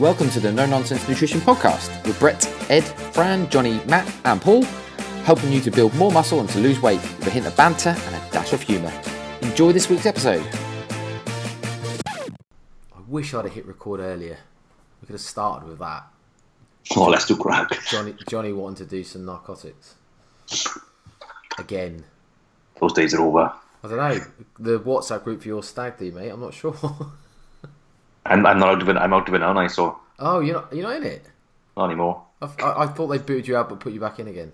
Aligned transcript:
Welcome 0.00 0.30
to 0.30 0.40
the 0.40 0.50
No 0.50 0.64
Nonsense 0.64 1.06
Nutrition 1.06 1.40
Podcast 1.42 2.06
with 2.06 2.18
Brett, 2.18 2.46
Ed, 2.70 2.84
Fran, 3.12 3.50
Johnny, 3.50 3.82
Matt, 3.84 4.10
and 4.24 4.40
Paul, 4.40 4.62
helping 5.24 5.52
you 5.52 5.60
to 5.60 5.70
build 5.70 5.94
more 5.94 6.10
muscle 6.10 6.40
and 6.40 6.48
to 6.48 6.58
lose 6.58 6.80
weight 6.80 7.02
with 7.02 7.26
a 7.26 7.30
hint 7.30 7.46
of 7.46 7.54
banter 7.54 7.90
and 7.90 8.14
a 8.14 8.30
dash 8.32 8.54
of 8.54 8.62
humour. 8.62 8.90
Enjoy 9.42 9.72
this 9.72 9.90
week's 9.90 10.06
episode. 10.06 10.42
I 12.06 13.00
wish 13.08 13.34
I'd 13.34 13.44
have 13.44 13.52
hit 13.52 13.66
record 13.66 14.00
earlier. 14.00 14.38
We 15.02 15.06
could 15.06 15.12
have 15.12 15.20
started 15.20 15.68
with 15.68 15.80
that. 15.80 16.06
Oh, 16.96 17.04
let's 17.04 17.26
do 17.26 17.36
crack. 17.36 17.68
Johnny, 17.90 18.14
Johnny 18.26 18.54
wanting 18.54 18.86
to 18.86 18.90
do 18.90 19.04
some 19.04 19.26
narcotics 19.26 19.96
again. 21.58 22.04
Those 22.80 22.94
days 22.94 23.12
are 23.12 23.20
over. 23.20 23.52
I 23.84 23.86
don't 23.86 23.98
know 23.98 24.18
the 24.58 24.80
WhatsApp 24.80 25.24
group 25.24 25.42
for 25.42 25.48
your 25.48 25.62
stag 25.62 25.98
do, 25.98 26.10
mate. 26.10 26.30
I'm 26.30 26.40
not 26.40 26.54
sure. 26.54 26.74
I'm, 28.26 28.44
I'm 28.46 28.58
not 28.58 28.68
out 28.68 28.82
of 28.82 28.88
it. 28.88 28.96
I'm 28.96 29.12
out 29.12 29.28
of 29.28 29.34
it 29.34 29.38
now, 29.38 29.48
aren't 29.48 29.58
I? 29.58 29.66
So 29.68 29.98
oh, 30.18 30.40
you're 30.40 30.54
not 30.54 30.72
you're 30.72 30.86
not 30.88 30.96
in 30.96 31.04
it. 31.04 31.26
not 31.76 31.86
anymore. 31.86 32.22
I, 32.42 32.46
I, 32.62 32.82
I 32.84 32.86
thought 32.86 33.08
they 33.08 33.18
booted 33.18 33.48
you 33.48 33.56
out 33.56 33.68
but 33.68 33.80
put 33.80 33.92
you 33.92 34.00
back 34.00 34.18
in 34.18 34.28
again. 34.28 34.52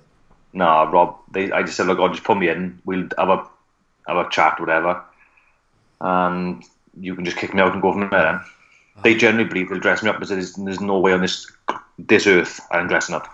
Nah, 0.53 0.83
Rob. 0.85 1.17
They, 1.31 1.53
I 1.53 1.63
just 1.63 1.77
said, 1.77 1.87
look, 1.87 1.99
I'll 1.99 2.09
just 2.09 2.25
put 2.25 2.39
me 2.39 2.49
in. 2.49 2.81
We'll 2.85 3.09
have 3.19 3.29
a 3.29 3.47
have 4.09 4.17
a 4.25 4.29
chat, 4.31 4.59
whatever, 4.61 5.03
and 6.01 6.63
you 6.99 7.15
can 7.15 7.25
just 7.25 7.37
kick 7.37 7.53
me 7.55 7.61
out 7.61 7.73
and 7.73 7.83
go 7.83 7.93
from 7.93 8.09
there. 8.09 8.11
Then. 8.11 8.41
They 9.05 9.15
generally 9.15 9.47
believe 9.49 9.69
they'll 9.69 9.79
dress 9.79 10.03
me 10.03 10.09
up, 10.09 10.19
but 10.19 10.29
there's, 10.29 10.55
there's 10.55 10.81
no 10.81 10.99
way 10.99 11.13
on 11.13 11.21
this 11.21 11.51
this 11.99 12.27
earth 12.27 12.61
I'm 12.71 12.89
dressing 12.89 13.15
up. 13.15 13.29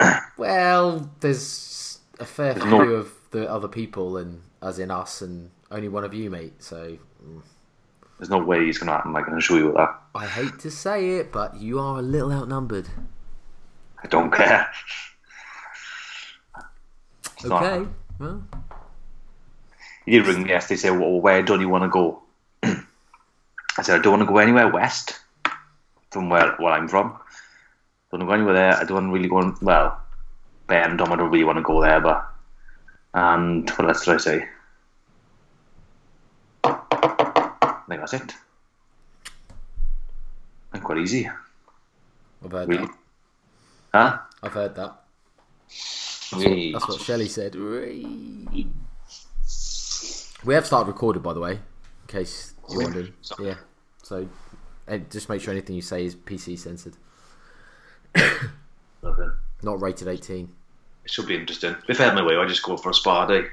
Well, 0.38 1.08
there's 1.20 1.98
a 2.20 2.26
fair 2.26 2.52
There's 2.52 2.66
few 2.66 2.70
no- 2.78 2.90
of 2.90 3.12
the 3.30 3.50
other 3.50 3.68
people, 3.68 4.18
and 4.18 4.42
as 4.60 4.78
in 4.78 4.90
us, 4.90 5.22
and 5.22 5.50
only 5.70 5.88
one 5.88 6.04
of 6.04 6.12
you, 6.12 6.28
mate. 6.28 6.54
So 6.62 6.98
mm, 7.26 7.42
There's 8.18 8.30
no 8.30 8.38
way 8.38 8.64
he's 8.64 8.78
gonna 8.78 8.92
happen. 8.92 9.14
I 9.14 9.22
can 9.22 9.36
assure 9.36 9.58
you 9.58 9.72
that. 9.76 9.94
I 10.14 10.26
hate 10.26 10.58
to 10.60 10.70
say 10.70 11.16
it, 11.16 11.32
but 11.32 11.56
you 11.60 11.78
are 11.78 11.98
a 11.98 12.02
little 12.02 12.32
outnumbered. 12.32 12.88
I 14.02 14.06
don't 14.08 14.30
care. 14.32 14.68
It's 17.34 17.44
not- 17.44 17.62
Okay. 17.62 17.88
Well, 18.18 18.42
He 20.06 20.12
did 20.12 20.26
ring 20.26 20.44
me 20.44 20.50
yesterday. 20.50 20.78
Say, 20.78 20.90
well, 20.90 21.20
where 21.20 21.42
don't 21.42 21.60
you 21.60 21.68
want 21.68 21.84
to 21.84 21.88
go? 21.88 22.22
I 22.62 23.82
said, 23.82 23.98
I 23.98 24.02
don't 24.02 24.12
want 24.18 24.22
to 24.22 24.32
go 24.32 24.38
anywhere 24.38 24.68
west 24.68 25.18
from 26.10 26.30
where, 26.30 26.52
where 26.56 26.72
I'm 26.72 26.88
from. 26.88 27.08
Don't 28.10 28.20
want 28.20 28.22
to 28.22 28.26
go 28.26 28.32
anywhere 28.32 28.54
there. 28.54 28.76
I 28.76 28.84
don't 28.84 29.10
really 29.10 29.28
go. 29.28 29.38
On, 29.38 29.56
well, 29.60 30.00
Bendom, 30.68 31.12
I 31.12 31.16
don't 31.16 31.30
really 31.30 31.44
want 31.44 31.58
to 31.58 31.62
go 31.62 31.82
there, 31.82 32.00
but 32.00 32.24
and 33.14 33.68
what 33.70 33.88
else 33.88 34.04
did 34.04 34.14
I 34.14 34.18
say? 34.18 34.48
I 37.86 37.88
think 37.88 38.00
that's 38.00 38.14
it. 38.14 38.34
And 40.72 40.82
quite 40.82 40.98
easy, 40.98 41.28
I've 42.44 42.52
heard 42.52 42.68
really. 42.68 42.86
that. 42.86 42.94
Huh? 43.94 44.18
I've 44.42 44.52
heard 44.52 44.74
that. 44.74 44.96
Really? 46.34 46.72
That's 46.72 46.88
what 46.88 47.00
Shelley 47.00 47.28
said. 47.28 47.54
We 47.54 48.68
have 50.54 50.66
started 50.66 50.88
recording, 50.88 51.22
by 51.22 51.32
the 51.32 51.40
way, 51.40 51.52
in 51.52 51.60
case 52.08 52.54
you're 52.68 52.82
wondering. 52.82 53.12
Yeah. 53.40 53.54
So, 54.02 54.28
just 55.10 55.28
make 55.28 55.40
sure 55.40 55.52
anything 55.52 55.76
you 55.76 55.82
say 55.82 56.04
is 56.04 56.14
PC 56.16 56.58
censored, 56.58 56.96
Okay. 58.16 59.28
not 59.62 59.80
rated 59.80 60.08
18. 60.08 60.48
It 61.04 61.10
should 61.10 61.28
be 61.28 61.36
interesting. 61.36 61.76
If 61.88 62.00
I 62.00 62.04
had 62.04 62.14
my 62.14 62.22
way, 62.22 62.36
I'd 62.36 62.48
just 62.48 62.62
go 62.64 62.76
for 62.76 62.90
a 62.90 62.94
spa 62.94 63.26
day. 63.26 63.44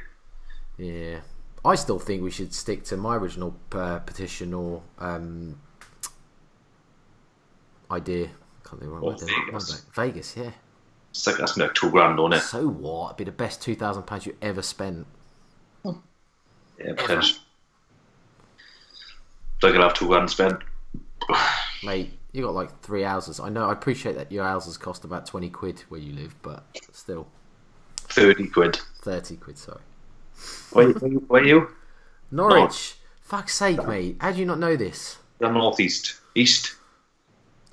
Yeah, 0.78 1.20
I 1.66 1.76
still 1.76 2.00
think 2.00 2.22
we 2.24 2.32
should 2.32 2.54
stick 2.54 2.84
to 2.86 2.98
my 2.98 3.16
original 3.16 3.56
uh, 3.72 4.00
petition 4.00 4.54
or 4.54 4.82
um, 5.00 5.60
idea. 7.90 8.28
Can't 8.66 8.82
think 8.82 8.84
of 8.84 8.90
the 8.90 8.90
right 8.90 9.04
word. 9.04 9.20
Vegas. 9.22 9.86
Vegas, 9.94 10.38
yeah. 10.38 10.52
It's 11.12 11.26
like 11.28 11.38
that's 11.38 11.58
like 11.58 11.74
two 11.74 11.92
grand 11.92 12.20
on 12.20 12.34
it. 12.34 12.40
So 12.42 12.68
what? 12.68 13.08
It'd 13.10 13.18
be 13.18 13.24
the 13.26 13.32
best 13.32 13.62
two 13.62 13.76
thousand 13.76 14.04
pounds 14.04 14.26
you 14.26 14.36
ever 14.42 14.62
spent. 14.62 15.06
Yeah, 15.86 16.94
potential. 16.98 17.38
So 19.62 19.70
I 19.70 19.72
could 19.72 19.80
have 19.82 19.94
two 19.94 20.08
grand 20.08 20.30
spent. 20.30 20.60
Mate, 21.84 22.18
you 22.32 22.42
got 22.42 22.56
like 22.56 22.82
three 22.82 23.04
houses. 23.04 23.40
I 23.40 23.50
know. 23.50 23.70
I 23.70 23.74
appreciate 23.74 24.16
that 24.16 24.32
your 24.32 24.44
houses 24.44 24.76
cost 24.78 25.06
about 25.06 25.28
twenty 25.28 25.50
quid 25.50 25.82
where 25.90 26.02
you 26.02 26.14
live, 26.14 26.36
but 26.42 26.64
still, 26.92 27.28
Thirty 27.96 28.48
quid. 28.48 28.80
thirty 29.02 29.38
quid. 29.38 29.58
Sorry. 29.60 29.80
Where, 30.72 30.90
where, 30.92 31.12
you- 31.12 31.26
where 31.28 31.44
you? 31.46 31.68
Norwich. 32.32 32.96
Fuck's 33.22 33.56
sake, 33.56 33.86
mate. 33.88 34.18
How 34.20 34.32
do 34.32 34.40
you 34.40 34.46
not 34.46 34.60
know 34.60 34.76
this? 34.76 35.18
I'm 35.42 35.54
northeast. 35.54 36.20
East. 36.36 36.76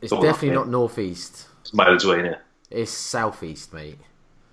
It's 0.00 0.12
Oh, 0.12 0.22
definitely 0.22 0.56
not 0.56 0.68
northeast. 0.68 1.46
It's 1.62 1.72
miles 1.74 2.04
away, 2.04 2.16
innit? 2.18 2.38
It's 2.70 2.90
southeast, 2.90 3.72
mate. 3.72 3.98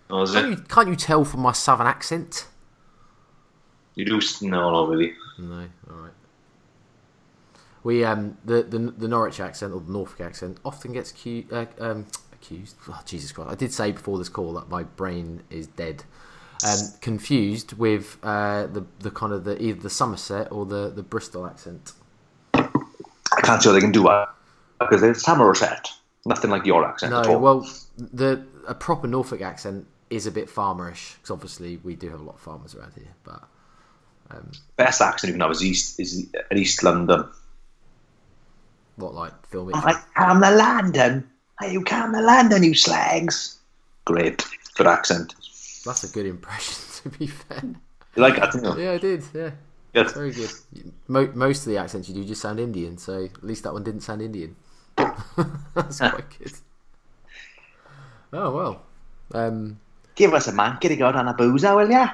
Oh, 0.09 0.23
is 0.23 0.31
Can't 0.31 0.45
it? 0.45 0.49
you, 0.49 0.57
can't 0.65 0.87
you 0.89 0.95
tell 0.95 1.23
from 1.25 1.41
my 1.41 1.51
southern 1.51 1.87
accent? 1.87 2.47
You 3.95 4.05
do? 4.05 4.19
No, 4.41 4.71
not 4.71 4.89
really. 4.89 5.13
No, 5.39 5.67
all 5.89 5.95
right. 5.97 6.11
We 7.83 8.03
um 8.03 8.37
the 8.43 8.63
the, 8.63 8.77
the 8.79 9.07
Norwich 9.07 9.39
accent 9.39 9.73
or 9.73 9.79
the 9.81 9.91
Norfolk 9.91 10.21
accent 10.21 10.57
often 10.65 10.93
gets 10.93 11.11
cu- 11.11 11.45
uh, 11.51 11.65
um, 11.79 12.05
accused. 12.33 12.75
Oh, 12.89 13.01
Jesus 13.05 13.31
Christ! 13.31 13.49
I 13.51 13.55
did 13.55 13.73
say 13.73 13.91
before 13.91 14.17
this 14.17 14.29
call 14.29 14.53
that 14.53 14.69
my 14.69 14.83
brain 14.83 15.43
is 15.49 15.67
dead. 15.67 16.03
Um, 16.65 16.79
confused 17.01 17.73
with 17.73 18.17
uh, 18.23 18.67
the 18.67 18.83
the 18.99 19.11
kind 19.11 19.31
of 19.31 19.43
the 19.43 19.61
either 19.61 19.79
the 19.79 19.89
Somerset 19.89 20.51
or 20.51 20.65
the, 20.65 20.89
the 20.89 21.03
Bristol 21.03 21.45
accent. 21.45 21.93
I 22.53 23.41
can't 23.43 23.61
see 23.61 23.69
what 23.69 23.73
they 23.73 23.81
can 23.81 23.91
do 23.91 24.03
that 24.03 24.29
because 24.79 25.03
it's 25.03 25.21
Somerset. 25.23 25.89
Nothing 26.25 26.49
like 26.49 26.65
your 26.65 26.85
accent 26.85 27.13
at 27.13 27.25
No, 27.25 27.37
well, 27.37 27.69
the 27.97 28.43
a 28.67 28.73
proper 28.73 29.07
Norfolk 29.07 29.41
accent 29.41 29.85
is 30.09 30.25
a 30.25 30.31
bit 30.31 30.49
farmerish 30.49 31.15
because 31.15 31.31
obviously 31.31 31.77
we 31.83 31.95
do 31.95 32.09
have 32.09 32.19
a 32.19 32.23
lot 32.23 32.35
of 32.35 32.41
farmers 32.41 32.73
around 32.73 32.93
here. 32.95 33.13
But 33.23 33.43
Best 34.75 35.01
accent 35.01 35.29
you 35.29 35.33
can 35.33 35.41
have 35.41 35.51
is 35.51 35.63
East 35.63 35.99
is 35.99 36.27
East 36.53 36.83
London. 36.83 37.25
what 38.97 39.13
like 39.13 39.47
film? 39.47 39.71
I 39.73 40.01
come 40.15 40.41
to 40.41 40.51
London. 40.51 41.29
Hey, 41.59 41.71
you 41.73 41.83
come 41.83 42.13
to 42.13 42.21
London, 42.21 42.63
you 42.63 42.73
slags. 42.73 43.57
Great, 44.05 44.45
good 44.75 44.87
accent. 44.87 45.33
That's 45.87 46.03
a 46.03 46.09
good 46.09 46.25
impression, 46.25 46.75
to 47.11 47.17
be 47.17 47.27
fair. 47.27 47.61
You 47.63 48.21
like 48.21 48.35
that? 48.35 48.51
didn't 48.51 48.77
you? 48.77 48.83
Yeah, 48.83 48.91
I 48.91 48.97
did. 48.97 49.23
Yeah. 49.33 49.51
Good. 49.93 50.11
Very 50.11 50.31
good. 50.31 50.49
Mo- 51.07 51.31
most 51.33 51.61
of 51.65 51.71
the 51.71 51.77
accents 51.77 52.07
you 52.09 52.15
do 52.15 52.23
just 52.25 52.41
sound 52.41 52.59
Indian, 52.59 52.97
so 52.97 53.25
at 53.25 53.43
least 53.43 53.63
that 53.63 53.73
one 53.73 53.83
didn't 53.83 54.01
sound 54.01 54.21
Indian. 54.21 54.55
That's 54.95 55.97
quite 55.99 56.29
good. 56.39 56.51
Oh 58.33 58.51
well. 58.51 58.81
Um, 59.33 59.79
Give 60.15 60.33
us 60.33 60.47
a 60.47 60.51
man, 60.51 60.77
get 60.81 60.91
it 60.91 61.01
out 61.01 61.15
on 61.15 61.27
a 61.27 61.33
boozer, 61.33 61.75
will 61.75 61.89
ya? 61.89 62.09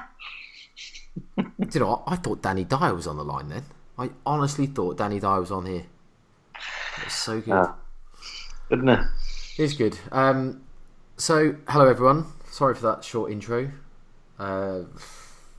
do 1.36 1.44
you 1.72 1.80
know 1.80 1.88
what? 1.90 2.02
I 2.06 2.16
thought 2.16 2.42
Danny 2.42 2.64
Dyer 2.64 2.94
was 2.94 3.06
on 3.06 3.16
the 3.16 3.24
line 3.24 3.48
then. 3.48 3.64
I 3.98 4.10
honestly 4.26 4.66
thought 4.66 4.98
Danny 4.98 5.20
Dyer 5.20 5.40
was 5.40 5.50
on 5.50 5.66
here. 5.66 5.84
It 6.98 7.04
was 7.04 7.12
so 7.12 7.40
good. 7.40 7.54
Ah. 7.54 7.74
Didn't 8.68 8.88
it? 8.88 9.00
It's 9.56 9.74
good. 9.74 9.98
Um, 10.12 10.62
so, 11.16 11.54
hello 11.68 11.88
everyone. 11.88 12.26
Sorry 12.54 12.72
for 12.76 12.82
that 12.82 13.02
short 13.02 13.32
intro. 13.32 13.72
Uh, 14.38 14.82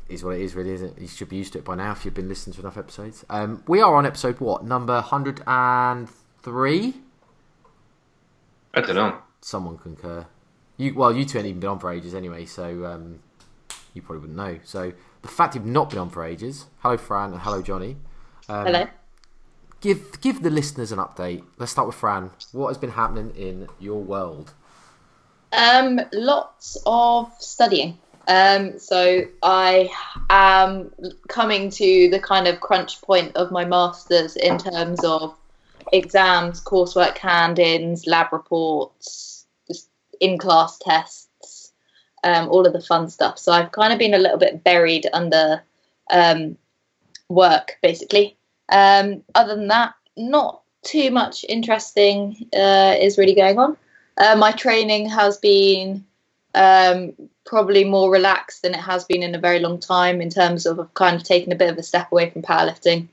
is 0.07 0.23
what 0.23 0.37
it 0.37 0.41
is, 0.41 0.55
really, 0.55 0.71
isn't 0.71 0.95
it? 0.95 1.01
You 1.01 1.09
should 1.09 1.27
be 1.27 1.35
used 1.35 1.51
to 1.51 1.59
it 1.59 1.65
by 1.65 1.75
now 1.75 1.91
if 1.91 2.05
you've 2.05 2.13
been 2.13 2.29
listening 2.29 2.53
to 2.53 2.61
enough 2.61 2.77
episodes. 2.77 3.25
Um, 3.29 3.63
we 3.67 3.81
are 3.81 3.97
on 3.97 4.05
episode 4.05 4.39
what 4.39 4.63
number 4.63 5.01
hundred 5.01 5.43
and 5.45 6.07
three. 6.41 6.93
I 8.73 8.79
don't 8.79 8.95
know. 8.95 9.17
Someone 9.41 9.77
concur. 9.77 10.25
You 10.77 10.95
well, 10.95 11.13
you 11.13 11.25
two 11.25 11.37
ain't 11.37 11.47
even 11.47 11.59
been 11.59 11.69
on 11.69 11.79
for 11.79 11.91
ages 11.91 12.15
anyway, 12.15 12.45
so 12.45 12.85
um, 12.85 13.19
you 13.93 14.01
probably 14.01 14.21
wouldn't 14.21 14.37
know. 14.37 14.59
So 14.63 14.93
the 15.21 15.27
fact 15.27 15.55
you've 15.55 15.65
not 15.65 15.89
been 15.89 15.99
on 15.99 16.09
for 16.09 16.23
ages. 16.23 16.67
Hello, 16.79 16.95
Fran, 16.95 17.33
and 17.33 17.41
hello, 17.41 17.61
Johnny. 17.61 17.97
Um, 18.47 18.67
Hello. 18.67 18.87
Give 19.81 20.21
give 20.21 20.43
the 20.43 20.49
listeners 20.49 20.93
an 20.93 20.99
update. 20.99 21.43
Let's 21.57 21.73
start 21.73 21.87
with 21.87 21.97
Fran. 21.97 22.31
What 22.53 22.69
has 22.69 22.77
been 22.77 22.91
happening 22.91 23.35
in 23.35 23.67
your 23.81 24.01
world? 24.01 24.53
Um, 25.55 26.01
lots 26.11 26.77
of 26.85 27.31
studying. 27.39 27.97
Um, 28.27 28.79
so 28.79 29.21
I 29.43 29.89
am 30.29 30.91
coming 31.27 31.69
to 31.71 32.09
the 32.09 32.19
kind 32.19 32.47
of 32.47 32.59
crunch 32.59 33.01
point 33.01 33.35
of 33.35 33.51
my 33.51 33.65
masters 33.65 34.35
in 34.35 34.57
terms 34.57 35.03
of 35.03 35.37
exams, 35.93 36.61
coursework 36.61 37.17
hand-ins, 37.17 38.07
lab 38.07 38.33
reports, 38.33 39.45
in-class 40.19 40.79
tests, 40.79 41.71
um, 42.23 42.49
all 42.49 42.65
of 42.65 42.73
the 42.73 42.81
fun 42.81 43.09
stuff. 43.09 43.37
So 43.37 43.51
I've 43.51 43.71
kind 43.71 43.93
of 43.93 43.99
been 43.99 44.15
a 44.15 44.19
little 44.19 44.39
bit 44.39 44.63
buried 44.63 45.07
under 45.13 45.63
um, 46.09 46.57
work, 47.29 47.77
basically. 47.83 48.35
Um, 48.69 49.23
other 49.35 49.55
than 49.55 49.67
that, 49.67 49.93
not 50.17 50.61
too 50.83 51.11
much 51.11 51.45
interesting 51.47 52.47
uh, 52.55 52.95
is 52.99 53.17
really 53.17 53.35
going 53.35 53.59
on. 53.59 53.77
Uh, 54.17 54.35
my 54.35 54.51
training 54.51 55.09
has 55.09 55.37
been 55.37 56.05
um, 56.53 57.13
probably 57.45 57.83
more 57.83 58.09
relaxed 58.09 58.61
than 58.61 58.73
it 58.73 58.79
has 58.79 59.03
been 59.05 59.21
in 59.21 59.35
a 59.35 59.39
very 59.39 59.59
long 59.59 59.79
time 59.79 60.21
in 60.21 60.29
terms 60.29 60.65
of 60.65 60.93
kind 60.93 61.15
of 61.15 61.23
taking 61.23 61.53
a 61.53 61.57
bit 61.57 61.69
of 61.69 61.77
a 61.77 61.83
step 61.83 62.11
away 62.11 62.29
from 62.29 62.41
powerlifting 62.41 63.07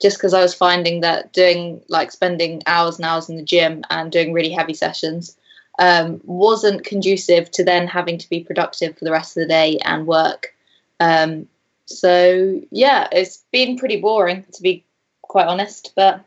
just 0.00 0.18
because 0.18 0.34
I 0.34 0.42
was 0.42 0.54
finding 0.54 1.00
that 1.00 1.32
doing 1.32 1.80
like 1.88 2.10
spending 2.10 2.62
hours 2.66 2.96
and 2.96 3.04
hours 3.06 3.28
in 3.28 3.36
the 3.36 3.42
gym 3.42 3.82
and 3.88 4.10
doing 4.10 4.32
really 4.32 4.50
heavy 4.50 4.74
sessions 4.74 5.36
um, 5.78 6.20
wasn't 6.24 6.84
conducive 6.84 7.50
to 7.52 7.64
then 7.64 7.86
having 7.86 8.18
to 8.18 8.28
be 8.28 8.44
productive 8.44 8.98
for 8.98 9.04
the 9.04 9.12
rest 9.12 9.36
of 9.36 9.42
the 9.42 9.48
day 9.48 9.78
and 9.84 10.06
work. 10.06 10.54
Um, 11.00 11.48
so 11.86 12.60
yeah, 12.70 13.08
it's 13.12 13.44
been 13.52 13.78
pretty 13.78 14.00
boring 14.00 14.44
to 14.52 14.62
be 14.62 14.84
quite 15.22 15.46
honest, 15.46 15.92
but 15.96 16.24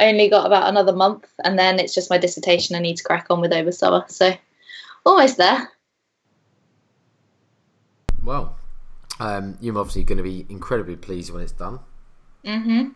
I 0.00 0.06
only 0.06 0.28
got 0.28 0.46
about 0.46 0.68
another 0.68 0.92
month 0.92 1.26
and 1.44 1.58
then 1.58 1.78
it's 1.78 1.94
just 1.94 2.10
my 2.10 2.18
dissertation 2.18 2.76
I 2.76 2.80
need 2.80 2.96
to 2.96 3.04
crack 3.04 3.26
on 3.30 3.40
with 3.40 3.52
over 3.52 3.72
summer. 3.72 4.04
So 4.08 4.32
almost 5.04 5.36
there. 5.36 5.68
Well, 8.22 8.56
um, 9.20 9.56
you're 9.60 9.78
obviously 9.78 10.04
going 10.04 10.18
to 10.18 10.24
be 10.24 10.46
incredibly 10.48 10.96
pleased 10.96 11.32
when 11.32 11.42
it's 11.42 11.52
done. 11.52 11.80
Mhm. 12.44 12.94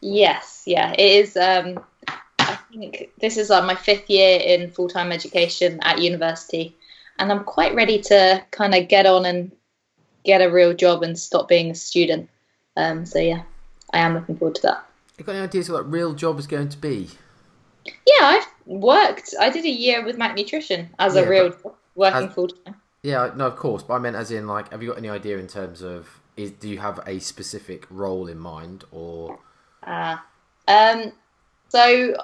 Yes, 0.00 0.64
yeah, 0.66 0.92
it 0.92 1.00
is. 1.00 1.36
Um, 1.36 1.82
I 2.38 2.58
think 2.70 3.10
this 3.20 3.36
is 3.36 3.48
like 3.50 3.64
my 3.64 3.74
fifth 3.74 4.10
year 4.10 4.38
in 4.38 4.70
full 4.70 4.88
time 4.88 5.12
education 5.12 5.78
at 5.82 6.02
university, 6.02 6.76
and 7.18 7.32
I'm 7.32 7.44
quite 7.44 7.74
ready 7.74 8.00
to 8.02 8.44
kind 8.50 8.74
of 8.74 8.88
get 8.88 9.06
on 9.06 9.24
and 9.24 9.50
get 10.24 10.42
a 10.42 10.50
real 10.50 10.74
job 10.74 11.02
and 11.02 11.18
stop 11.18 11.48
being 11.48 11.70
a 11.70 11.74
student. 11.74 12.28
Um, 12.76 13.06
so 13.06 13.18
yeah, 13.18 13.42
I 13.92 14.00
am 14.00 14.14
looking 14.14 14.36
forward 14.36 14.56
to 14.56 14.62
that. 14.62 14.86
You 15.18 15.24
got 15.24 15.32
any 15.36 15.44
ideas 15.44 15.68
of 15.68 15.74
what 15.74 15.90
real 15.90 16.12
job 16.14 16.38
is 16.38 16.46
going 16.46 16.68
to 16.70 16.78
be? 16.78 17.08
Yeah, 17.84 17.92
I've 18.22 18.46
worked. 18.66 19.34
I 19.38 19.50
did 19.50 19.64
a 19.64 19.70
year 19.70 20.04
with 20.04 20.18
Mac 20.18 20.36
Nutrition 20.36 20.90
as 20.98 21.14
Yeah, 21.14 21.22
a 21.22 21.28
real 21.28 21.50
job, 21.50 21.74
working 21.94 22.28
full 22.30 22.48
time. 22.48 22.76
Yeah, 23.02 23.30
no, 23.36 23.46
of 23.46 23.56
course, 23.56 23.82
but 23.82 23.94
I 23.94 23.98
meant 23.98 24.16
as 24.16 24.30
in 24.30 24.46
like, 24.46 24.70
have 24.72 24.82
you 24.82 24.88
got 24.88 24.98
any 24.98 25.10
idea 25.10 25.38
in 25.38 25.46
terms 25.46 25.82
of 25.82 26.20
is 26.36 26.50
do 26.50 26.68
you 26.68 26.78
have 26.78 26.98
a 27.06 27.20
specific 27.20 27.86
role 27.90 28.26
in 28.26 28.38
mind 28.38 28.84
or 28.90 29.38
Uh, 29.84 30.16
um, 30.66 31.12
so 31.68 32.16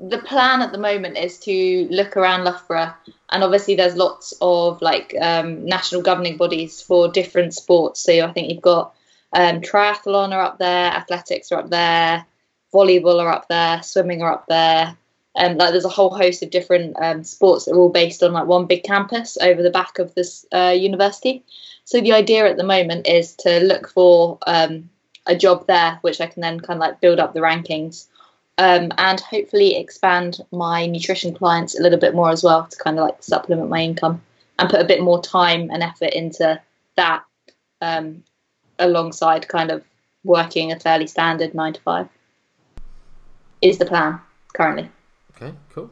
the 0.00 0.18
plan 0.18 0.62
at 0.62 0.72
the 0.72 0.78
moment 0.78 1.18
is 1.18 1.38
to 1.40 1.86
look 1.90 2.16
around 2.16 2.44
Loughborough, 2.44 2.94
and 3.30 3.44
obviously 3.44 3.74
there's 3.74 3.96
lots 3.96 4.32
of 4.40 4.80
like 4.80 5.14
um, 5.20 5.66
national 5.66 6.02
governing 6.02 6.36
bodies 6.36 6.80
for 6.80 7.10
different 7.10 7.52
sports. 7.52 8.00
So 8.00 8.24
I 8.24 8.32
think 8.32 8.50
you've 8.50 8.62
got 8.62 8.94
um, 9.32 9.60
triathlon 9.60 10.32
are 10.32 10.40
up 10.40 10.58
there, 10.58 10.92
athletics 10.92 11.52
are 11.52 11.60
up 11.60 11.70
there, 11.70 12.24
volleyball 12.72 13.22
are 13.22 13.28
up 13.28 13.48
there, 13.48 13.82
swimming 13.82 14.22
are 14.22 14.32
up 14.32 14.46
there. 14.48 14.96
And 15.36 15.56
like 15.58 15.70
there's 15.70 15.84
a 15.84 15.90
whole 15.90 16.14
host 16.14 16.42
of 16.42 16.50
different 16.50 16.96
um, 17.00 17.22
sports 17.22 17.64
that 17.64 17.72
are 17.72 17.78
all 17.78 17.90
based 17.90 18.22
on 18.22 18.32
like 18.32 18.46
one 18.46 18.66
big 18.66 18.82
campus 18.82 19.38
over 19.40 19.62
the 19.62 19.70
back 19.70 19.98
of 19.98 20.14
this 20.14 20.44
uh, 20.52 20.74
university. 20.76 21.44
So 21.84 22.00
the 22.00 22.12
idea 22.12 22.48
at 22.48 22.56
the 22.56 22.64
moment 22.64 23.06
is 23.06 23.34
to 23.36 23.60
look 23.60 23.88
for 23.88 24.38
um, 24.46 24.90
a 25.26 25.36
job 25.36 25.66
there, 25.66 25.98
which 26.02 26.20
I 26.20 26.26
can 26.26 26.42
then 26.42 26.60
kind 26.60 26.78
of 26.78 26.80
like 26.80 27.00
build 27.00 27.20
up 27.20 27.34
the 27.34 27.40
rankings 27.40 28.06
um, 28.58 28.90
and 28.98 29.20
hopefully 29.20 29.76
expand 29.76 30.40
my 30.50 30.86
nutrition 30.86 31.32
clients 31.32 31.78
a 31.78 31.82
little 31.82 31.98
bit 31.98 32.14
more 32.14 32.30
as 32.30 32.42
well 32.42 32.66
to 32.66 32.76
kind 32.76 32.98
of 32.98 33.04
like 33.04 33.22
supplement 33.22 33.70
my 33.70 33.80
income 33.80 34.20
and 34.58 34.68
put 34.68 34.80
a 34.80 34.86
bit 34.86 35.00
more 35.00 35.22
time 35.22 35.70
and 35.70 35.82
effort 35.82 36.10
into 36.12 36.60
that 36.96 37.24
um, 37.80 38.24
alongside 38.80 39.46
kind 39.46 39.70
of 39.70 39.84
working 40.24 40.72
a 40.72 40.80
fairly 40.80 41.06
standard 41.06 41.54
nine 41.54 41.72
to 41.72 41.80
five 41.80 42.08
is 43.62 43.78
the 43.78 43.84
plan 43.86 44.20
currently. 44.54 44.88
okay, 45.36 45.54
cool. 45.74 45.90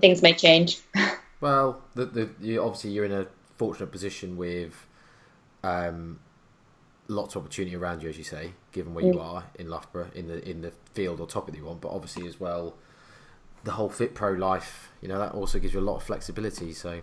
Things 0.00 0.22
may 0.22 0.32
change. 0.34 0.80
Well, 1.40 1.82
the, 1.94 2.06
the 2.06 2.30
you 2.40 2.62
obviously 2.62 2.90
you're 2.92 3.04
in 3.04 3.12
a 3.12 3.26
fortunate 3.58 3.92
position 3.92 4.38
with 4.38 4.86
um, 5.62 6.18
lots 7.08 7.34
of 7.36 7.42
opportunity 7.42 7.76
around 7.76 8.02
you, 8.02 8.08
as 8.08 8.16
you 8.16 8.24
say, 8.24 8.52
given 8.72 8.94
where 8.94 9.04
you 9.04 9.12
Mm. 9.14 9.22
are 9.22 9.44
in 9.58 9.68
Loughborough 9.68 10.10
in 10.14 10.28
the 10.28 10.48
in 10.48 10.62
the 10.62 10.72
field 10.94 11.20
or 11.20 11.26
topic 11.26 11.52
that 11.52 11.58
you 11.60 11.66
want. 11.66 11.82
But 11.82 11.90
obviously 11.90 12.26
as 12.26 12.40
well, 12.40 12.74
the 13.64 13.72
whole 13.72 13.90
Fit 13.90 14.14
Pro 14.14 14.30
life, 14.32 14.90
you 15.02 15.08
know, 15.08 15.18
that 15.18 15.32
also 15.32 15.58
gives 15.58 15.74
you 15.74 15.80
a 15.80 15.82
lot 15.82 15.96
of 15.96 16.02
flexibility. 16.04 16.72
So 16.72 17.00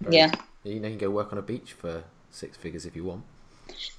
very- 0.00 0.16
Yeah. 0.16 0.30
you 0.62 0.78
know, 0.80 0.88
you 0.88 0.98
can 0.98 0.98
go 0.98 1.10
work 1.10 1.32
on 1.32 1.38
a 1.38 1.42
beach 1.42 1.72
for 1.72 2.04
six 2.30 2.58
figures 2.58 2.84
if 2.84 2.94
you 2.94 3.04
want. 3.04 3.24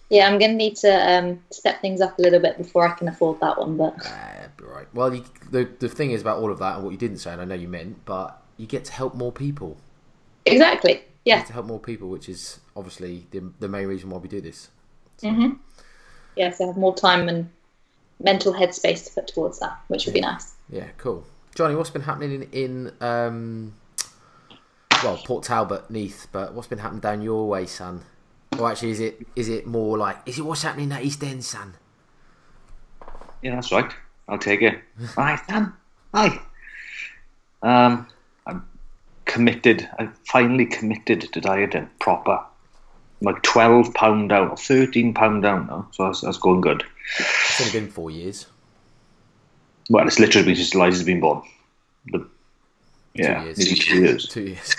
Yeah, 0.09 0.27
I'm 0.27 0.39
going 0.39 0.51
to 0.51 0.57
need 0.57 0.75
to 0.77 0.89
um, 0.89 1.39
step 1.51 1.81
things 1.81 2.01
up 2.01 2.17
a 2.19 2.21
little 2.21 2.39
bit 2.39 2.57
before 2.57 2.87
I 2.87 2.93
can 2.93 3.07
afford 3.07 3.39
that 3.39 3.57
one. 3.57 3.77
But 3.77 3.95
Uh, 4.03 4.47
right. 4.61 4.87
Well, 4.93 5.13
you, 5.15 5.23
the 5.51 5.69
the 5.79 5.89
thing 5.89 6.11
is 6.11 6.21
about 6.21 6.39
all 6.39 6.51
of 6.51 6.59
that 6.59 6.75
and 6.75 6.83
what 6.83 6.91
you 6.91 6.97
didn't 6.97 7.17
say, 7.17 7.31
and 7.31 7.41
I 7.41 7.45
know 7.45 7.55
you 7.55 7.67
meant, 7.67 8.03
but 8.05 8.41
you 8.57 8.67
get 8.67 8.85
to 8.85 8.91
help 8.91 9.15
more 9.15 9.31
people. 9.31 9.77
exactly, 10.45 10.93
You 10.93 10.99
yeah. 11.25 11.37
get 11.37 11.47
to 11.47 11.53
help 11.53 11.65
more 11.65 11.79
people, 11.79 12.09
which 12.09 12.27
is 12.29 12.59
obviously 12.75 13.27
the 13.31 13.51
the 13.59 13.67
main 13.67 13.87
reason 13.87 14.09
why 14.09 14.17
we 14.17 14.27
do 14.27 14.41
this. 14.41 14.69
So, 15.17 15.29
hmm 15.29 15.53
Yeah, 16.35 16.51
so 16.51 16.65
I 16.65 16.67
have 16.67 16.77
more 16.77 16.95
time 16.95 17.29
and 17.29 17.49
mental 18.19 18.53
headspace 18.53 19.05
to 19.07 19.13
put 19.13 19.27
towards 19.27 19.59
that, 19.59 19.77
which 19.87 20.05
would 20.05 20.13
be 20.13 20.21
nice. 20.21 20.53
Yeah, 20.69 20.87
cool. 20.97 21.25
Johnny, 21.55 21.75
what's 21.75 21.89
been 21.89 22.03
happening 22.03 22.43
in, 22.43 22.49
in 22.51 22.93
um, 23.01 23.73
well, 25.03 25.17
Port 25.17 25.43
Talbot, 25.43 25.89
Neath, 25.89 26.27
but 26.31 26.53
what's 26.53 26.67
been 26.67 26.79
happening 26.79 27.01
down 27.01 27.21
your 27.21 27.47
way, 27.47 27.65
son? 27.65 28.03
Or 28.59 28.69
actually, 28.69 28.91
is 28.91 28.99
it 28.99 29.25
is 29.35 29.49
it 29.49 29.65
more 29.65 29.97
like 29.97 30.17
is 30.25 30.37
it 30.37 30.43
what's 30.43 30.63
happening 30.63 30.91
at 30.91 31.03
East 31.03 31.23
End, 31.23 31.43
son? 31.43 31.73
Yeah, 33.41 33.55
that's 33.55 33.71
right. 33.71 33.91
I'll 34.27 34.37
take 34.37 34.61
it. 34.61 34.79
Hi, 35.15 35.39
Dan. 35.47 35.73
Hi. 36.13 36.39
Um, 37.63 38.07
I'm 38.45 38.65
committed. 39.25 39.89
I 39.97 40.09
finally 40.25 40.65
committed 40.65 41.21
to 41.33 41.41
dieting 41.41 41.89
proper. 41.99 42.33
I'm 43.21 43.25
like 43.25 43.41
twelve 43.41 43.93
pound 43.93 44.29
down 44.29 44.49
or 44.49 44.57
thirteen 44.57 45.13
pound 45.13 45.43
down 45.43 45.67
now, 45.67 45.87
so 45.91 46.05
that's, 46.05 46.21
that's 46.21 46.37
going 46.37 46.61
good. 46.61 46.83
It's 47.19 47.61
only 47.61 47.71
been 47.71 47.89
four 47.91 48.11
years. 48.11 48.47
Well, 49.89 50.05
it's 50.07 50.19
literally 50.19 50.45
been 50.45 50.55
since 50.55 50.75
Eliza's 50.75 51.03
been 51.03 51.19
born. 51.19 51.41
The, 52.07 52.27
yeah, 53.13 53.39
two 53.39 53.45
years. 53.45 53.79
two 53.79 53.99
years. 53.99 54.27
Two 54.29 54.41
years. 54.43 54.75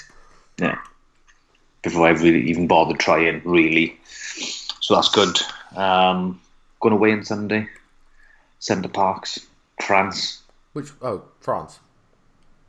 Yeah, 0.59 0.79
before 1.83 2.07
I 2.07 2.11
really 2.11 2.49
even 2.49 2.67
bothered 2.67 2.99
trying, 2.99 3.43
really. 3.45 3.99
So 4.81 4.95
that's 4.95 5.09
good. 5.09 5.39
Um, 5.77 6.41
going 6.81 6.95
away 6.95 7.13
on 7.13 7.25
Sunday. 7.25 7.69
Center 8.63 8.89
Parcs, 8.89 9.41
France. 9.83 10.41
Which 10.73 10.91
oh, 11.03 11.25
France. 11.41 11.81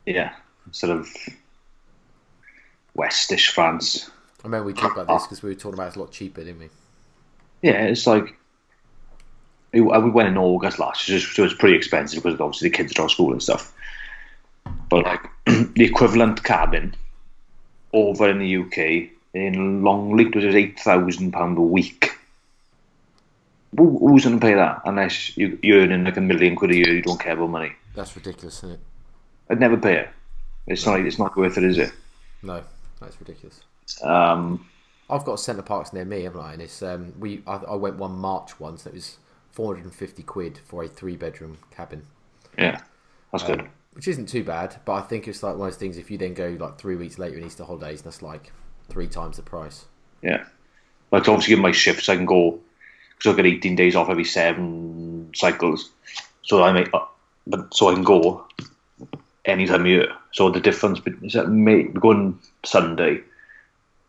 Yeah, 0.06 0.32
sort 0.72 0.90
of 0.90 1.08
westish 2.96 3.50
France. 3.50 4.10
I 4.42 4.48
remember 4.48 4.66
we 4.66 4.72
talked 4.72 4.98
about 4.98 5.06
this 5.06 5.22
because 5.22 5.42
we 5.42 5.50
were 5.50 5.54
talking 5.54 5.74
about 5.74 5.86
it's 5.86 5.96
a 5.96 6.00
lot 6.00 6.10
cheaper, 6.10 6.42
didn't 6.42 6.58
we? 6.58 6.68
Yeah, 7.62 7.84
it's 7.84 8.08
like 8.08 8.36
we 9.72 9.80
we 9.80 10.10
went 10.10 10.28
in 10.28 10.36
August 10.36 10.80
last 10.80 11.08
year, 11.08 11.20
so 11.20 11.44
it's 11.44 11.54
pretty 11.54 11.76
expensive 11.76 12.24
because 12.24 12.40
obviously 12.40 12.70
the 12.70 12.76
kids 12.76 12.98
are 12.98 13.04
of 13.04 13.12
school 13.12 13.30
and 13.30 13.42
stuff. 13.42 13.72
But 14.90 15.04
like 15.04 15.22
the 15.46 15.84
equivalent 15.84 16.42
cabin 16.42 16.96
over 17.94 18.28
in 18.28 18.38
the 18.38 18.56
UK 18.56 19.10
in 19.34 19.82
Longleat 19.82 20.34
was 20.34 20.44
eight 20.44 20.78
thousand 20.78 21.32
pound 21.32 21.58
a 21.58 21.62
week. 21.62 22.10
Who, 23.76 23.98
who's 23.98 24.24
going 24.24 24.38
to 24.38 24.44
pay 24.44 24.54
that 24.54 24.82
unless 24.84 25.36
you, 25.36 25.58
you're 25.62 25.80
earning 25.80 26.04
like 26.04 26.16
a 26.16 26.20
million 26.20 26.54
quid 26.54 26.70
a 26.70 26.76
year? 26.76 26.94
You 26.94 27.02
don't 27.02 27.18
care 27.18 27.32
about 27.32 27.50
money. 27.50 27.72
That's 27.94 28.14
ridiculous, 28.14 28.58
isn't 28.58 28.72
it? 28.72 28.80
I'd 29.50 29.60
never 29.60 29.76
pay 29.76 29.96
it. 29.96 30.10
It's 30.66 30.86
not. 30.86 31.00
It's 31.00 31.18
not 31.18 31.36
worth 31.36 31.58
it, 31.58 31.64
is 31.64 31.78
it? 31.78 31.92
No, 32.42 32.62
that's 33.00 33.18
ridiculous. 33.20 33.60
Um, 34.02 34.66
I've 35.10 35.24
got 35.24 35.40
Center 35.40 35.62
Parcs 35.62 35.92
near 35.92 36.04
me, 36.04 36.22
haven't 36.22 36.40
I? 36.40 36.52
And 36.52 36.62
it's 36.62 36.82
um, 36.82 37.12
we 37.18 37.42
I, 37.46 37.56
I 37.56 37.74
went 37.74 37.96
one 37.96 38.12
March 38.12 38.58
once. 38.60 38.84
That 38.84 38.94
was 38.94 39.16
four 39.50 39.74
hundred 39.74 39.84
and 39.84 39.94
fifty 39.94 40.22
quid 40.22 40.58
for 40.58 40.82
a 40.82 40.88
three 40.88 41.16
bedroom 41.16 41.58
cabin, 41.70 42.06
yeah, 42.58 42.80
that's 43.32 43.44
good. 43.44 43.68
Which 43.94 44.08
isn't 44.08 44.28
too 44.28 44.44
bad. 44.44 44.76
But 44.84 44.94
I 44.94 45.00
think 45.02 45.28
it's 45.28 45.42
like 45.42 45.56
one 45.56 45.68
of 45.68 45.74
those 45.74 45.78
things. 45.78 45.96
If 45.96 46.10
you 46.10 46.18
then 46.18 46.34
go 46.34 46.56
like 46.58 46.78
three 46.78 46.96
weeks 46.96 47.18
later 47.18 47.38
in 47.38 47.44
Easter 47.44 47.64
holidays, 47.64 48.02
that's 48.02 48.22
like 48.22 48.52
three 48.88 49.06
times 49.06 49.36
the 49.36 49.42
price. 49.42 49.86
Yeah. 50.22 50.44
Like 51.12 51.24
to 51.24 51.30
obviously 51.30 51.54
give 51.54 51.62
my 51.62 51.72
shifts, 51.72 52.08
I 52.08 52.16
can 52.16 52.26
go 52.26 52.58
because 53.16 53.32
I 53.32 53.36
get 53.36 53.46
18 53.46 53.76
days 53.76 53.96
off 53.96 54.10
every 54.10 54.24
seven 54.24 55.30
cycles. 55.34 55.90
So 56.42 56.62
I 56.62 56.72
make, 56.72 56.90
uh, 56.92 57.04
but 57.46 57.72
so 57.72 57.88
I 57.88 57.94
can 57.94 58.02
go 58.04 58.46
anytime 59.44 59.82
of 59.82 59.86
year. 59.86 60.08
So 60.32 60.50
the 60.50 60.60
difference 60.60 61.00
be- 61.00 61.14
is 61.22 61.34
that 61.34 61.48
May, 61.48 61.84
going 61.84 62.38
Sunday, 62.64 63.20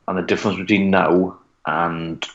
and 0.08 0.18
the 0.18 0.22
difference 0.22 0.58
between 0.58 0.90
now 0.90 1.38
and 1.66 2.26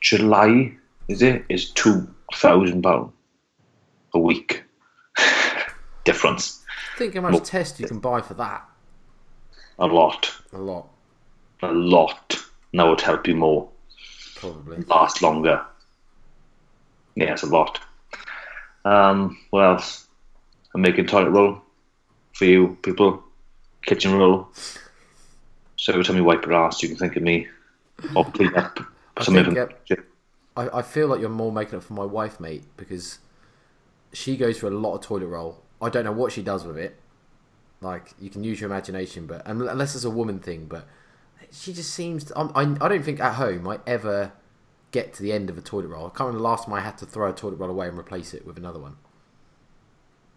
July 0.00 0.72
is 1.08 1.22
it 1.22 1.44
is 1.48 1.70
two 1.70 2.06
thousand 2.34 2.82
pound 2.82 3.12
a 4.14 4.18
week 4.18 4.64
difference. 6.04 6.64
Think 6.98 7.14
how 7.14 7.20
much 7.20 7.34
Look. 7.34 7.44
test 7.44 7.78
you 7.78 7.86
can 7.86 8.00
buy 8.00 8.20
for 8.20 8.34
that. 8.34 8.68
A 9.78 9.86
lot, 9.86 10.34
A 10.52 10.58
lot, 10.58 10.88
a 11.62 11.70
lot. 11.70 12.36
Now 12.72 12.90
would 12.90 13.00
help 13.00 13.28
you 13.28 13.36
more. 13.36 13.68
probably. 14.34 14.82
last 14.88 15.22
longer. 15.22 15.64
Yeah, 17.14 17.32
it's 17.34 17.44
a 17.44 17.46
lot. 17.46 17.78
Um, 18.84 19.38
what 19.50 19.60
else? 19.64 20.08
I'm 20.74 20.80
making 20.80 21.06
toilet 21.06 21.30
roll 21.30 21.62
for 22.32 22.46
you 22.46 22.76
people. 22.82 23.22
Kitchen 23.82 24.14
roll. 24.14 24.48
So 25.76 25.92
every 25.92 26.04
time 26.04 26.16
you 26.16 26.24
wipe 26.24 26.44
your 26.44 26.54
ass, 26.54 26.82
you 26.82 26.88
can 26.88 26.98
think 26.98 27.14
of 27.14 27.22
me. 27.22 27.46
Or 28.16 28.24
clean 28.24 28.54
up 28.56 28.80
I 29.16 29.22
some 29.22 29.34
think, 29.34 29.56
of 29.56 29.70
uh, 29.90 29.94
I, 30.56 30.78
I 30.78 30.82
feel 30.82 31.06
like 31.06 31.20
you're 31.20 31.28
more 31.30 31.52
making 31.52 31.78
it 31.78 31.84
for 31.84 31.92
my 31.94 32.04
wife, 32.04 32.40
mate, 32.40 32.64
because 32.76 33.18
she 34.12 34.36
goes 34.36 34.58
for 34.58 34.66
a 34.66 34.70
lot 34.70 34.96
of 34.96 35.00
toilet 35.02 35.26
roll. 35.26 35.62
I 35.80 35.88
don't 35.88 36.04
know 36.04 36.12
what 36.12 36.32
she 36.32 36.42
does 36.42 36.64
with 36.64 36.76
it. 36.76 36.96
Like 37.80 38.14
you 38.20 38.30
can 38.30 38.42
use 38.42 38.60
your 38.60 38.70
imagination, 38.70 39.26
but 39.26 39.42
unless 39.46 39.94
it's 39.94 40.04
a 40.04 40.10
woman 40.10 40.40
thing, 40.40 40.66
but 40.66 40.86
she 41.52 41.72
just 41.72 41.94
seems. 41.94 42.24
To, 42.24 42.38
I, 42.38 42.62
I 42.62 42.88
don't 42.88 43.04
think 43.04 43.20
at 43.20 43.34
home 43.34 43.68
I 43.68 43.78
ever 43.86 44.32
get 44.90 45.12
to 45.14 45.22
the 45.22 45.32
end 45.32 45.50
of 45.50 45.56
a 45.58 45.60
toilet 45.60 45.88
roll. 45.88 46.06
I 46.06 46.08
can't 46.08 46.20
remember 46.20 46.38
the 46.38 46.44
last 46.44 46.64
time 46.64 46.74
I 46.74 46.80
had 46.80 46.98
to 46.98 47.06
throw 47.06 47.30
a 47.30 47.32
toilet 47.32 47.56
roll 47.56 47.70
away 47.70 47.88
and 47.88 47.98
replace 47.98 48.34
it 48.34 48.46
with 48.46 48.58
another 48.58 48.80
one. 48.80 48.96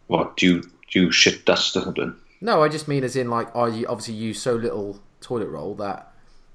What 0.07 0.37
do 0.37 0.45
you 0.45 0.61
do? 0.61 0.69
You 1.05 1.11
shit 1.11 1.45
dust 1.45 1.75
or 1.77 1.83
something? 1.83 2.15
No, 2.41 2.61
I 2.61 2.67
just 2.67 2.87
mean 2.87 3.03
as 3.03 3.15
in 3.15 3.29
like 3.29 3.55
I 3.55 3.85
obviously 3.85 4.15
use 4.15 4.41
so 4.41 4.55
little 4.55 4.99
toilet 5.21 5.47
roll 5.47 5.73
that 5.75 6.11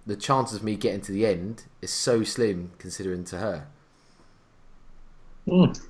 the 0.07 0.15
chances 0.15 0.59
of 0.59 0.63
me 0.63 0.77
getting 0.77 1.01
to 1.03 1.13
the 1.13 1.27
end 1.27 1.65
is 1.81 1.91
so 1.91 2.23
slim 2.23 2.73
considering 2.79 3.25
to 3.25 3.39
her. 3.39 3.67
Mm. 5.49 5.81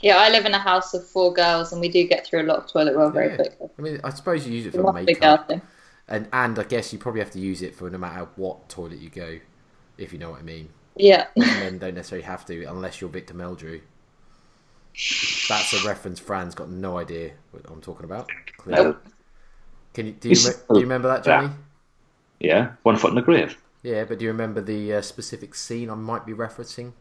Yeah, 0.00 0.18
I 0.18 0.28
live 0.30 0.44
in 0.44 0.52
a 0.54 0.58
house 0.58 0.92
of 0.94 1.06
four 1.06 1.32
girls, 1.32 1.72
and 1.72 1.80
we 1.80 1.88
do 1.88 2.06
get 2.06 2.26
through 2.26 2.42
a 2.42 2.44
lot 2.44 2.58
of 2.58 2.66
toilet 2.70 2.94
roll 2.94 3.10
very 3.10 3.30
Yeah. 3.30 3.36
quickly. 3.36 3.68
I 3.78 3.82
mean, 3.82 4.00
I 4.04 4.10
suppose 4.10 4.46
you 4.46 4.52
use 4.54 4.66
it 4.66 4.74
It 4.74 4.78
for 4.78 4.82
must 4.82 5.06
be 5.06 5.12
a 5.12 5.14
girl 5.14 5.32
makeup, 5.32 5.48
thing. 5.48 5.62
and 6.08 6.28
and 6.32 6.58
I 6.58 6.64
guess 6.64 6.92
you 6.92 6.98
probably 6.98 7.20
have 7.20 7.30
to 7.32 7.40
use 7.40 7.62
it 7.62 7.74
for 7.74 7.88
no 7.88 7.98
matter 7.98 8.28
what 8.36 8.68
toilet 8.68 8.98
you 8.98 9.08
go, 9.08 9.38
if 9.96 10.12
you 10.12 10.18
know 10.18 10.30
what 10.30 10.40
I 10.40 10.42
mean. 10.42 10.68
Yeah. 10.96 11.26
Men 11.36 11.78
don't 11.78 11.94
necessarily 11.94 12.24
have 12.26 12.44
to 12.46 12.64
unless 12.64 13.00
you're 13.00 13.10
Victor 13.10 13.34
Meldrew. 13.34 13.80
That's 15.48 15.72
a 15.72 15.86
reference. 15.88 16.20
Fran's 16.20 16.54
got 16.54 16.68
no 16.70 16.98
idea 16.98 17.32
what 17.50 17.64
I'm 17.68 17.80
talking 17.80 18.04
about. 18.04 18.30
Clearly. 18.58 18.84
No. 18.84 18.96
Can 19.92 20.06
you 20.06 20.12
do 20.12 20.28
you, 20.28 20.34
re- 20.48 20.54
do 20.70 20.74
you 20.76 20.80
remember 20.82 21.08
that, 21.08 21.24
Johnny? 21.24 21.50
Yeah, 22.40 22.72
one 22.82 22.96
foot 22.96 23.10
in 23.10 23.16
the 23.16 23.22
grave. 23.22 23.56
Yeah, 23.82 24.04
but 24.04 24.18
do 24.18 24.24
you 24.24 24.30
remember 24.30 24.60
the 24.60 24.94
uh, 24.94 25.00
specific 25.02 25.54
scene 25.54 25.88
I 25.90 25.94
might 25.94 26.26
be 26.26 26.32
referencing? 26.32 26.92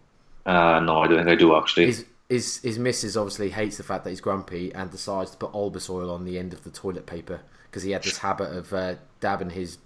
Uh, 0.45 0.79
no, 0.79 1.01
I 1.01 1.07
don't 1.07 1.17
think 1.17 1.29
I 1.29 1.35
do 1.35 1.55
actually. 1.55 1.87
His, 1.87 2.05
his, 2.33 2.57
his 2.59 2.79
missus 2.79 3.15
obviously 3.15 3.51
hates 3.51 3.77
the 3.77 3.83
fact 3.83 4.03
that 4.03 4.09
he's 4.09 4.21
grumpy 4.21 4.73
and 4.73 4.89
decides 4.89 5.31
to 5.31 5.37
put 5.37 5.51
Olbas 5.51 5.87
oil 5.89 6.09
on 6.09 6.25
the 6.25 6.39
end 6.39 6.51
of 6.51 6.63
the 6.63 6.71
toilet 6.71 7.05
paper 7.05 7.41
because 7.69 7.83
he 7.83 7.91
had 7.91 8.01
this 8.03 8.17
habit 8.17 8.51
of 8.51 8.73
uh, 8.73 8.95
dabbing 9.19 9.51
his 9.51 9.77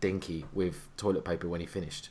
dinky 0.00 0.44
with 0.52 0.88
toilet 0.96 1.24
paper 1.24 1.48
when 1.48 1.60
he 1.60 1.66
finished. 1.66 2.08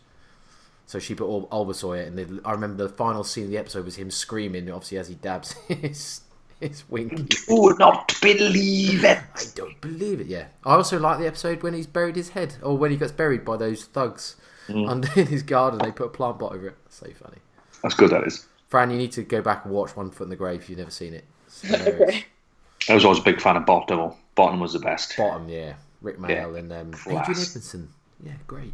So 0.86 0.98
she 0.98 1.14
put 1.14 1.26
all 1.26 1.48
Olbas 1.50 1.84
oil, 1.84 2.00
and 2.06 2.42
I 2.46 2.52
remember 2.52 2.88
the 2.88 2.94
final 2.94 3.26
scene 3.26 3.46
of 3.46 3.50
the 3.50 3.58
episode 3.58 3.84
was 3.84 3.98
him 3.98 4.10
screaming, 4.12 4.70
obviously 4.72 4.98
as 4.98 5.10
he 5.10 5.16
dabs 5.16 5.52
his 5.68 6.22
his 6.60 6.84
winky. 6.90 7.24
Do 7.48 7.76
not 7.78 8.14
believe 8.22 9.04
it. 9.04 9.18
I 9.36 9.44
don't 9.56 9.80
believe 9.82 10.22
it. 10.22 10.28
Yeah, 10.28 10.48
I 10.66 10.76
also 10.76 11.00
like 11.00 11.20
the 11.20 11.28
episode 11.28 11.64
when 11.64 11.74
he's 11.74 11.88
buried 11.88 12.16
his 12.16 12.30
head, 12.30 12.56
or 12.62 12.78
when 12.78 12.92
he 12.92 12.98
gets 12.98 13.12
buried 13.12 13.44
by 13.44 13.58
those 13.58 13.86
thugs 13.86 14.38
under 14.70 15.10
in 15.20 15.28
his 15.36 15.44
garden. 15.44 15.80
They 15.80 15.92
put 15.92 16.08
a 16.08 16.10
plant 16.10 16.40
pot 16.40 16.54
over 16.54 16.68
it. 16.68 16.78
So 16.90 17.08
funny. 17.08 17.40
That's 17.84 17.96
good. 17.96 18.10
That 18.12 18.26
is. 18.26 18.46
Fran, 18.72 18.90
you 18.90 18.98
need 18.98 19.12
to 19.12 19.24
go 19.24 19.42
back 19.42 19.66
and 19.66 19.74
watch 19.74 19.98
One 19.98 20.10
Foot 20.10 20.24
in 20.24 20.30
the 20.30 20.38
Grave 20.38 20.62
if 20.62 20.70
you've 20.70 20.80
never 20.80 20.92
seen 20.92 21.14
it. 21.14 21.26
Okay. 21.72 22.26
I 22.90 22.96
was 22.96 23.06
always 23.06 23.20
a 23.20 23.24
big 23.24 23.40
fan 23.40 23.58
of 23.58 23.66
Bottom. 23.68 24.14
Bottom 24.34 24.60
was 24.60 24.74
the 24.74 24.80
best. 24.80 25.16
Bottom, 25.16 25.48
yeah. 25.48 25.74
Rik 26.02 26.18
Mayall 26.18 26.58
and 26.58 26.74
um, 26.74 26.92
Class. 26.92 27.30
Adrian 27.30 27.42
Edmondson. 27.42 27.90
Yeah, 28.26 28.32
great. 28.48 28.74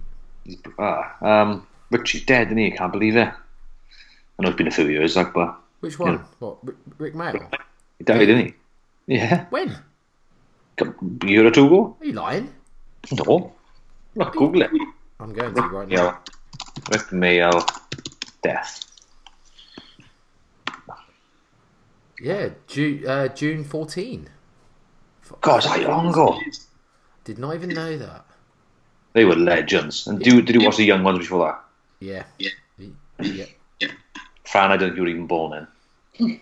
Ah, 0.80 1.18
um, 1.22 1.68
Richie's 1.92 2.24
dead, 2.24 2.48
isn't 2.48 2.58
he? 2.58 2.72
I 2.72 2.78
can't 2.78 2.94
believe 2.94 3.18
it. 3.18 3.28
I 3.28 4.44
know 4.44 4.48
it's 4.50 4.58
been 4.58 4.68
a 4.68 4.72
few 4.72 4.88
years, 4.88 5.18
like, 5.18 5.34
but 5.34 5.58
Which 5.82 6.00
one? 6.00 6.14
Yeah. 6.14 6.24
What? 6.40 6.58
Rick, 6.64 6.76
Rik 7.00 7.14
Mayall? 7.16 7.54
he 7.98 8.04
died, 8.06 8.20
didn't 8.20 8.46
he? 8.46 8.54
Yeah, 9.08 9.46
When? 9.50 9.76
a 10.80 11.26
year 11.26 11.46
or 11.46 11.52
two 11.52 11.66
ago. 11.66 11.98
Are 12.00 12.06
you 12.06 12.14
lying? 12.14 12.54
No, 13.12 13.52
look, 14.16 14.34
Google 14.34 14.62
it. 14.62 14.72
I'm 15.20 15.34
going 15.34 15.54
to 15.54 15.62
right 15.64 15.88
now. 15.88 15.96
Yeah, 15.96 16.18
Rik 16.92 17.08
Mayall 17.08 17.68
death. 18.42 18.87
Yeah, 22.22 22.50
June, 22.68 23.06
uh, 23.08 23.28
June 23.30 23.64
14. 23.64 24.30
God, 25.42 25.64
how 25.64 25.80
long 25.82 26.10
ago? 26.10 26.40
Did 27.24 27.38
not 27.38 27.56
even 27.56 27.70
know 27.70 27.98
that. 27.98 28.26
They 29.14 29.26
were 29.26 29.36
legends. 29.36 30.08
And 30.08 30.20
do 30.20 30.42
did 30.42 30.56
you 30.56 30.66
watch 30.66 30.78
the 30.78 30.86
young 30.86 31.04
ones 31.04 31.20
before 31.20 31.46
that? 31.48 31.62
Yeah. 32.00 32.24
Yeah. 32.38 32.50
Yeah. 33.20 33.46
Fran, 34.46 34.72
I 34.72 34.78
don't 34.78 34.90
think 34.90 34.96
you 34.98 35.02
were 35.04 35.10
even 35.10 35.28
born 35.28 35.68
in. 36.20 36.40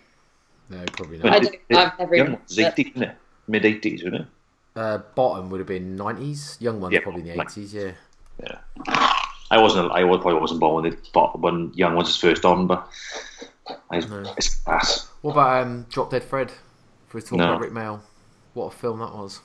No, 0.70 0.84
probably 0.94 1.18
not. 1.18 1.28
I 1.28 1.40
not. 1.40 1.42
don't- 1.70 1.78
I've 1.80 2.00
never 2.00 2.16
young 2.16 2.26
even- 2.28 2.40
ones, 2.40 2.58
80s, 2.58 2.90
isn't 2.92 3.04
it? 3.04 3.16
Mid 3.48 3.66
eighties, 3.66 4.04
wasn't 4.04 4.22
it? 4.24 4.28
Uh, 4.76 4.98
bottom 5.16 5.50
would 5.50 5.60
have 5.60 5.68
been 5.68 5.96
90s. 5.96 6.60
Young 6.60 6.82
ones 6.82 6.94
Yeah, 6.94 7.00
probably 7.02 7.22
in 7.22 7.28
the 7.28 7.36
like- 7.36 7.50
80s, 7.50 7.74
yeah. 7.74 7.92
Yeah. 8.42 8.58
I 9.52 9.60
wasn't. 9.60 9.92
I 9.92 10.04
was- 10.04 10.22
probably 10.22 10.40
wasn't 10.42 10.60
born 10.60 10.84
when 10.84 10.94
it, 10.94 11.10
but 11.14 11.40
when 11.40 11.72
Young 11.76 11.96
ones 11.96 12.08
was 12.08 12.16
his 12.16 12.22
first 12.22 12.46
on, 12.46 12.68
but 12.68 12.88
I, 13.90 14.00
No. 14.00 14.34
it's 14.38 14.56
class. 14.56 15.10
What 15.22 15.32
about 15.34 15.64
um, 15.64 15.86
Drop 15.90 16.12
Dead 16.12 16.24
Fred? 16.24 16.52
For 17.08 17.22
talking 17.22 17.38
No. 17.40 17.46
about 17.50 17.62
Rik 17.62 17.72
Mayall. 17.72 18.02
What 18.54 18.74
a 18.74 18.78
film 18.78 19.00
that 19.00 19.14
was. 19.14 19.40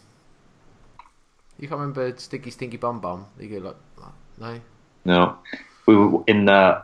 You 1.59 1.69
can't 1.69 1.81
remember 1.81 2.17
Stinky 2.17 2.50
Stinky 2.50 2.77
Bum 2.77 3.00
Bum? 3.00 3.27
You 3.39 3.61
go 3.61 3.67
like, 3.69 3.77
no? 4.39 4.61
No, 5.05 5.39
we 5.87 5.97
were 5.97 6.23
in 6.27 6.47
the. 6.47 6.83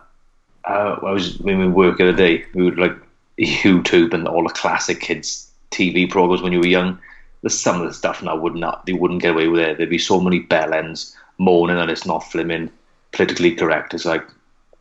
Uh, 0.65 0.97
I 1.03 1.13
was 1.13 1.39
when 1.39 1.59
we 1.59 1.69
work 1.69 1.99
the 1.99 2.09
other 2.09 2.17
day. 2.17 2.45
We 2.55 2.65
would 2.65 2.79
like 2.79 2.97
YouTube 3.39 4.13
and 4.13 4.27
all 4.27 4.43
the 4.43 4.53
classic 4.53 5.01
kids 5.01 5.51
TV 5.71 6.11
programs 6.11 6.43
when 6.43 6.53
you 6.53 6.61
were 6.61 6.67
young. 6.67 6.99
There's 7.43 7.59
some 7.59 7.81
of 7.81 7.87
the 7.87 7.95
stuff 7.95 8.23
now 8.23 8.37
would 8.37 8.55
not. 8.55 8.85
They 8.87 8.93
wouldn't 8.93 9.23
get 9.23 9.33
away 9.33 9.49
with 9.49 9.61
it. 9.61 9.77
There'd 9.79 9.91
be 9.91 9.99
so 9.99 10.21
many 10.21 10.41
bell 10.41 10.75
ends 10.75 11.17
moaning 11.39 11.77
that 11.77 11.91
it's 11.91 12.07
not 12.07 12.23
flimming 12.23 12.71
politically 13.13 13.55
correct. 13.55 13.95
It's 13.95 14.05
like 14.05 14.27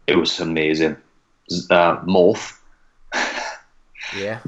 it 0.08 0.18
was 0.18 0.40
amazing. 0.40 0.98
Uh, 1.70 1.98
Morph, 2.06 2.60
Yeah. 4.16 4.40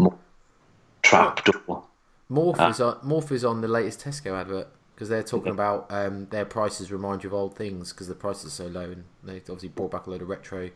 Trapdoor. 1.04 1.84
Morph 2.30 2.56
Ah. 2.60 2.70
is 2.70 2.82
on, 2.82 2.96
Morph 3.01 3.32
is 3.32 3.46
on 3.46 3.62
the 3.62 3.68
latest 3.68 4.01
Tesco 4.04 4.34
advert 4.39 4.68
because 4.94 5.10
they're 5.10 5.24
talking 5.24 5.51
about 5.51 5.86
um, 5.89 6.25
their 6.32 6.46
prices 6.46 6.92
remind 6.92 7.24
you 7.24 7.30
of 7.30 7.34
old 7.34 7.56
things 7.56 7.94
because 7.94 8.08
the 8.08 8.16
prices 8.16 8.46
are 8.48 8.50
so 8.63 8.68
low 8.68 8.86
and 8.92 9.06
they 9.24 9.38
obviously 9.38 9.70
brought 9.70 9.92
back 9.92 10.08
a 10.08 10.10
load 10.10 10.22
of 10.22 10.27
retro 10.30 10.70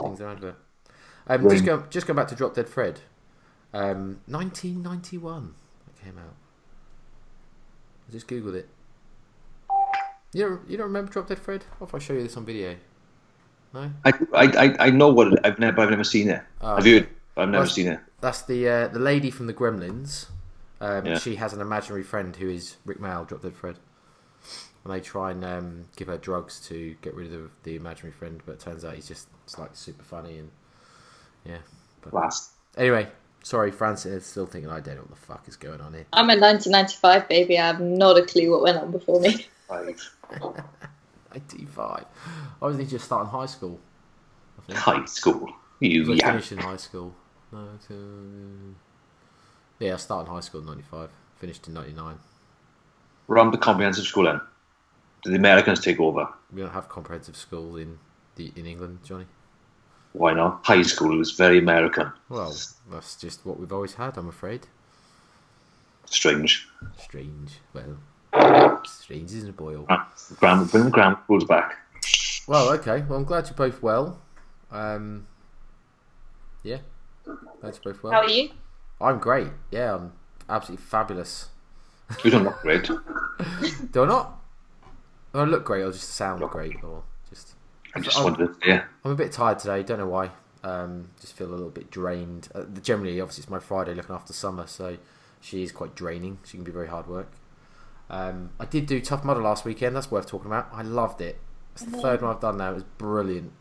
things 0.00 0.20
in 0.20 0.26
advert. 0.26 0.56
Um, 1.28 1.42
just 1.42 1.54
Ring. 1.56 1.64
go 1.64 1.84
just 1.90 2.06
going 2.06 2.16
back 2.16 2.28
to 2.28 2.34
Drop 2.34 2.54
Dead 2.54 2.68
Fred, 2.68 3.00
um, 3.72 4.20
1991 4.26 5.54
that 5.86 6.04
came 6.04 6.18
out. 6.18 6.34
I 8.08 8.12
just 8.12 8.26
googled 8.26 8.54
it. 8.54 8.68
You 10.32 10.48
don't, 10.48 10.68
you 10.70 10.76
don't 10.76 10.86
remember 10.86 11.10
Drop 11.12 11.28
Dead 11.28 11.38
Fred? 11.38 11.64
What 11.78 11.88
if 11.88 11.94
I 11.94 11.98
show 11.98 12.12
you 12.14 12.22
this 12.22 12.36
on 12.36 12.44
video? 12.44 12.76
No. 13.74 13.90
I, 14.04 14.12
I, 14.34 14.44
I- 14.66 14.76
I 14.86 14.90
know 14.90 15.08
what 15.08 15.32
it, 15.32 15.38
I've 15.44 15.58
never 15.58 15.80
I've 15.82 15.90
never 15.90 16.04
seen 16.04 16.30
it. 16.30 16.42
Oh, 16.60 16.76
I've 16.76 16.84
heard. 16.84 17.08
I've 17.36 17.48
never 17.48 17.64
Well, 17.64 17.70
seen 17.70 17.88
it. 17.88 18.00
That's 18.20 18.42
the 18.42 18.68
uh, 18.68 18.88
the 18.88 18.98
lady 18.98 19.30
from 19.30 19.46
the 19.46 19.54
Gremlins. 19.54 20.26
Um, 20.80 21.06
Yeah. 21.06 21.18
She 21.18 21.36
has 21.36 21.52
an 21.52 21.60
imaginary 21.60 22.02
friend 22.02 22.34
who 22.34 22.48
is 22.48 22.76
Rik 22.84 22.98
Mayall, 22.98 23.26
Drop 23.26 23.42
Dead 23.42 23.54
Fred. 23.54 23.78
And 24.84 24.92
they 24.94 25.00
try 25.00 25.32
and 25.32 25.44
um, 25.44 25.84
give 25.96 26.06
her 26.08 26.16
drugs 26.16 26.60
to 26.68 26.96
get 27.02 27.14
rid 27.14 27.26
of 27.26 27.32
the, 27.32 27.50
the 27.64 27.76
imaginary 27.76 28.12
friend, 28.12 28.40
but 28.46 28.52
it 28.52 28.60
turns 28.60 28.84
out 28.84 28.94
he's 28.94 29.08
just 29.08 29.28
it's 29.44 29.58
like 29.58 29.70
super 29.74 30.02
funny 30.04 30.38
and 30.38 30.50
yeah. 31.44 31.58
But 32.00 32.14
Last. 32.14 32.52
anyway, 32.76 33.08
sorry, 33.42 33.70
Francis 33.70 34.12
is 34.22 34.26
still 34.26 34.46
thinking 34.46 34.70
I 34.70 34.80
don't 34.80 34.94
know 34.94 35.02
what 35.02 35.10
the 35.10 35.16
fuck 35.16 35.46
is 35.48 35.56
going 35.56 35.80
on 35.80 35.92
here. 35.92 36.06
I'm 36.12 36.30
a 36.30 36.36
1995 36.38 37.28
baby. 37.28 37.58
I 37.58 37.66
have 37.66 37.80
not 37.80 38.16
a 38.16 38.22
clue 38.24 38.50
what 38.50 38.62
went 38.62 38.78
on 38.78 38.90
before 38.92 39.20
me. 39.20 39.46
Five. 41.30 41.42
Ninety 41.50 41.66
five. 41.66 42.04
I 42.62 42.66
was 42.66 42.90
just 42.90 43.04
starting 43.04 43.30
high 43.30 43.46
school. 43.46 43.80
High 44.70 45.04
school. 45.04 45.52
You 45.80 46.12
I 46.12 46.16
yeah. 46.16 46.30
finished 46.30 46.52
in 46.52 46.58
high 46.58 46.76
school. 46.76 47.14
No, 47.52 47.68
yeah, 49.78 49.94
I 49.94 49.96
started 49.96 50.30
high 50.30 50.40
school 50.40 50.60
in 50.60 50.66
ninety 50.66 50.82
five. 50.82 51.10
Finished 51.36 51.68
in 51.68 51.74
ninety 51.74 51.92
nine. 51.92 52.18
Run 53.28 53.50
the 53.50 53.58
comprehensive 53.58 54.04
school 54.04 54.24
then. 54.24 54.40
Did 55.22 55.32
the 55.32 55.36
Americans 55.36 55.80
take 55.80 56.00
over? 56.00 56.28
We 56.52 56.62
don't 56.62 56.72
have 56.72 56.88
comprehensive 56.88 57.36
school 57.36 57.76
in 57.76 57.98
the 58.36 58.52
in 58.56 58.66
England, 58.66 59.00
Johnny. 59.04 59.26
Why 60.12 60.32
not? 60.32 60.64
High 60.64 60.82
school 60.82 61.16
was 61.16 61.32
very 61.32 61.58
American. 61.58 62.10
Well, 62.28 62.54
that's 62.90 63.16
just 63.16 63.44
what 63.44 63.60
we've 63.60 63.72
always 63.72 63.94
had, 63.94 64.16
I'm 64.16 64.28
afraid. 64.28 64.66
Strange. 66.06 66.66
Strange. 66.98 67.60
Well, 67.74 67.98
strange 68.84 69.32
isn't 69.32 69.50
a 69.50 69.52
boil. 69.52 69.86
Grandma, 70.38 70.64
bring 70.64 70.84
the 70.84 70.90
grammar 70.90 71.18
schools 71.24 71.44
back. 71.44 71.76
Well, 72.46 72.70
okay. 72.74 73.02
Well, 73.08 73.18
I'm 73.18 73.24
glad 73.24 73.46
you're 73.46 73.54
both 73.54 73.82
well. 73.82 74.20
Um, 74.70 75.26
yeah, 76.62 76.78
glad 77.24 77.78
you're 77.84 77.92
both 77.92 78.02
well. 78.02 78.12
How 78.12 78.22
are 78.22 78.28
you? 78.28 78.50
I'm 79.00 79.18
great. 79.18 79.48
Yeah, 79.70 79.94
I'm 79.94 80.12
absolutely 80.48 80.84
fabulous. 80.84 81.48
You 82.24 82.30
don't 82.30 82.44
look 82.44 82.60
great. 82.62 82.84
Do 83.92 84.02
I 84.02 84.06
not? 84.06 84.40
Do 85.32 85.40
I 85.40 85.44
look 85.44 85.64
great 85.64 85.82
or 85.82 85.92
just 85.92 86.10
sound 86.10 86.42
great 86.50 86.82
or 86.82 87.02
just? 87.28 87.54
I 87.94 88.00
just 88.00 88.16
I'm- 88.16 88.24
wanted 88.24 88.60
to 88.60 88.68
yeah. 88.68 88.84
I'm 89.04 89.12
a 89.12 89.14
bit 89.14 89.32
tired 89.32 89.58
today. 89.58 89.82
Don't 89.82 89.98
know 89.98 90.08
why. 90.08 90.30
Um, 90.64 91.10
just 91.20 91.34
feel 91.34 91.46
a 91.48 91.50
little 91.54 91.70
bit 91.70 91.90
drained. 91.90 92.48
Uh, 92.54 92.64
generally, 92.82 93.20
obviously, 93.20 93.42
it's 93.42 93.50
my 93.50 93.60
Friday 93.60 93.94
looking 93.94 94.14
after 94.14 94.32
summer, 94.32 94.66
so 94.66 94.96
she 95.40 95.62
is 95.62 95.70
quite 95.70 95.94
draining. 95.94 96.38
She 96.44 96.56
can 96.56 96.64
be 96.64 96.72
very 96.72 96.88
hard 96.88 97.06
work. 97.06 97.30
Um, 98.10 98.50
I 98.58 98.64
did 98.64 98.86
do 98.86 99.00
Tough 99.00 99.24
Mudder 99.24 99.40
last 99.42 99.64
weekend. 99.64 99.94
That's 99.94 100.10
worth 100.10 100.26
talking 100.26 100.46
about. 100.46 100.68
I 100.72 100.82
loved 100.82 101.20
it. 101.20 101.38
It's 101.74 101.84
the 101.84 101.98
third 101.98 102.22
one 102.22 102.34
I've 102.34 102.40
done 102.40 102.56
now. 102.56 102.70
It 102.70 102.74
was 102.74 102.84
brilliant. 102.96 103.52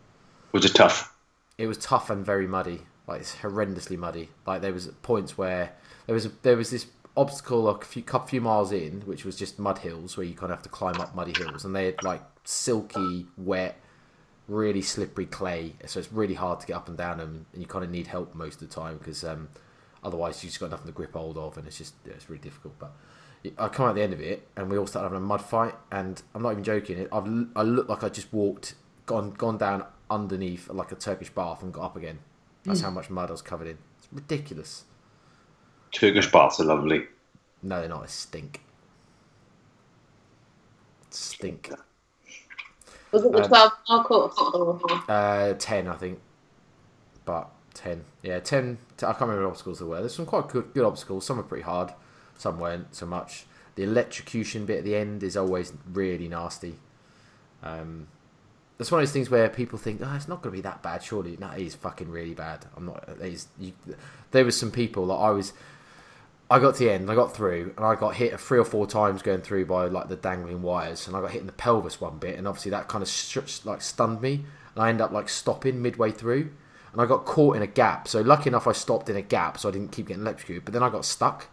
Was 0.52 0.66
it 0.66 0.74
tough? 0.74 1.16
It 1.58 1.68
was 1.68 1.78
tough 1.78 2.10
and 2.10 2.26
very 2.26 2.48
muddy. 2.48 2.82
Like 3.08 3.22
it's 3.22 3.36
horrendously 3.36 3.98
muddy. 3.98 4.30
Like 4.46 4.62
there 4.62 4.74
was 4.74 4.88
points 5.02 5.38
where 5.38 5.74
there 6.06 6.16
was 6.16 6.26
a, 6.26 6.32
there 6.42 6.58
was 6.58 6.72
this 6.72 6.88
obstacle 7.16 7.68
a 7.68 7.84
few 7.84 8.04
few 8.28 8.42
miles 8.42 8.72
in, 8.72 9.02
which 9.02 9.26
was 9.26 9.36
just 9.36 9.60
mud 9.60 9.80
hills 9.80 10.18
where 10.18 10.26
you 10.26 10.34
kind 10.34 10.52
of 10.52 10.58
have 10.58 10.64
to 10.64 10.70
climb 10.70 11.00
up 11.02 11.16
muddy 11.16 11.34
hills, 11.38 11.66
and 11.66 11.76
they 11.76 11.86
had 11.86 12.04
like 12.04 12.22
silky, 12.44 13.26
wet, 13.38 13.80
really 14.48 14.82
slippery 14.82 15.26
clay, 15.26 15.74
so 15.86 16.00
it's 16.00 16.12
really 16.12 16.34
hard 16.34 16.60
to 16.60 16.68
get 16.68 16.76
up 16.76 16.88
and 16.88 16.98
down 16.98 17.18
them, 17.18 17.46
and 17.54 17.62
you 17.62 17.68
kind 17.68 17.84
of 17.84 17.92
need 17.92 18.08
help 18.08 18.34
most 18.34 18.62
of 18.62 18.70
the 18.70 18.76
time 18.76 18.98
because 18.98 19.24
um, 19.24 19.50
otherwise 20.04 20.44
you 20.44 20.50
just 20.50 20.60
got 20.60 20.70
nothing 20.70 20.88
to 20.88 20.94
grip 20.94 21.14
hold 21.14 21.38
of, 21.38 21.58
and 21.58 21.68
it's 21.68 21.78
just 21.78 21.94
it's 22.06 22.30
really 22.30 22.42
difficult. 22.42 22.78
But 22.80 22.94
I 23.58 23.68
come 23.68 23.88
out 23.88 23.96
the 23.96 24.02
end 24.02 24.14
of 24.14 24.22
it, 24.22 24.48
and 24.56 24.70
we 24.70 24.78
all 24.78 24.88
start 24.88 25.04
having 25.04 25.18
a 25.18 25.22
mud 25.22 25.42
fight, 25.42 25.76
and 25.92 26.22
I'm 26.34 26.42
not 26.42 26.52
even 26.52 26.64
joking. 26.64 26.98
It 26.98 27.10
I've 27.12 27.28
I 27.56 27.64
looked 27.64 27.90
like 27.90 28.04
I 28.04 28.10
just 28.10 28.32
walked, 28.34 28.76
gone 29.06 29.32
gone 29.32 29.58
down 29.58 29.86
underneath 30.10 30.70
like 30.70 30.92
a 30.92 30.96
Turkish 30.96 31.30
bath 31.30 31.62
and 31.62 31.74
got 31.74 31.84
up 31.84 31.96
again. 31.96 32.20
That's 32.64 32.82
how 32.82 32.90
much 32.90 33.10
mud 33.10 33.30
I 33.30 33.32
was 33.32 33.42
covered 33.42 33.68
in. 33.68 33.78
It's 33.98 34.08
ridiculous. 34.12 34.84
Turkish 35.92 36.32
baths 36.32 36.60
are 36.60 36.66
lovely. 36.66 37.06
No, 37.64 37.80
they're 37.80 37.90
not. 37.90 38.02
They 38.02 38.08
stink. 38.08 38.62
Stink. 41.10 41.72
Was 43.12 43.24
it 43.24 43.32
the 43.32 43.44
Um, 43.44 43.48
12 43.48 43.72
mile 43.90 44.04
course? 44.04 44.36
Or... 44.38 44.80
Uh, 45.08 45.54
ten, 45.54 45.88
I 45.88 45.96
think. 45.96 46.20
But 47.26 47.50
ten, 47.74 48.04
yeah, 48.22 48.40
ten. 48.40 48.78
I 48.98 49.14
can't 49.14 49.22
remember 49.22 49.44
what 49.44 49.52
obstacles 49.52 49.80
there 49.80 49.88
were. 49.88 50.00
There's 50.00 50.16
some 50.16 50.26
quite 50.26 50.50
good, 50.50 50.74
good 50.74 50.86
obstacles. 50.86 51.26
Some 51.26 51.40
are 51.40 51.44
pretty 51.44 51.64
hard. 51.64 51.94
Some 52.38 52.60
weren't 52.60 52.96
so 52.96 53.06
much. 53.06 53.46
The 53.76 53.84
electrocution 53.84 54.66
bit 54.66 54.80
at 54.80 54.84
the 54.84 54.96
end 54.96 55.24
is 55.24 55.38
always 55.38 55.74
really 55.92 56.28
nasty. 56.28 56.76
Um, 57.62 58.08
that's 58.78 58.92
one 58.92 59.02
of 59.02 59.08
those 59.08 59.14
things 59.14 59.30
where 59.30 59.50
people 59.50 59.80
think, 59.80 60.02
"Oh, 60.04 60.16
it's 60.16 60.28
not 60.28 60.42
going 60.42 60.54
to 60.54 60.58
be 60.58 60.62
that 60.62 60.84
bad." 60.84 61.04
Surely, 61.04 61.38
no, 61.40 61.50
it 61.52 61.62
is 61.62 61.76
fucking 61.76 62.10
really 62.10 62.34
bad. 62.34 62.66
I'm 62.76 62.86
not. 62.86 63.08
It 63.08 63.34
is, 63.34 63.48
you, 63.60 63.74
there 64.32 64.46
was 64.46 64.58
some 64.58 64.72
people 64.72 65.08
that 65.08 65.16
I 65.16 65.32
was. 65.32 65.54
I 66.50 66.60
got 66.60 66.76
to 66.76 66.86
the 66.86 66.92
end, 66.92 67.12
I 67.12 67.16
got 67.16 67.36
through, 67.36 67.74
and 67.76 67.86
I 67.86 67.96
got 67.96 68.16
hit 68.16 68.40
three 68.40 68.58
or 68.58 68.64
four 68.64 68.88
times 68.88 69.22
going 69.22 69.42
through 69.42 69.66
by 69.66 69.88
like 69.88 70.08
the 70.08 70.16
dangling 70.16 70.62
wires, 70.62 71.06
and 71.06 71.16
I 71.16 71.20
got 71.20 71.32
hit 71.32 71.42
in 71.42 71.48
the 71.48 71.54
pelvis 71.54 72.00
one 72.00 72.20
bit, 72.20 72.38
and 72.38 72.48
obviously 72.48 72.72
that 72.72 72.88
kind 72.88 73.02
of 73.02 73.10
str- 73.10 73.68
like 73.68 73.82
stunned 73.82 74.22
me, 74.22 74.46
and 74.74 74.84
I 74.84 74.90
ended 74.90 75.02
up 75.02 75.12
like 75.12 75.28
stopping 75.28 75.82
midway 75.82 76.12
through, 76.12 76.52
and 76.94 77.02
I 77.02 77.06
got 77.06 77.26
caught 77.26 77.58
in 77.58 77.62
a 77.62 77.68
gap. 77.68 78.08
So 78.08 78.22
lucky 78.22 78.50
enough, 78.50 78.66
I 78.66 78.72
stopped 78.72 79.10
in 79.10 79.18
a 79.18 79.22
gap, 79.22 79.58
so 79.58 79.68
I 79.68 79.74
didn't 79.74 79.92
keep 79.92 80.08
getting 80.08 80.22
electrocuted. 80.22 80.64
But 80.64 80.74
then 80.74 80.84
I 80.84 80.90
got 80.90 81.04
stuck, 81.04 81.48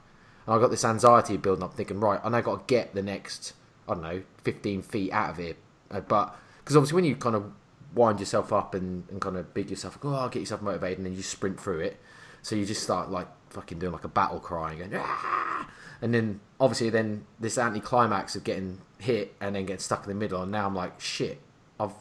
and 0.47 0.55
I 0.55 0.59
got 0.59 0.71
this 0.71 0.85
anxiety 0.85 1.37
building 1.37 1.63
up, 1.63 1.75
thinking, 1.75 2.01
right, 2.01 2.21
I 2.23 2.29
now 2.29 2.41
got 2.41 2.67
to 2.67 2.75
get 2.75 2.95
the 2.95 3.03
next, 3.03 3.55
I 3.89 3.95
don't 3.95 4.03
know, 4.03 4.23
fifteen 4.43 4.83
feet 4.83 5.13
out 5.13 5.31
of 5.31 5.37
here, 5.39 5.55
uh, 5.91 6.01
but 6.01 6.37
because 6.59 6.77
obviously 6.77 6.97
when 6.97 7.05
you 7.05 7.17
kind 7.17 7.37
of 7.37 7.53
wind 7.95 8.19
yourself 8.19 8.53
up 8.53 8.75
and, 8.75 9.09
and 9.11 9.21
kind 9.21 9.37
of 9.37 9.55
big 9.55 9.71
yourself, 9.71 9.99
oh, 10.03 10.15
I'll 10.15 10.29
get 10.29 10.41
yourself 10.41 10.63
motivated, 10.63 10.99
and 10.99 11.07
then 11.07 11.15
you 11.15 11.23
sprint 11.23 11.61
through 11.61 11.81
it. 11.81 12.01
So 12.43 12.57
you 12.57 12.67
just 12.67 12.83
start 12.83 13.11
like 13.11 13.29
fucking 13.51 13.79
doing 13.79 13.93
like 13.93 14.05
a 14.05 14.09
battle 14.09 14.41
cry 14.41 14.73
and 14.73 14.79
going, 14.79 15.03
"Ah!" 15.03 15.71
and 16.03 16.13
then 16.13 16.41
obviously 16.61 16.91
then 16.91 17.25
this 17.41 17.57
anti-climax 17.57 18.37
of 18.37 18.45
getting 18.45 18.81
hit 18.99 19.35
and 19.41 19.55
then 19.55 19.65
getting 19.65 19.81
stuck 19.81 20.05
in 20.05 20.09
the 20.09 20.15
middle, 20.15 20.43
and 20.43 20.53
now 20.53 20.67
I'm 20.67 20.75
like, 20.75 21.01
shit, 21.01 21.41
I've 21.81 21.95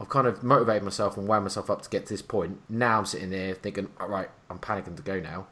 I've 0.00 0.08
kind 0.08 0.26
of 0.26 0.42
motivated 0.42 0.82
myself 0.82 1.16
and 1.16 1.28
wound 1.28 1.44
myself 1.44 1.70
up 1.70 1.82
to 1.82 1.90
get 1.90 2.06
to 2.06 2.14
this 2.14 2.22
point. 2.22 2.60
Now 2.68 2.98
I'm 2.98 3.06
sitting 3.06 3.30
there 3.30 3.54
thinking, 3.54 3.88
all 4.00 4.08
right, 4.08 4.30
I'm 4.48 4.58
panicking 4.58 4.96
to 4.96 5.02
go 5.02 5.20
now. 5.20 5.46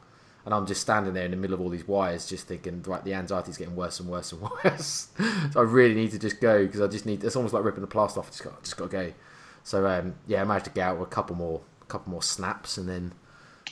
And 0.45 0.53
I'm 0.53 0.67
just 0.67 0.81
standing 0.81 1.15
there 1.15 1.25
in 1.25 1.31
the 1.31 1.37
middle 1.37 1.55
of 1.55 1.61
all 1.61 1.69
these 1.69 1.87
wires, 1.87 2.27
just 2.27 2.49
thinking, 2.49 2.83
right, 2.83 3.05
the 3.05 3.15
anxiety's 3.15 3.57
getting 3.57 3.77
worse 3.77 4.01
and 4.01 4.09
worse 4.09 4.33
and 4.33 4.43
worse. 4.65 5.09
so 5.53 5.61
I 5.61 5.63
really 5.63 5.95
need 5.95 6.11
to 6.11 6.19
just 6.19 6.41
go 6.41 6.67
because 6.67 6.81
I 6.81 6.89
just 6.89 7.07
need. 7.07 7.23
It's 7.23 7.37
almost 7.37 7.55
like 7.55 7.65
ripping 7.65 7.83
the 7.83 7.87
plaster 7.87 8.21
off. 8.21 8.27
I 8.27 8.31
just 8.31 8.43
got, 8.45 8.63
just 8.63 8.77
got 8.77 8.91
to 8.91 8.97
go. 8.97 9.13
So 9.63 9.87
um, 9.87 10.15
yeah, 10.27 10.41
I 10.41 10.45
managed 10.45 10.65
to 10.67 10.73
get 10.73 10.83
out 10.83 10.99
with 10.99 11.09
a 11.09 11.11
couple 11.11 11.37
more, 11.37 11.61
a 11.81 11.85
couple 11.87 12.11
more 12.11 12.23
snaps, 12.23 12.77
and 12.77 12.89
then. 12.89 13.13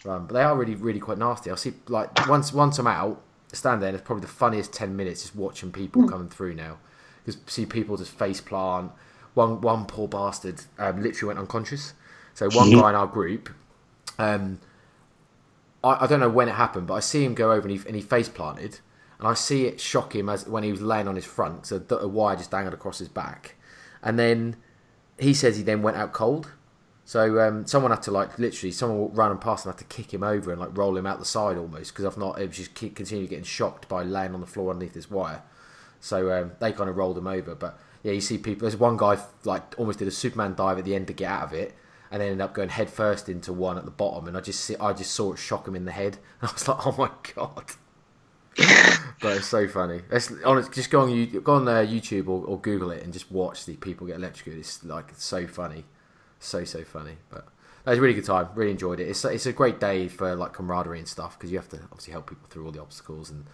Um, 0.06 0.26
but 0.26 0.34
they 0.34 0.42
are 0.42 0.56
really, 0.56 0.76
really 0.76 1.00
quite 1.00 1.18
nasty. 1.18 1.50
I 1.50 1.56
see, 1.56 1.74
like 1.88 2.28
once 2.28 2.52
once 2.52 2.78
I'm 2.78 2.86
out, 2.86 3.20
stand 3.52 3.82
there, 3.82 3.88
and 3.88 3.96
it's 3.98 4.06
probably 4.06 4.22
the 4.22 4.28
funniest 4.28 4.72
ten 4.72 4.96
minutes 4.96 5.22
just 5.22 5.34
watching 5.36 5.72
people 5.72 6.08
coming 6.08 6.28
through 6.28 6.54
now, 6.54 6.78
because 7.24 7.40
see 7.46 7.66
people 7.66 7.96
just 7.96 8.12
face 8.12 8.40
plant. 8.40 8.92
One 9.34 9.60
one 9.60 9.86
poor 9.86 10.08
bastard 10.08 10.62
um, 10.78 11.02
literally 11.02 11.28
went 11.28 11.38
unconscious. 11.40 11.94
So 12.34 12.48
one 12.50 12.70
guy 12.78 12.90
in 12.90 12.94
our 12.94 13.06
group, 13.06 13.50
um, 14.18 14.60
I, 15.82 16.04
I 16.04 16.06
don't 16.06 16.20
know 16.20 16.28
when 16.28 16.48
it 16.48 16.54
happened, 16.54 16.86
but 16.86 16.94
I 16.94 17.00
see 17.00 17.24
him 17.24 17.34
go 17.34 17.52
over 17.52 17.66
and 17.66 17.78
he, 17.78 17.86
and 17.86 17.96
he 17.96 18.02
face 18.02 18.28
planted, 18.28 18.80
and 19.18 19.28
I 19.28 19.34
see 19.34 19.66
it 19.66 19.80
shock 19.80 20.14
him 20.14 20.28
as 20.28 20.46
when 20.46 20.62
he 20.62 20.70
was 20.70 20.82
laying 20.82 21.08
on 21.08 21.16
his 21.16 21.24
front, 21.24 21.66
so 21.66 21.82
a 21.90 22.08
wire 22.08 22.36
just 22.36 22.50
dangled 22.50 22.74
across 22.74 22.98
his 22.98 23.08
back, 23.08 23.56
and 24.02 24.18
then 24.18 24.56
he 25.18 25.34
says 25.34 25.56
he 25.56 25.62
then 25.62 25.82
went 25.82 25.96
out 25.96 26.12
cold. 26.12 26.50
So 27.04 27.40
um, 27.40 27.66
someone 27.66 27.90
had 27.90 28.02
to 28.04 28.12
like 28.12 28.38
literally 28.38 28.70
someone 28.70 29.12
ran 29.12 29.32
and 29.32 29.40
past 29.40 29.66
and 29.66 29.74
had 29.74 29.78
to 29.78 29.84
kick 29.84 30.14
him 30.14 30.22
over 30.22 30.52
and 30.52 30.60
like 30.60 30.76
roll 30.76 30.96
him 30.96 31.06
out 31.06 31.18
the 31.18 31.24
side 31.24 31.56
almost 31.56 31.92
because 31.92 32.04
if 32.04 32.16
not, 32.16 32.40
it 32.40 32.46
was 32.46 32.56
just 32.56 32.74
keep, 32.74 32.94
continue 32.94 33.26
getting 33.26 33.42
shocked 33.42 33.88
by 33.88 34.04
laying 34.04 34.32
on 34.32 34.40
the 34.40 34.46
floor 34.46 34.70
underneath 34.70 34.94
this 34.94 35.10
wire. 35.10 35.42
So 35.98 36.32
um, 36.32 36.52
they 36.60 36.72
kind 36.72 36.88
of 36.88 36.96
rolled 36.96 37.18
him 37.18 37.26
over. 37.26 37.56
But 37.56 37.76
yeah, 38.04 38.12
you 38.12 38.20
see 38.20 38.38
people. 38.38 38.60
There's 38.60 38.76
one 38.76 38.96
guy 38.96 39.18
like 39.44 39.74
almost 39.76 39.98
did 39.98 40.06
a 40.06 40.12
Superman 40.12 40.54
dive 40.54 40.78
at 40.78 40.84
the 40.84 40.94
end 40.94 41.08
to 41.08 41.12
get 41.12 41.30
out 41.30 41.42
of 41.42 41.52
it, 41.52 41.74
and 42.10 42.20
then 42.20 42.30
ended 42.30 42.40
up 42.42 42.54
going 42.54 42.68
headfirst 42.68 43.28
into 43.28 43.52
one 43.52 43.78
at 43.78 43.84
the 43.84 43.90
bottom. 43.90 44.26
And 44.26 44.36
I 44.36 44.40
just 44.40 44.60
see, 44.60 44.76
I 44.80 44.92
just 44.92 45.12
saw 45.12 45.32
it 45.32 45.38
shock 45.38 45.66
him 45.66 45.76
in 45.76 45.84
the 45.84 45.92
head. 45.92 46.18
And 46.40 46.50
I 46.50 46.52
was 46.52 46.68
like, 46.68 46.86
oh 46.86 46.94
my 46.98 47.10
god. 47.34 47.64
but 49.20 49.36
it's 49.36 49.46
so 49.46 49.68
funny. 49.68 50.00
It's, 50.10 50.32
honest, 50.44 50.72
just 50.72 50.90
go 50.90 51.00
on 51.02 51.10
you 51.10 51.40
go 51.40 51.54
on 51.54 51.68
uh, 51.68 51.76
YouTube 51.76 52.28
or, 52.28 52.44
or 52.44 52.58
Google 52.58 52.90
it 52.90 53.02
and 53.02 53.12
just 53.12 53.30
watch 53.30 53.64
the 53.64 53.76
people 53.76 54.06
get 54.06 54.16
electrocuted. 54.16 54.60
It's 54.60 54.84
like 54.84 55.10
it's 55.10 55.24
so 55.24 55.46
funny, 55.46 55.84
so 56.40 56.64
so 56.64 56.82
funny. 56.82 57.16
But 57.30 57.46
that 57.84 57.92
was 57.92 57.98
a 57.98 58.02
really 58.02 58.14
good 58.14 58.24
time. 58.24 58.48
Really 58.54 58.72
enjoyed 58.72 58.98
it. 58.98 59.08
It's 59.08 59.24
it's 59.24 59.46
a 59.46 59.52
great 59.52 59.78
day 59.78 60.08
for 60.08 60.34
like 60.34 60.52
camaraderie 60.52 60.98
and 60.98 61.08
stuff 61.08 61.38
because 61.38 61.52
you 61.52 61.58
have 61.58 61.68
to 61.70 61.78
obviously 61.84 62.12
help 62.12 62.28
people 62.28 62.48
through 62.50 62.66
all 62.66 62.72
the 62.72 62.82
obstacles 62.82 63.30
and 63.30 63.46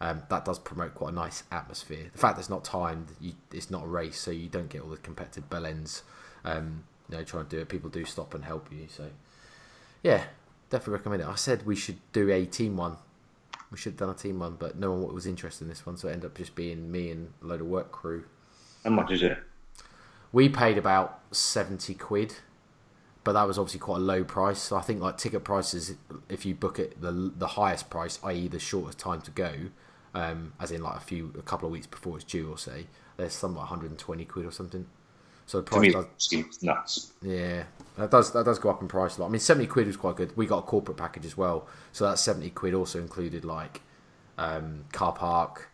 um, 0.00 0.22
that 0.28 0.44
does 0.44 0.58
promote 0.58 0.94
quite 0.94 1.12
a 1.12 1.14
nice 1.14 1.44
atmosphere. 1.50 2.10
The 2.12 2.18
fact 2.18 2.36
that 2.36 2.40
it's 2.40 2.50
not 2.50 2.64
timed, 2.64 3.08
you, 3.20 3.32
it's 3.52 3.70
not 3.70 3.84
a 3.84 3.86
race, 3.86 4.18
so 4.18 4.30
you 4.30 4.48
don't 4.48 4.68
get 4.68 4.82
all 4.82 4.90
the 4.90 4.96
competitive 4.98 5.48
bell 5.48 5.66
ends. 5.66 6.02
Um, 6.44 6.84
you 7.08 7.16
know, 7.16 7.24
trying 7.24 7.44
to 7.44 7.50
do 7.50 7.60
it, 7.60 7.68
people 7.68 7.90
do 7.90 8.04
stop 8.04 8.34
and 8.34 8.44
help 8.44 8.68
you. 8.72 8.86
So 8.88 9.10
yeah, 10.02 10.24
definitely 10.70 10.94
recommend 10.94 11.22
it. 11.22 11.28
I 11.28 11.34
said 11.34 11.66
we 11.66 11.76
should 11.76 11.98
do 12.12 12.30
a 12.30 12.44
team 12.46 12.76
one. 12.76 12.96
We 13.70 13.78
should 13.78 13.92
have 13.92 13.98
done 13.98 14.10
a 14.10 14.14
team 14.14 14.38
one, 14.38 14.56
but 14.58 14.78
no 14.78 14.92
one 14.92 15.14
was 15.14 15.26
interested 15.26 15.64
in 15.64 15.68
this 15.68 15.84
one, 15.84 15.96
so 15.96 16.08
it 16.08 16.12
ended 16.12 16.26
up 16.26 16.36
just 16.36 16.54
being 16.54 16.92
me 16.92 17.10
and 17.10 17.32
a 17.42 17.46
load 17.46 17.60
of 17.60 17.66
work 17.66 17.90
crew. 17.90 18.24
How 18.84 18.90
much 18.90 19.10
is 19.10 19.22
it? 19.22 19.38
We 20.32 20.48
paid 20.48 20.78
about 20.78 21.20
seventy 21.32 21.94
quid, 21.94 22.36
but 23.24 23.32
that 23.32 23.46
was 23.46 23.58
obviously 23.58 23.80
quite 23.80 23.96
a 23.96 24.00
low 24.00 24.22
price. 24.24 24.60
So 24.60 24.76
I 24.76 24.82
think 24.82 25.00
like 25.00 25.16
ticket 25.16 25.44
prices, 25.44 25.94
if 26.28 26.44
you 26.44 26.54
book 26.54 26.78
it 26.78 27.00
the 27.00 27.10
the 27.36 27.48
highest 27.48 27.90
price, 27.90 28.18
i.e. 28.24 28.48
the 28.48 28.58
shortest 28.58 28.98
time 28.98 29.20
to 29.22 29.30
go, 29.30 29.52
um, 30.14 30.52
as 30.60 30.70
in 30.70 30.82
like 30.82 30.96
a 30.96 31.00
few 31.00 31.32
a 31.38 31.42
couple 31.42 31.66
of 31.66 31.72
weeks 31.72 31.86
before 31.86 32.16
it's 32.16 32.24
due, 32.24 32.50
or 32.50 32.58
say 32.58 32.86
there's 33.16 33.32
some 33.32 33.52
like 33.54 33.70
120 33.70 34.24
quid 34.24 34.46
or 34.46 34.52
something. 34.52 34.86
So 35.46 35.58
the 35.58 35.64
price 35.64 35.82
me, 35.82 35.92
does, 35.92 36.06
seems 36.18 36.62
nuts. 36.62 37.12
yeah, 37.22 37.64
that 37.98 38.10
does 38.10 38.32
that 38.32 38.44
does 38.44 38.58
go 38.58 38.70
up 38.70 38.80
in 38.80 38.88
price 38.88 39.18
a 39.18 39.20
lot. 39.20 39.26
I 39.26 39.30
mean, 39.30 39.40
70 39.40 39.66
quid 39.66 39.86
was 39.86 39.96
quite 39.96 40.16
good. 40.16 40.36
We 40.36 40.46
got 40.46 40.58
a 40.58 40.62
corporate 40.62 40.96
package 40.96 41.26
as 41.26 41.36
well, 41.36 41.68
so 41.92 42.04
that 42.08 42.18
70 42.18 42.50
quid 42.50 42.74
also 42.74 42.98
included 42.98 43.44
like 43.44 43.82
um, 44.38 44.84
car 44.92 45.12
park. 45.12 45.70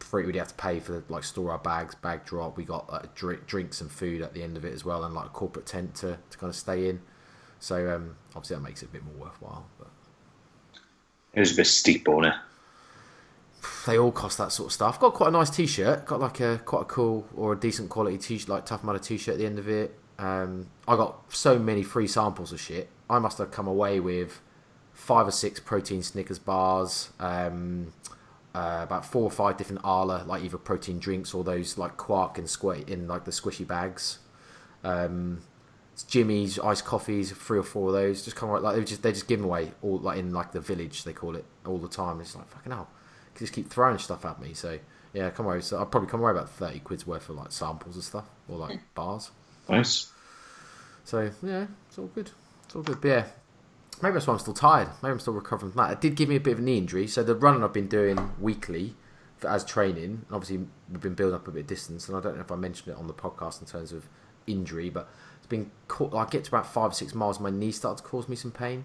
Free, 0.00 0.26
we'd 0.26 0.36
have 0.36 0.48
to 0.48 0.54
pay 0.54 0.80
for 0.80 1.02
like 1.08 1.24
store 1.24 1.52
our 1.52 1.58
bags, 1.58 1.94
bag 1.94 2.26
drop. 2.26 2.58
We 2.58 2.64
got 2.64 2.92
like, 2.92 3.14
drink, 3.14 3.46
drinks 3.46 3.80
and 3.80 3.90
food 3.90 4.20
at 4.20 4.34
the 4.34 4.42
end 4.42 4.58
of 4.58 4.64
it 4.64 4.74
as 4.74 4.84
well, 4.84 5.02
and 5.04 5.14
like 5.14 5.26
a 5.26 5.30
corporate 5.30 5.64
tent 5.64 5.94
to, 5.96 6.18
to 6.28 6.38
kind 6.38 6.50
of 6.50 6.56
stay 6.56 6.90
in. 6.90 7.00
So 7.58 7.94
um, 7.94 8.16
obviously 8.36 8.56
that 8.56 8.62
makes 8.62 8.82
it 8.82 8.90
a 8.90 8.92
bit 8.92 9.02
more 9.04 9.14
worthwhile. 9.14 9.64
But 9.78 9.88
It 11.32 11.40
was 11.40 11.52
a 11.52 11.56
bit 11.56 11.66
steep 11.66 12.06
on 12.10 12.26
it. 12.26 12.34
They 13.86 13.98
all 13.98 14.12
cost 14.12 14.38
that 14.38 14.52
sort 14.52 14.68
of 14.68 14.72
stuff. 14.72 15.00
Got 15.00 15.14
quite 15.14 15.28
a 15.28 15.32
nice 15.32 15.50
T-shirt. 15.50 16.06
Got 16.06 16.20
like 16.20 16.40
a 16.40 16.60
quite 16.64 16.82
a 16.82 16.86
cool 16.86 17.26
or 17.34 17.52
a 17.52 17.56
decent 17.56 17.90
quality 17.90 18.18
T-shirt, 18.18 18.48
like 18.48 18.66
Tough 18.66 18.84
Mudder 18.84 18.98
T-shirt 18.98 19.34
at 19.34 19.38
the 19.38 19.46
end 19.46 19.58
of 19.58 19.68
it. 19.68 19.98
Um, 20.18 20.68
I 20.86 20.96
got 20.96 21.34
so 21.34 21.58
many 21.58 21.82
free 21.82 22.06
samples 22.06 22.52
of 22.52 22.60
shit. 22.60 22.88
I 23.10 23.18
must 23.18 23.38
have 23.38 23.50
come 23.50 23.66
away 23.66 24.00
with 24.00 24.40
five 24.92 25.26
or 25.26 25.32
six 25.32 25.60
protein 25.60 26.02
Snickers 26.02 26.38
bars, 26.38 27.10
um, 27.18 27.92
uh, 28.54 28.80
about 28.82 29.04
four 29.04 29.24
or 29.24 29.30
five 29.30 29.56
different 29.56 29.82
Arla, 29.84 30.24
like 30.26 30.44
either 30.44 30.56
protein 30.56 30.98
drinks 30.98 31.34
or 31.34 31.42
those 31.42 31.76
like 31.76 31.96
quark 31.96 32.38
and 32.38 32.48
squat 32.48 32.88
in 32.88 33.08
like 33.08 33.24
the 33.24 33.32
squishy 33.32 33.66
bags. 33.66 34.18
Um, 34.84 35.42
Jimmy's 36.08 36.58
iced 36.58 36.84
coffees, 36.84 37.32
three 37.32 37.58
or 37.58 37.62
four 37.62 37.88
of 37.88 37.94
those. 37.94 38.24
Just 38.24 38.36
come 38.36 38.48
right 38.48 38.62
like 38.62 38.76
they 38.76 38.84
just 38.84 39.02
they 39.02 39.12
just 39.12 39.28
give 39.28 39.40
them 39.40 39.46
away 39.46 39.72
all 39.82 39.98
like 39.98 40.18
in 40.18 40.32
like 40.32 40.52
the 40.52 40.60
village 40.60 41.04
they 41.04 41.12
call 41.12 41.36
it 41.36 41.44
all 41.66 41.78
the 41.78 41.88
time. 41.88 42.20
It's 42.20 42.34
like 42.34 42.48
fucking 42.48 42.72
hell, 42.72 42.88
just 43.36 43.52
keep 43.52 43.70
throwing 43.70 43.98
stuff 43.98 44.24
at 44.24 44.40
me. 44.40 44.54
So 44.54 44.78
yeah, 45.12 45.30
come 45.30 45.46
away. 45.46 45.60
So 45.60 45.78
I'll 45.78 45.86
probably 45.86 46.08
come 46.08 46.20
away 46.20 46.32
about 46.32 46.50
thirty 46.50 46.80
quid's 46.80 47.06
worth 47.06 47.28
of 47.28 47.36
like 47.36 47.52
samples 47.52 47.94
and 47.94 48.04
stuff 48.04 48.26
or 48.48 48.58
like 48.58 48.80
bars. 48.94 49.30
Nice. 49.68 50.12
So 51.04 51.30
yeah, 51.42 51.66
it's 51.88 51.98
all 51.98 52.06
good. 52.06 52.30
It's 52.64 52.74
all 52.74 52.82
good. 52.82 53.00
But 53.00 53.08
yeah, 53.08 53.26
maybe 54.02 54.14
that's 54.14 54.26
why 54.26 54.34
I'm 54.34 54.40
still 54.40 54.54
tired. 54.54 54.88
Maybe 55.02 55.12
I'm 55.12 55.20
still 55.20 55.34
recovering 55.34 55.72
from 55.72 55.82
that. 55.82 55.92
It 55.92 56.00
did 56.00 56.16
give 56.16 56.28
me 56.28 56.36
a 56.36 56.40
bit 56.40 56.54
of 56.54 56.58
a 56.58 56.62
knee 56.62 56.78
injury. 56.78 57.06
So 57.06 57.22
the 57.22 57.34
running 57.34 57.62
I've 57.62 57.72
been 57.72 57.88
doing 57.88 58.32
weekly 58.40 58.94
for, 59.36 59.48
as 59.48 59.64
training, 59.64 60.04
and 60.04 60.26
obviously 60.32 60.66
we've 60.90 61.00
been 61.00 61.14
building 61.14 61.36
up 61.36 61.46
a 61.48 61.50
bit 61.50 61.60
of 61.60 61.66
distance. 61.66 62.08
And 62.08 62.16
I 62.16 62.20
don't 62.20 62.36
know 62.36 62.42
if 62.42 62.52
I 62.52 62.56
mentioned 62.56 62.94
it 62.94 62.98
on 62.98 63.06
the 63.06 63.14
podcast 63.14 63.60
in 63.60 63.66
terms 63.66 63.92
of 63.92 64.08
injury, 64.46 64.90
but 64.90 65.08
it's 65.38 65.46
been 65.46 65.70
caught. 65.88 66.14
I 66.14 66.24
get 66.26 66.44
to 66.44 66.50
about 66.50 66.66
five 66.66 66.90
or 66.90 66.94
six 66.94 67.14
miles, 67.14 67.40
my 67.40 67.50
knee 67.50 67.72
started 67.72 68.02
to 68.02 68.08
cause 68.08 68.28
me 68.28 68.36
some 68.36 68.50
pain. 68.50 68.84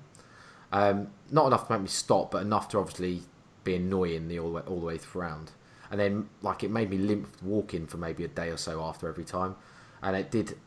Um, 0.71 1.07
not 1.31 1.47
enough 1.47 1.67
to 1.67 1.73
make 1.73 1.81
me 1.81 1.87
stop, 1.87 2.31
but 2.31 2.41
enough 2.43 2.69
to 2.69 2.79
obviously 2.79 3.23
be 3.71 3.75
annoying 3.75 4.27
the 4.27 4.39
all 4.39 4.49
the 4.49 4.55
way, 4.55 4.61
all 4.67 4.79
the 4.79 4.85
way 4.85 4.99
round. 5.13 5.51
And 5.91 5.99
then 5.99 6.29
like 6.41 6.63
it 6.63 6.71
made 6.71 6.89
me 6.89 6.97
limp 6.97 7.27
walking 7.41 7.87
for 7.87 7.97
maybe 7.97 8.23
a 8.23 8.27
day 8.27 8.49
or 8.49 8.57
so 8.57 8.81
after 8.83 9.07
every 9.07 9.23
time. 9.25 9.55
And 10.01 10.15
it 10.15 10.31
did 10.31 10.57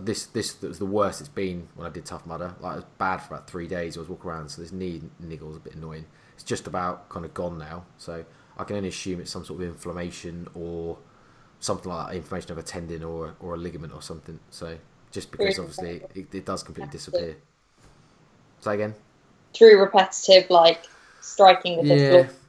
this. 0.00 0.26
This 0.26 0.60
was 0.60 0.78
the 0.78 0.86
worst 0.86 1.20
it's 1.20 1.28
been 1.28 1.68
when 1.76 1.86
I 1.86 1.90
did 1.90 2.04
Tough 2.04 2.26
Mudder. 2.26 2.54
Like 2.60 2.72
it 2.72 2.76
was 2.76 2.84
bad 2.98 3.18
for 3.18 3.34
about 3.34 3.48
three 3.48 3.68
days. 3.68 3.96
I 3.96 4.00
was 4.00 4.08
walking 4.08 4.30
around, 4.30 4.48
so 4.48 4.60
this 4.60 4.72
knee 4.72 5.02
niggle 5.20 5.48
was 5.48 5.56
a 5.56 5.60
bit 5.60 5.74
annoying. 5.74 6.06
It's 6.34 6.42
just 6.42 6.66
about 6.66 7.08
kind 7.08 7.24
of 7.24 7.32
gone 7.32 7.58
now, 7.58 7.84
so 7.96 8.24
I 8.58 8.64
can 8.64 8.76
only 8.76 8.88
assume 8.88 9.20
it's 9.20 9.30
some 9.30 9.44
sort 9.44 9.62
of 9.62 9.68
inflammation 9.68 10.48
or 10.54 10.98
something 11.60 11.92
like 11.92 12.08
that, 12.08 12.16
inflammation 12.16 12.50
of 12.52 12.58
a 12.58 12.62
tendon 12.62 13.04
or 13.04 13.36
or 13.38 13.54
a 13.54 13.56
ligament 13.56 13.92
or 13.92 14.02
something. 14.02 14.40
So 14.50 14.76
just 15.12 15.30
because 15.30 15.58
obviously 15.60 16.02
it, 16.14 16.34
it 16.34 16.44
does 16.44 16.64
completely 16.64 16.90
disappear. 16.90 17.36
Say 18.60 18.74
again. 18.74 18.94
Through 19.54 19.80
repetitive, 19.80 20.50
like 20.50 20.86
striking 21.20 21.78
with 21.78 21.86
Yeah. 21.86 21.96
pistol. 21.96 22.20
S 22.20 22.41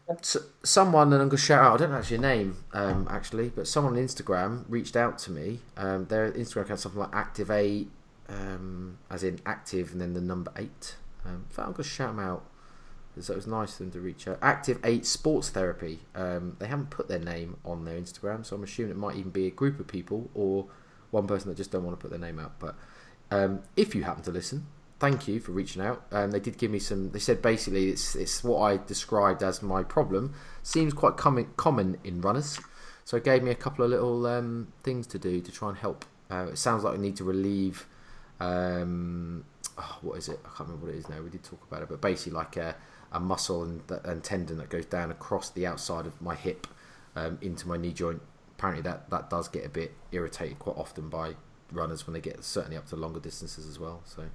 someone, 0.64 1.14
and 1.14 1.22
I'm 1.22 1.30
going 1.30 1.32
to 1.32 1.38
shout 1.38 1.64
out, 1.64 1.74
I 1.74 1.78
don't 1.78 1.92
know 1.92 1.98
actually 1.98 2.18
a 2.18 2.22
name, 2.22 2.64
um, 2.74 3.08
actually, 3.10 3.50
but 3.50 3.68
someone 3.68 3.98
on 3.98 4.04
Instagram 4.04 4.66
reached 4.68 4.96
out 4.96 5.18
to 5.20 5.32
me. 5.32 5.60
Um, 5.78 6.06
their 6.06 6.32
Instagram 6.32 6.64
account 6.64 6.80
something 6.80 7.00
like 7.00 7.16
Activate, 7.16 7.90
um, 8.30 8.98
as 9.10 9.24
in 9.24 9.40
active 9.46 9.92
and 9.92 10.02
then 10.02 10.14
the 10.14 10.22
number 10.22 10.52
eight. 10.58 10.96
Um, 11.26 11.46
I'm 11.58 11.66
going 11.66 11.76
to 11.76 11.84
shout 11.84 12.16
them 12.16 12.26
out. 12.26 12.46
So 13.20 13.34
it 13.34 13.36
was 13.36 13.48
nice 13.48 13.74
of 13.74 13.78
them 13.78 13.92
to 13.92 14.00
reach 14.00 14.28
out. 14.28 14.40
Active 14.42 14.80
8 14.84 15.06
Sports 15.06 15.50
Therapy. 15.50 16.00
Um, 16.16 16.56
they 16.58 16.66
haven't 16.66 16.90
put 16.90 17.08
their 17.08 17.20
name 17.20 17.58
on 17.64 17.86
their 17.86 18.00
Instagram, 18.00 18.44
so 18.44 18.56
I'm 18.56 18.64
assuming 18.64 18.92
it 18.92 18.98
might 18.98 19.16
even 19.16 19.30
be 19.30 19.46
a 19.46 19.52
group 19.52 19.80
of 19.80 19.86
people 19.86 20.32
or 20.34 20.66
one 21.12 21.28
person 21.28 21.50
that 21.50 21.56
just 21.56 21.72
don't 21.72 21.84
want 21.84 21.98
to 21.98 22.02
put 22.02 22.10
their 22.10 22.20
name 22.20 22.40
out. 22.40 22.54
But 22.58 22.76
um, 23.30 23.62
if 23.76 23.94
you 23.94 24.04
happen 24.04 24.24
to 24.24 24.32
listen, 24.32 24.66
thank 25.04 25.28
you 25.28 25.38
for 25.38 25.52
reaching 25.52 25.82
out. 25.82 26.06
Um, 26.14 26.32
they 26.32 26.40
did 26.40 26.58
give 26.58 26.72
me 26.72 26.80
some. 26.80 27.12
They 27.12 27.20
said 27.20 27.42
basically 27.42 27.90
it's 27.90 28.16
it's 28.16 28.42
what 28.42 28.62
I 28.62 28.78
described 28.78 29.44
as 29.44 29.62
my 29.62 29.84
problem. 29.84 30.34
Seems 30.64 30.94
quite 30.94 31.18
common 31.18 31.50
common 31.58 31.98
in 32.06 32.22
runners, 32.22 32.58
so 33.04 33.18
it 33.18 33.26
gave 33.26 33.44
me 33.44 33.52
a 33.52 33.56
couple 33.56 33.84
of 33.84 33.92
little 33.92 34.26
um, 34.26 34.72
things 34.82 35.06
to 35.08 35.20
do 35.20 35.42
to 35.42 35.52
try 35.52 35.68
and 35.68 35.78
help. 35.78 36.06
Uh, 36.32 36.48
it 36.54 36.58
sounds 36.58 36.86
like 36.86 36.94
I 36.94 37.02
need 37.02 37.18
to 37.18 37.26
relieve. 37.26 37.86
Um, 38.40 39.44
oh, 39.78 39.98
what 40.04 40.20
is 40.20 40.30
it? 40.30 40.40
I 40.46 40.48
can't 40.48 40.70
remember 40.70 40.86
what 40.86 40.96
it 40.96 41.00
is 41.00 41.10
now. 41.10 41.22
We 41.22 41.30
did 41.30 41.44
talk 41.44 41.62
about 41.70 41.82
it, 41.82 41.90
but 41.90 42.00
basically 42.00 42.32
like 42.32 42.56
a, 42.56 42.74
a 43.12 43.20
muscle 43.20 43.62
and, 43.62 43.82
and 44.06 44.24
tendon 44.24 44.58
that 44.60 44.70
goes 44.70 44.86
down 44.86 45.12
across 45.12 45.50
the 45.50 45.68
outside 45.68 46.06
of 46.06 46.22
my 46.22 46.36
hip 46.36 46.66
um, 47.18 47.40
into 47.42 47.68
my 47.68 47.76
knee 47.76 47.92
joint. 47.92 48.22
Apparently 48.58 48.84
that 48.84 49.10
that 49.10 49.30
does 49.30 49.50
get 49.50 49.66
a 49.66 49.70
bit 49.70 49.92
irritated 50.14 50.60
quite 50.60 50.78
often 50.78 51.10
by 51.10 51.36
runners 51.74 52.08
when 52.08 52.14
they 52.14 52.22
get 52.22 52.42
certainly 52.42 52.78
up 52.78 52.86
to 52.88 52.96
longer 52.96 53.20
distances 53.20 53.68
as 53.68 53.78
well. 53.78 54.02
So 54.06 54.30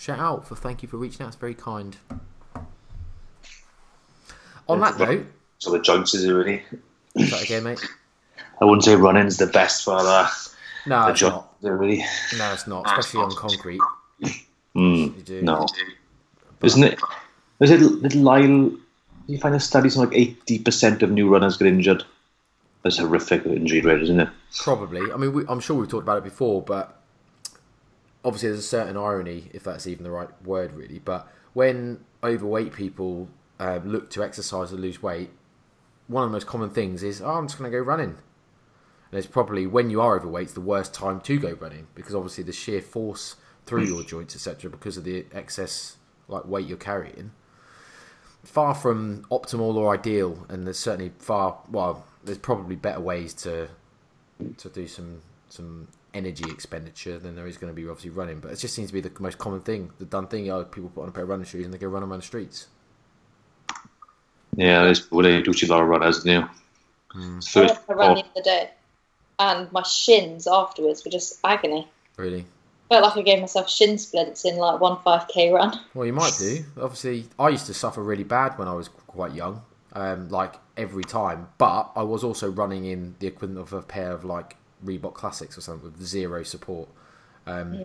shout 0.00 0.18
out 0.18 0.48
for 0.48 0.56
thank 0.56 0.82
you 0.82 0.88
for 0.88 0.96
reaching 0.96 1.22
out. 1.22 1.28
It's 1.28 1.36
very 1.36 1.54
kind. 1.54 1.96
On 4.68 4.80
that 4.80 4.98
note, 4.98 5.26
So 5.58 5.70
the 5.72 5.80
joints 5.80 6.14
is 6.14 6.30
really. 6.30 6.62
is 7.16 7.30
that 7.30 7.42
again, 7.42 7.64
mate? 7.64 7.80
I 8.60 8.64
wouldn't 8.64 8.84
say 8.84 8.94
running's 8.94 9.36
the 9.36 9.46
best 9.46 9.84
for 9.84 10.02
the, 10.02 10.28
No, 10.86 11.06
the 11.06 11.10
it's 11.12 11.22
not. 11.22 11.54
Really. 11.62 12.04
No, 12.38 12.52
it's 12.52 12.66
not. 12.66 12.86
Especially 12.86 13.20
on 13.22 13.34
concrete. 13.34 13.80
Mm, 14.76 15.16
You 15.16 15.22
do. 15.24 15.42
no. 15.42 15.66
Isn't 16.62 16.84
it? 16.84 17.00
Is 17.60 17.70
it 17.70 17.80
little 17.80 18.22
Lyle? 18.22 18.72
You 19.26 19.38
find 19.38 19.54
a 19.54 19.60
study 19.60 19.88
something 19.90 20.10
like 20.10 20.18
eighty 20.28 20.58
percent 20.58 21.02
of 21.02 21.10
new 21.10 21.28
runners 21.28 21.56
get 21.56 21.68
injured. 21.68 22.04
That's 22.82 22.98
a 22.98 23.02
horrific 23.02 23.44
injury 23.46 23.80
rate, 23.80 24.02
isn't 24.02 24.20
it? 24.20 24.28
Probably. 24.58 25.10
I 25.12 25.16
mean, 25.16 25.32
we, 25.32 25.44
I'm 25.48 25.60
sure 25.60 25.76
we've 25.76 25.88
talked 25.88 26.04
about 26.04 26.18
it 26.18 26.24
before, 26.24 26.62
but 26.62 26.99
obviously 28.24 28.48
there's 28.48 28.60
a 28.60 28.62
certain 28.62 28.96
irony, 28.96 29.50
if 29.52 29.64
that's 29.64 29.86
even 29.86 30.04
the 30.04 30.10
right 30.10 30.28
word, 30.44 30.72
really. 30.72 30.98
But 30.98 31.30
when 31.52 32.04
overweight 32.22 32.72
people 32.72 33.28
uh, 33.58 33.80
look 33.84 34.10
to 34.10 34.22
exercise 34.22 34.72
or 34.72 34.76
lose 34.76 35.02
weight, 35.02 35.30
one 36.08 36.24
of 36.24 36.30
the 36.30 36.32
most 36.34 36.46
common 36.46 36.70
things 36.70 37.02
is, 37.02 37.20
oh, 37.22 37.30
I'm 37.30 37.46
just 37.46 37.58
going 37.58 37.70
to 37.70 37.76
go 37.76 37.82
running. 37.82 38.18
And 39.10 39.18
it's 39.18 39.26
probably 39.26 39.66
when 39.66 39.90
you 39.90 40.00
are 40.00 40.16
overweight, 40.16 40.44
it's 40.44 40.52
the 40.52 40.60
worst 40.60 40.94
time 40.94 41.20
to 41.22 41.38
go 41.38 41.52
running 41.52 41.88
because 41.94 42.14
obviously 42.14 42.44
the 42.44 42.52
sheer 42.52 42.80
force 42.80 43.36
through 43.66 43.84
your 43.84 44.02
joints, 44.02 44.34
etc., 44.34 44.70
because 44.70 44.96
of 44.96 45.04
the 45.04 45.26
excess 45.32 45.96
like 46.28 46.46
weight 46.46 46.66
you're 46.66 46.78
carrying. 46.78 47.32
Far 48.44 48.74
from 48.74 49.24
optimal 49.30 49.74
or 49.74 49.92
ideal, 49.92 50.46
and 50.48 50.66
there's 50.66 50.78
certainly 50.78 51.12
far 51.18 51.58
well. 51.70 52.06
There's 52.24 52.38
probably 52.38 52.76
better 52.76 53.00
ways 53.00 53.34
to 53.34 53.68
to 54.56 54.68
do 54.70 54.86
some 54.86 55.20
some 55.48 55.88
energy 56.14 56.44
expenditure 56.50 57.18
than 57.18 57.34
there 57.34 57.46
is 57.46 57.56
going 57.56 57.72
to 57.72 57.74
be 57.74 57.88
obviously 57.88 58.10
running. 58.10 58.40
But 58.40 58.52
it 58.52 58.56
just 58.56 58.74
seems 58.74 58.88
to 58.88 58.94
be 58.94 59.00
the 59.00 59.12
most 59.20 59.38
common 59.38 59.60
thing, 59.60 59.90
the 59.98 60.04
done 60.04 60.26
thing. 60.26 60.50
Are 60.50 60.64
people 60.64 60.90
put 60.90 61.02
on 61.02 61.08
a 61.08 61.12
pair 61.12 61.24
of 61.24 61.28
running 61.28 61.46
shoes 61.46 61.64
and 61.64 61.72
they 61.72 61.78
go 61.78 61.88
run 61.88 62.02
around 62.02 62.20
the 62.20 62.26
streets. 62.26 62.68
Yeah, 64.56 64.82
there's 64.84 65.10
well, 65.10 65.22
they 65.22 65.42
do 65.42 65.52
see 65.52 65.66
a 65.66 65.70
lot 65.70 65.82
of 65.82 65.88
runners 65.88 66.24
now. 66.24 66.50
Hmm. 67.12 67.38
It's 67.38 67.56
I 67.56 67.60
First, 67.62 67.74
went 67.74 67.86
for 67.86 67.92
a 67.92 67.96
run 67.96 68.14
the 68.16 68.24
other 68.24 68.42
day, 68.42 68.70
and 69.38 69.72
my 69.72 69.82
shins 69.82 70.46
afterwards 70.46 71.04
were 71.04 71.10
just 71.10 71.38
agony. 71.44 71.88
Really? 72.16 72.46
Felt 72.88 73.04
like 73.04 73.16
I 73.16 73.22
gave 73.22 73.40
myself 73.40 73.70
shin 73.70 73.98
splints 73.98 74.44
in 74.44 74.56
like 74.56 74.80
one 74.80 74.96
5k 74.96 75.52
run. 75.52 75.78
Well, 75.94 76.06
you 76.06 76.12
might 76.12 76.34
do. 76.38 76.64
Obviously, 76.80 77.26
I 77.38 77.48
used 77.48 77.66
to 77.66 77.74
suffer 77.74 78.02
really 78.02 78.24
bad 78.24 78.58
when 78.58 78.66
I 78.66 78.74
was 78.74 78.88
quite 78.88 79.32
young, 79.32 79.62
um, 79.92 80.28
like 80.28 80.56
every 80.76 81.04
time. 81.04 81.48
But 81.58 81.92
I 81.94 82.02
was 82.02 82.24
also 82.24 82.50
running 82.50 82.84
in 82.84 83.14
the 83.20 83.28
equivalent 83.28 83.60
of 83.60 83.72
a 83.72 83.82
pair 83.82 84.10
of 84.10 84.24
like 84.24 84.56
Reebok 84.84 85.14
Classics 85.14 85.56
or 85.56 85.60
something 85.60 85.90
with 85.90 86.02
zero 86.02 86.42
support. 86.42 86.88
Um, 87.46 87.84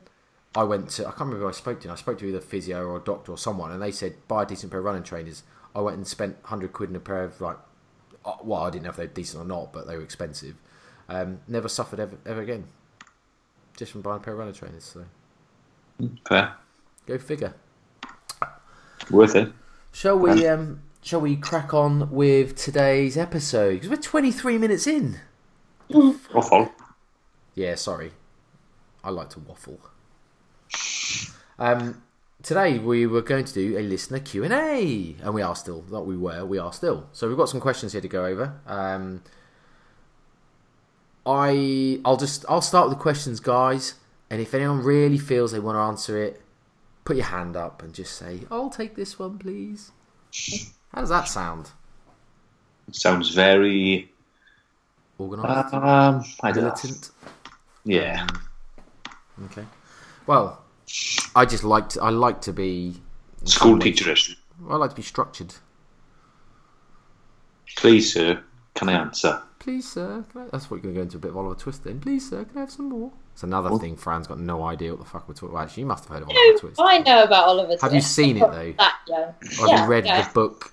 I 0.55 0.63
went 0.63 0.89
to 0.91 1.03
I 1.03 1.09
can't 1.09 1.21
remember 1.21 1.41
who 1.41 1.47
I 1.49 1.51
spoke 1.51 1.81
to. 1.81 1.91
I 1.91 1.95
spoke 1.95 2.17
to 2.19 2.25
either 2.25 2.39
physio 2.39 2.85
or 2.85 2.97
a 2.97 3.01
doctor 3.01 3.31
or 3.31 3.37
someone, 3.37 3.71
and 3.71 3.81
they 3.81 3.91
said 3.91 4.15
buy 4.27 4.43
a 4.43 4.45
decent 4.45 4.71
pair 4.71 4.79
of 4.79 4.85
running 4.85 5.03
trainers. 5.03 5.43
I 5.75 5.81
went 5.81 5.97
and 5.97 6.07
spent 6.07 6.37
hundred 6.43 6.71
quid 6.71 6.89
in 6.89 6.95
a 6.95 6.99
pair 6.99 7.23
of 7.23 7.41
like, 7.41 7.57
uh, 8.23 8.35
well, 8.41 8.61
I 8.61 8.69
didn't 8.69 8.83
know 8.83 8.91
if 8.91 8.95
they 8.95 9.03
were 9.03 9.13
decent 9.13 9.43
or 9.43 9.47
not, 9.47 9.73
but 9.73 9.85
they 9.87 9.97
were 9.97 10.03
expensive. 10.03 10.55
Um, 11.09 11.39
never 11.47 11.67
suffered 11.67 11.99
ever, 11.99 12.17
ever 12.25 12.41
again, 12.41 12.65
just 13.75 13.91
from 13.91 14.01
buying 14.01 14.21
a 14.21 14.23
pair 14.23 14.33
of 14.33 14.39
running 14.39 14.53
trainers. 14.53 14.85
So 14.85 15.05
fair, 16.27 16.53
go 17.05 17.17
figure. 17.17 17.53
worth 19.11 19.35
it. 19.35 19.51
Shall 19.91 20.17
we 20.17 20.47
um 20.47 20.81
shall 21.01 21.21
we 21.21 21.35
crack 21.35 21.73
on 21.73 22.11
with 22.11 22.55
today's 22.55 23.17
episode? 23.17 23.73
Because 23.73 23.89
we're 23.89 23.97
23 23.97 24.57
minutes 24.57 24.87
in. 24.87 25.19
Awful. 25.93 26.71
Yeah, 27.55 27.75
sorry. 27.75 28.11
I 29.03 29.09
like 29.09 29.29
to 29.31 29.39
waffle. 29.39 29.79
Um 31.57 32.01
today 32.43 32.77
we 32.77 33.07
were 33.07 33.21
going 33.21 33.45
to 33.45 33.53
do 33.53 33.77
a 33.77 33.81
listener 33.81 34.19
Q&A 34.19 35.15
and 35.23 35.33
we 35.33 35.41
are 35.41 35.55
still 35.55 35.83
not 35.89 36.05
we 36.05 36.17
were, 36.17 36.45
we 36.45 36.57
are 36.57 36.73
still. 36.73 37.07
So 37.13 37.27
we've 37.27 37.37
got 37.37 37.49
some 37.49 37.59
questions 37.61 37.93
here 37.93 38.01
to 38.01 38.07
go 38.07 38.25
over. 38.25 38.59
Um 38.67 39.23
I 41.25 41.99
I'll 42.05 42.17
just 42.17 42.45
I'll 42.47 42.61
start 42.61 42.89
with 42.89 42.97
the 42.97 43.01
questions 43.01 43.39
guys 43.39 43.95
and 44.29 44.41
if 44.41 44.53
anyone 44.53 44.83
really 44.83 45.17
feels 45.17 45.51
they 45.51 45.59
want 45.59 45.75
to 45.75 45.79
answer 45.79 46.21
it 46.21 46.41
put 47.05 47.15
your 47.15 47.25
hand 47.25 47.55
up 47.55 47.81
and 47.81 47.93
just 47.93 48.17
say, 48.17 48.41
"I'll 48.51 48.69
take 48.69 48.95
this 48.95 49.17
one, 49.17 49.37
please." 49.37 49.91
How 50.91 51.01
does 51.01 51.09
that 51.09 51.27
sound? 51.29 51.71
It 52.89 52.95
Sounds 52.95 53.29
very. 53.29 54.11
Organised? 55.17 55.73
Um, 55.73 56.23
I 56.43 56.51
don't 56.51 56.65
know. 56.65 56.91
Militant? 57.85 58.31
Yeah. 58.31 59.45
Okay. 59.45 59.65
Well, 60.27 60.63
I 61.35 61.45
just 61.45 61.63
like 61.63 61.89
to, 61.89 62.01
I 62.01 62.09
like 62.09 62.41
to 62.41 62.53
be 62.53 62.95
School 63.43 63.77
teacherish. 63.77 64.35
I 64.69 64.75
like 64.75 64.89
to 64.91 64.95
be 64.95 65.01
structured. 65.01 65.53
Please, 67.77 68.13
sir, 68.13 68.41
can 68.73 68.89
I 68.89 68.93
answer? 68.93 69.41
Please, 69.59 69.91
sir. 69.91 70.23
Can 70.31 70.41
I... 70.41 70.47
That's 70.51 70.71
what 70.71 70.77
you're 70.77 70.93
going 70.93 70.95
to 70.95 70.99
go 70.99 71.03
into 71.03 71.17
a 71.17 71.19
bit 71.19 71.31
of 71.31 71.37
Oliver 71.37 71.59
Twist 71.59 71.83
then. 71.83 71.99
Please, 71.99 72.29
sir. 72.29 72.45
Can 72.45 72.57
I 72.57 72.61
have 72.61 72.71
some 72.71 72.89
more? 72.89 73.11
It's 73.33 73.43
another 73.43 73.77
thing. 73.77 73.97
Fran's 73.97 74.27
got 74.27 74.39
no 74.39 74.63
idea 74.63 74.91
what 74.91 74.99
the 74.99 75.05
fuck 75.05 75.27
we're 75.27 75.33
talking 75.33 75.49
about. 75.49 75.63
Actually, 75.63 75.81
you 75.81 75.87
must 75.87 76.05
have 76.05 76.13
heard 76.13 76.23
of 76.23 76.29
Oliver 76.29 76.59
Twist. 76.59 76.79
I 76.79 76.99
know 76.99 77.23
about 77.23 77.47
Oliver 77.47 77.67
Twist. 77.69 77.83
Have 77.83 77.93
you 77.93 78.01
seen 78.01 78.37
it, 78.37 78.39
though? 78.39 78.73
That 78.77 78.95
young. 79.07 79.19
Or 79.23 79.33
have 79.33 79.67
yeah, 79.67 79.83
you 79.83 79.89
read 79.89 80.05
yeah, 80.05 80.27
the 80.27 80.33
book? 80.33 80.71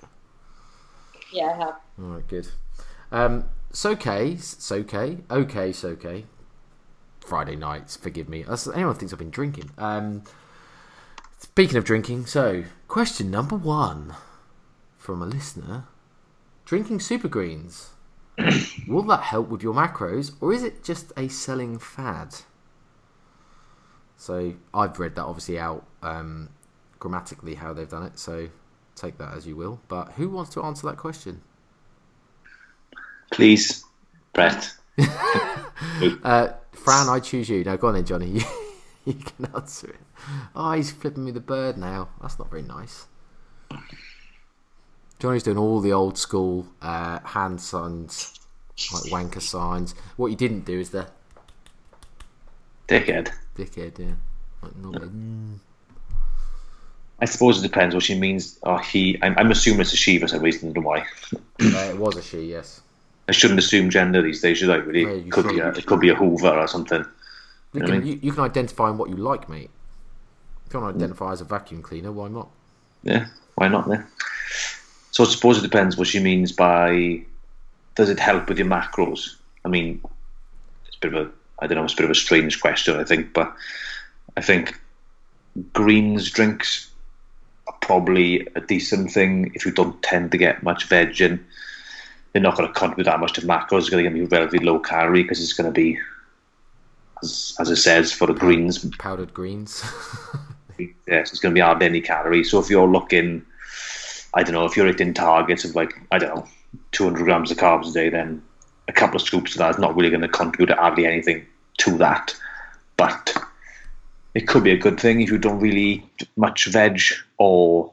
Yeah, 1.33 1.46
I 1.46 1.57
have. 1.57 1.75
All 1.98 2.05
right, 2.05 2.29
good. 2.29 2.48
Um, 3.11 3.46
it's 3.70 3.85
okay. 3.85 4.33
It's 4.33 4.70
okay. 4.70 5.18
Okay, 5.31 5.72
so 5.72 5.88
okay. 5.88 6.27
Friday 7.25 7.57
nights, 7.57 7.97
forgive 7.97 8.29
me. 8.29 8.43
That's, 8.43 8.67
anyone 8.67 8.95
thinks 8.95 9.13
I've 9.13 9.19
been 9.19 9.31
drinking. 9.31 9.71
Um, 9.79 10.23
speaking 11.39 11.77
of 11.77 11.85
drinking, 11.85 12.27
so 12.27 12.65
question 12.89 13.31
number 13.31 13.57
one 13.57 14.15
from 14.97 15.23
a 15.23 15.27
listener: 15.27 15.85
Drinking 16.65 17.01
super 17.01 17.29
greens. 17.29 17.91
Will 18.89 19.03
that 19.05 19.23
help 19.23 19.49
with 19.49 19.63
your 19.63 19.75
macros, 19.75 20.33
or 20.41 20.53
is 20.53 20.63
it 20.63 20.83
just 20.83 21.13
a 21.17 21.29
selling 21.29 21.79
fad? 21.79 22.35
So 24.17 24.55
I've 24.73 24.99
read 24.99 25.17
that 25.17 25.25
obviously 25.25 25.59
out 25.59 25.87
um, 26.03 26.49
grammatically 26.99 27.55
how 27.55 27.73
they've 27.73 27.89
done 27.89 28.05
it. 28.05 28.19
So 28.19 28.49
take 28.95 29.19
that 29.19 29.35
as 29.35 29.47
you 29.47 29.57
will. 29.57 29.81
But 29.89 30.13
who 30.13 30.29
wants 30.29 30.53
to 30.55 30.63
answer 30.63 30.87
that 30.87 30.97
question? 30.97 31.43
Please, 33.33 33.85
Brett. 34.33 34.73
Uh, 36.23 36.49
Fran, 36.85 37.09
I 37.09 37.21
choose 37.21 37.49
you. 37.49 37.62
No, 37.64 37.77
go 37.77 37.88
on 37.88 37.95
then, 37.95 38.05
Johnny. 38.05 38.27
you 38.31 38.42
you 39.05 39.14
can 39.14 39.47
answer 39.55 39.90
it. 39.90 39.97
Oh, 40.55 40.73
he's 40.73 40.90
flipping 40.90 41.25
me 41.25 41.31
the 41.31 41.40
bird 41.40 41.77
now. 41.77 42.09
That's 42.21 42.38
not 42.38 42.51
very 42.51 42.62
nice. 42.62 43.07
Johnny's 45.18 45.42
doing 45.45 45.59
all 45.59 45.81
the 45.81 45.92
old 45.92 46.18
school 46.18 46.66
uh, 46.81 47.21
hand 47.21 47.61
signs, 47.61 48.38
like 48.92 49.05
wanker 49.05 49.40
signs. 49.40 49.95
What 50.16 50.29
you 50.29 50.37
didn't 50.37 50.64
do 50.64 50.81
is 50.81 50.90
the 50.90 51.07
Dickhead. 52.88 53.31
dickhead, 53.57 53.99
yeah. 53.99 54.14
Like, 54.62 54.75
mm. 54.75 55.59
I 57.21 57.25
suppose 57.25 57.59
it 57.59 57.62
depends 57.62 57.95
what 57.95 58.03
she 58.05 58.18
means. 58.18 58.59
Or 58.62 58.81
he. 58.81 59.18
I'm, 59.23 59.38
I'm 59.38 59.51
assuming 59.51 59.81
it's 59.81 59.92
a 59.92 59.97
she 59.97 60.18
for 60.18 60.27
some 60.27 60.42
reason. 60.42 60.71
I 60.71 60.73
don't 60.73 60.83
know 60.83 60.88
why. 60.88 61.07
Uh, 61.33 61.90
it 61.90 61.97
was 61.97 62.16
a 62.16 62.23
she, 62.23 62.42
yes. 62.42 62.81
I 63.29 63.33
shouldn't 63.33 63.59
assume 63.59 63.91
gender 63.91 64.21
these 64.23 64.41
days, 64.41 64.59
should 64.59 64.71
I? 64.71 64.77
Really? 64.77 65.23
You 65.23 65.31
could 65.31 65.49
be 65.49 65.59
a, 65.61 65.69
it 65.69 65.87
could 65.87 66.01
be 66.01 66.09
a 66.09 66.15
Hoover 66.15 66.51
or 66.51 66.67
something. 66.67 67.05
You 67.73 67.81
know 67.81 67.85
what 67.85 67.85
I 67.85 67.87
can, 67.87 68.05
mean? 68.05 68.13
you, 68.13 68.21
you 68.23 68.33
can 68.33 68.45
identify 68.45 68.91
what 68.91 69.11
you 69.11 69.17
like, 69.17 69.49
mate. 69.49 69.71
If 70.67 70.75
you 70.75 70.81
want 70.81 70.99
to 70.99 71.05
identify 71.05 71.33
as 71.33 71.41
a 71.41 71.45
vacuum 71.45 71.83
cleaner, 71.83 72.13
why 72.13 72.29
not? 72.29 72.49
Yeah, 73.03 73.27
why 73.55 73.69
not 73.69 73.89
then? 73.89 74.07
So 75.11 75.25
I 75.25 75.27
suppose 75.27 75.59
it 75.59 75.63
depends 75.63 75.97
what 75.97 76.09
she 76.09 76.21
means 76.21 76.53
by 76.53 77.23
does 77.95 78.09
it 78.09 78.19
help 78.19 78.49
with 78.49 78.59
your 78.59 78.67
macros? 78.67 79.37
I 79.65 79.69
mean, 79.69 80.01
it's 80.87 80.97
a 80.97 81.01
bit 81.01 81.15
of 81.15 81.27
a 81.27 81.31
I 81.59 81.67
don't 81.67 81.77
know, 81.77 81.85
it's 81.85 81.93
a 81.93 81.97
bit 81.97 82.07
of 82.07 82.11
a 82.11 82.17
strange 82.17 82.61
question, 82.61 82.99
I 82.99 83.05
think, 83.05 83.33
but 83.33 83.55
I 84.37 84.41
think 84.41 84.81
greens 85.73 86.31
drinks 86.31 86.91
are 87.69 87.77
probably 87.81 88.49
a 88.57 88.61
decent 88.61 89.13
thing 89.13 89.53
if 89.55 89.65
you 89.65 89.71
don't 89.71 90.03
tend 90.03 90.33
to 90.33 90.39
get 90.39 90.63
much 90.63 90.89
veg 90.89 91.21
in. 91.21 91.45
They're 92.33 92.42
not 92.42 92.57
going 92.57 92.68
to 92.68 92.75
contribute 92.75 93.05
that 93.05 93.21
much 93.21 93.35
to 93.35 93.42
macros. 93.42 93.81
It's 93.81 93.90
going 93.90 94.05
to 94.05 94.11
be 94.11 94.25
relatively 94.25 94.64
low 94.64 94.79
calorie 94.79 95.23
because 95.23 95.42
it's 95.42 95.53
going 95.53 95.66
to 95.66 95.73
be, 95.73 95.99
as, 97.23 97.55
as 97.61 97.71
it 97.71 97.77
says, 97.77 98.12
for 98.12 98.27
the 98.27 98.33
greens, 98.33 98.85
Powdered 98.99 99.35
greens. 99.35 99.85
yes, 100.79 101.31
it's 101.31 101.40
going 101.40 101.55
to 101.55 101.59
be 101.59 101.61
hardly 101.61 101.87
any 101.87 102.01
calories. 102.01 102.51
So 102.51 102.59
if 102.59 102.71
you're 102.71 102.88
looking, 102.88 103.45
I 104.35 104.42
don't 104.42 104.55
know, 104.55 104.64
if 104.64 104.77
you're 104.77 104.87
hitting 104.87 105.14
targets 105.14 105.64
of 105.64 105.75
like, 105.75 105.95
I 106.11 106.18
don't 106.18 106.35
know, 106.35 106.49
200 106.92 107.25
grams 107.25 107.51
of 107.51 107.59
carbs 107.59 107.90
a 107.90 107.92
day, 107.92 108.09
then 108.09 108.42
a 108.88 108.92
couple 108.92 109.16
of 109.16 109.23
scoops 109.23 109.53
of 109.53 109.59
that 109.59 109.75
is 109.75 109.79
not 109.79 109.95
really 109.95 110.11
going 110.11 110.23
to 110.23 110.29
contribute 110.29 110.77
hardly 110.77 111.07
anything 111.07 111.47
to 111.79 111.97
that. 111.99 112.35
But 112.97 113.37
it 114.35 114.49
could 114.49 114.64
be 114.64 114.73
a 114.73 114.77
good 114.77 114.99
thing 114.99 115.21
if 115.21 115.31
you 115.31 115.38
don't 115.38 115.61
really 115.61 115.81
eat 115.81 116.29
much 116.37 116.66
veg, 116.66 117.01
or 117.38 117.92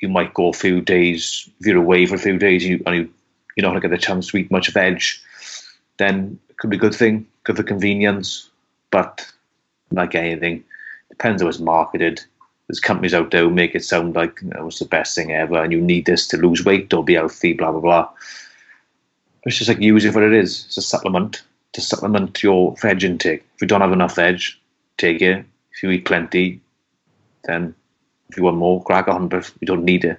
you 0.00 0.08
might 0.08 0.34
go 0.34 0.48
a 0.48 0.52
few 0.52 0.80
days, 0.80 1.48
if 1.60 1.66
you're 1.66 1.78
away 1.78 2.06
for 2.06 2.16
a 2.16 2.18
few 2.18 2.38
days 2.38 2.64
you, 2.64 2.82
and 2.86 2.96
you, 2.96 3.12
you're 3.56 3.62
not 3.62 3.70
going 3.70 3.80
to 3.80 3.88
get 3.88 3.94
the 3.94 4.06
chance 4.06 4.28
to 4.28 4.36
eat 4.36 4.50
much 4.50 4.72
veg, 4.72 5.02
then 5.96 6.38
it 6.50 6.58
could 6.58 6.70
be 6.70 6.76
a 6.76 6.80
good 6.80 6.94
thing, 6.94 7.26
good 7.44 7.56
for 7.56 7.62
convenience. 7.62 8.50
But 8.90 9.26
like 9.90 10.14
anything, 10.14 10.62
depends 11.08 11.42
how 11.42 11.48
it's 11.48 11.58
marketed. 11.58 12.22
There's 12.68 12.80
companies 12.80 13.14
out 13.14 13.30
there 13.30 13.42
who 13.42 13.50
make 13.50 13.74
it 13.74 13.84
sound 13.84 14.14
like 14.14 14.40
you 14.42 14.48
know, 14.48 14.66
it's 14.66 14.78
the 14.78 14.84
best 14.84 15.14
thing 15.14 15.32
ever, 15.32 15.62
and 15.62 15.72
you 15.72 15.80
need 15.80 16.06
this 16.06 16.26
to 16.28 16.36
lose 16.36 16.64
weight 16.64 16.92
or 16.92 17.04
be 17.04 17.14
healthy, 17.14 17.52
blah 17.52 17.72
blah 17.72 17.80
blah. 17.80 18.08
It's 19.44 19.56
just 19.56 19.68
like 19.68 19.80
using 19.80 20.10
it 20.10 20.12
for 20.12 20.20
what 20.20 20.32
it 20.32 20.38
is. 20.38 20.64
It's 20.66 20.76
a 20.76 20.82
supplement 20.82 21.42
to 21.72 21.80
supplement 21.80 22.42
your 22.42 22.74
veg 22.82 23.04
intake. 23.04 23.44
If 23.54 23.62
you 23.62 23.68
don't 23.68 23.80
have 23.80 23.92
enough 23.92 24.16
veg, 24.16 24.40
take 24.98 25.22
it. 25.22 25.44
If 25.72 25.82
you 25.82 25.90
eat 25.90 26.04
plenty, 26.04 26.60
then 27.44 27.74
if 28.28 28.36
you 28.36 28.42
want 28.42 28.56
more, 28.56 28.82
crack 28.82 29.06
a 29.06 29.12
hundred. 29.12 29.46
You 29.60 29.66
don't 29.66 29.84
need 29.84 30.04
it. 30.04 30.18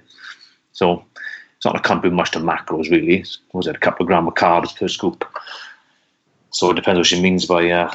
So 0.72 1.04
it's 1.58 1.64
not 1.64 1.76
a 1.76 1.80
contribute 1.80 2.14
much 2.14 2.30
to 2.30 2.38
macros 2.38 2.88
really. 2.88 3.24
Was 3.52 3.66
it 3.66 3.74
a 3.74 3.80
couple 3.80 4.04
of 4.04 4.06
gram 4.06 4.28
of 4.28 4.34
carbs 4.34 4.76
per 4.76 4.86
scoop? 4.86 5.24
So 6.50 6.70
it 6.70 6.74
depends 6.74 6.98
what 6.98 7.06
she 7.06 7.20
means 7.20 7.46
by 7.46 7.68
uh, 7.68 7.92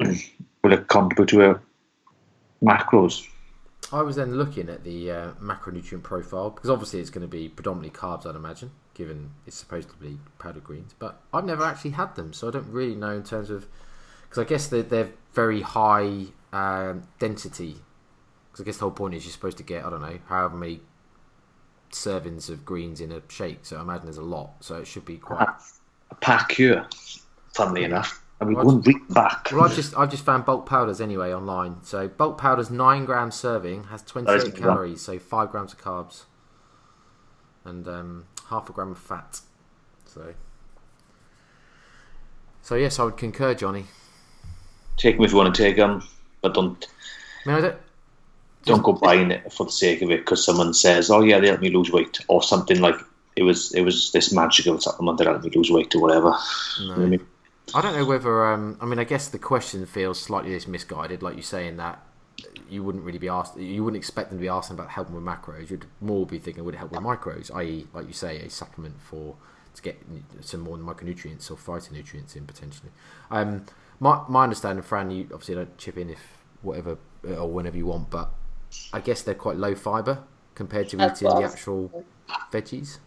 will 0.00 0.72
it 0.72 0.88
contribute 0.88 1.28
to 1.28 1.38
her 1.40 1.62
macros? 2.62 3.28
I 3.92 4.00
was 4.00 4.16
then 4.16 4.36
looking 4.36 4.70
at 4.70 4.84
the 4.84 5.10
uh, 5.10 5.32
macronutrient 5.32 6.02
profile 6.02 6.48
because 6.48 6.70
obviously 6.70 7.00
it's 7.00 7.10
going 7.10 7.22
to 7.22 7.28
be 7.28 7.50
predominantly 7.50 7.90
carbs, 7.90 8.24
I'd 8.24 8.36
imagine, 8.36 8.70
given 8.94 9.32
it's 9.46 9.58
supposed 9.58 9.90
to 9.90 9.96
be 9.96 10.18
powdered 10.38 10.64
greens. 10.64 10.94
But 10.98 11.20
I've 11.30 11.44
never 11.44 11.62
actually 11.62 11.90
had 11.90 12.16
them, 12.16 12.32
so 12.32 12.48
I 12.48 12.52
don't 12.52 12.72
really 12.72 12.94
know 12.94 13.10
in 13.10 13.22
terms 13.22 13.50
of 13.50 13.66
because 14.22 14.38
I 14.38 14.48
guess 14.48 14.66
they're, 14.68 14.82
they're 14.82 15.10
very 15.34 15.60
high 15.60 16.28
um, 16.54 17.02
density. 17.18 17.76
Because 18.50 18.62
I 18.62 18.64
guess 18.64 18.78
the 18.78 18.84
whole 18.84 18.92
point 18.92 19.12
is 19.12 19.26
you're 19.26 19.32
supposed 19.32 19.58
to 19.58 19.62
get 19.62 19.84
I 19.84 19.90
don't 19.90 20.00
know 20.00 20.18
however 20.26 20.56
many 20.56 20.80
servings 21.90 22.48
of 22.48 22.64
greens 22.64 23.00
in 23.00 23.12
a 23.12 23.20
shake. 23.28 23.60
So 23.62 23.76
I 23.78 23.82
imagine 23.82 24.06
there's 24.06 24.16
a 24.18 24.22
lot, 24.22 24.50
so 24.60 24.76
it 24.76 24.86
should 24.86 25.04
be 25.04 25.16
quite. 25.16 25.48
a 26.10 26.14
pack 26.16 26.52
here, 26.52 26.86
funnily 27.54 27.84
enough. 27.84 28.20
And 28.40 28.48
we 28.48 28.56
Right. 28.56 28.64
wouldn't 28.66 28.86
read 28.86 29.08
back. 29.10 29.48
Well, 29.52 29.62
I've 29.62 29.74
just 29.74 29.96
I've 29.96 30.10
just 30.10 30.24
found 30.24 30.44
bulk 30.44 30.66
powders 30.66 31.00
anyway 31.00 31.32
online. 31.32 31.82
So 31.82 32.08
bulk 32.08 32.36
powders 32.36 32.70
nine 32.70 33.04
grams 33.04 33.34
serving 33.36 33.84
has 33.84 34.02
twenty 34.02 34.30
eight 34.30 34.38
That 34.38 34.42
is 34.48 34.54
eight 34.54 34.56
calories, 34.60 35.00
so 35.00 35.18
five 35.18 35.50
grams 35.50 35.72
of 35.72 35.80
carbs, 35.80 36.24
and 37.64 37.86
um, 37.88 38.24
half 38.50 38.68
a 38.68 38.72
gram 38.72 38.90
of 38.90 38.98
fat. 38.98 39.40
So, 40.04 40.34
so 42.62 42.74
yes, 42.74 42.98
I 42.98 43.04
would 43.04 43.16
concur, 43.16 43.54
Johnny. 43.54 43.86
Take 44.96 45.16
them 45.16 45.24
if 45.24 45.30
you 45.32 45.38
want 45.38 45.54
to 45.54 45.62
take 45.62 45.76
them, 45.76 46.02
but 46.42 46.54
don't 46.54 46.86
I 47.44 47.48
mean, 47.48 47.56
I 47.58 47.60
don't. 47.60 47.76
Don't 48.64 48.82
go 48.82 48.92
buying 48.92 49.30
it 49.30 49.52
for 49.52 49.66
the 49.66 49.72
sake 49.72 50.02
of 50.02 50.10
it 50.10 50.20
because 50.20 50.44
someone 50.44 50.74
says, 50.74 51.10
"Oh 51.10 51.22
yeah, 51.22 51.40
they 51.40 51.48
help 51.48 51.60
me 51.60 51.70
lose 51.70 51.90
weight," 51.90 52.20
or 52.28 52.42
something 52.42 52.80
like 52.80 52.96
it 53.36 53.42
was 53.42 53.72
it 53.74 53.82
was 53.82 54.12
this 54.12 54.32
magical 54.32 54.80
supplement 54.80 55.18
that 55.18 55.26
helped 55.26 55.44
me 55.44 55.50
lose 55.54 55.70
weight 55.70 55.94
or 55.94 56.00
whatever. 56.00 56.34
You 56.80 56.86
know 56.86 56.94
what 56.94 57.02
I 57.02 57.06
mean? 57.06 57.26
I 57.74 57.80
don't 57.80 57.96
know 57.96 58.04
whether. 58.04 58.46
Um, 58.46 58.76
I 58.80 58.86
mean, 58.86 58.98
I 58.98 59.04
guess 59.04 59.28
the 59.28 59.38
question 59.38 59.84
feels 59.86 60.20
slightly 60.20 60.58
misguided, 60.66 61.22
like 61.22 61.36
you 61.36 61.42
saying 61.42 61.76
that 61.78 62.04
you 62.68 62.82
wouldn't 62.82 63.04
really 63.04 63.18
be 63.18 63.28
asked. 63.28 63.56
You 63.58 63.84
wouldn't 63.84 63.98
expect 63.98 64.30
them 64.30 64.38
to 64.38 64.42
be 64.42 64.48
asking 64.48 64.74
about 64.74 64.90
helping 64.90 65.14
with 65.14 65.24
macros. 65.24 65.70
You'd 65.70 65.86
more 66.00 66.26
be 66.26 66.38
thinking, 66.38 66.64
would 66.64 66.74
it 66.74 66.78
help 66.78 66.92
with 66.92 67.00
micros? 67.00 67.54
I.e., 67.54 67.86
like 67.92 68.06
you 68.06 68.12
say, 68.12 68.40
a 68.40 68.50
supplement 68.50 69.00
for 69.00 69.36
to 69.74 69.82
get 69.82 70.00
some 70.40 70.60
more 70.60 70.76
micronutrients 70.76 71.50
or 71.50 71.56
phytonutrients 71.56 72.36
in 72.36 72.46
potentially. 72.46 72.90
Um, 73.30 73.66
my 74.00 74.22
my 74.28 74.44
understanding, 74.44 74.82
Fran, 74.82 75.10
you 75.10 75.24
obviously 75.32 75.56
don't 75.56 75.76
chip 75.78 75.96
in 75.98 76.10
if 76.10 76.20
whatever 76.62 76.98
or 77.26 77.50
whenever 77.50 77.76
you 77.76 77.86
want, 77.86 78.10
but 78.10 78.30
I 78.92 79.00
guess 79.00 79.22
they're 79.22 79.34
quite 79.34 79.56
low 79.56 79.74
fiber 79.74 80.22
compared 80.54 80.88
to 80.90 80.96
That's 80.96 81.22
eating 81.22 81.36
the 81.36 81.44
actual 81.44 82.04
veggies. 82.52 82.98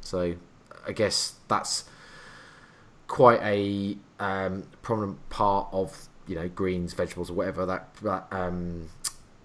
So 0.00 0.34
I 0.86 0.92
guess 0.92 1.34
that's 1.48 1.84
quite 3.06 3.40
a 3.42 3.96
um, 4.18 4.64
prominent 4.82 5.28
part 5.30 5.68
of 5.72 6.08
you 6.26 6.36
know 6.36 6.48
greens, 6.48 6.94
vegetables, 6.94 7.30
or 7.30 7.34
whatever 7.34 7.66
that 7.66 7.94
that 8.02 8.26
um, 8.30 8.88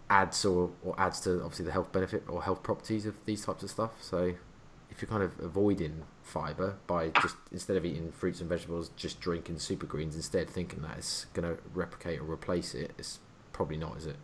adds 0.10 0.46
or, 0.46 0.72
or 0.84 0.96
adds 0.98 1.20
to 1.22 1.42
obviously 1.44 1.66
the 1.66 1.72
health 1.72 1.92
benefit 1.92 2.24
or 2.28 2.44
health 2.44 2.64
properties 2.64 3.06
of 3.06 3.16
these 3.26 3.46
types 3.46 3.64
of 3.64 3.70
stuff. 3.70 3.92
So 4.02 4.36
if 4.90 5.02
you're 5.02 5.10
kind 5.10 5.24
of 5.24 5.38
avoiding 5.40 6.04
fiber 6.24 6.78
by 6.88 7.10
just 7.10 7.36
instead 7.52 7.76
of 7.76 7.86
eating 7.86 8.12
fruits 8.12 8.40
and 8.40 8.50
vegetables, 8.50 8.90
just 8.96 9.20
drinking 9.20 9.60
super 9.60 9.86
greens 9.86 10.16
instead, 10.16 10.50
thinking 10.50 10.82
that 10.84 10.98
it's 10.98 11.26
going 11.34 11.48
to 11.48 11.62
replicate 11.74 12.20
or 12.20 12.24
replace 12.24 12.74
it, 12.74 12.94
it's 12.98 13.20
probably 13.56 13.78
not, 13.78 13.98
is 13.98 14.08
it? 14.08 14.16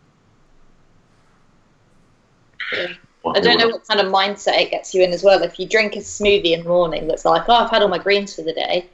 I 3.24 3.40
don't 3.40 3.58
know 3.58 3.68
what 3.68 3.86
kind 3.86 4.00
of 4.00 4.12
mindset 4.12 4.60
it 4.60 4.70
gets 4.70 4.94
you 4.94 5.02
in 5.02 5.12
as 5.12 5.22
well. 5.22 5.42
If 5.42 5.58
you 5.58 5.66
drink 5.66 5.96
a 5.96 6.00
smoothie 6.00 6.52
in 6.52 6.62
the 6.62 6.68
morning 6.68 7.08
that's 7.08 7.24
like, 7.24 7.48
oh, 7.48 7.54
I've 7.54 7.70
had 7.70 7.82
all 7.82 7.88
my 7.88 7.98
greens 7.98 8.34
for 8.34 8.42
the 8.42 8.52
day, 8.52 8.88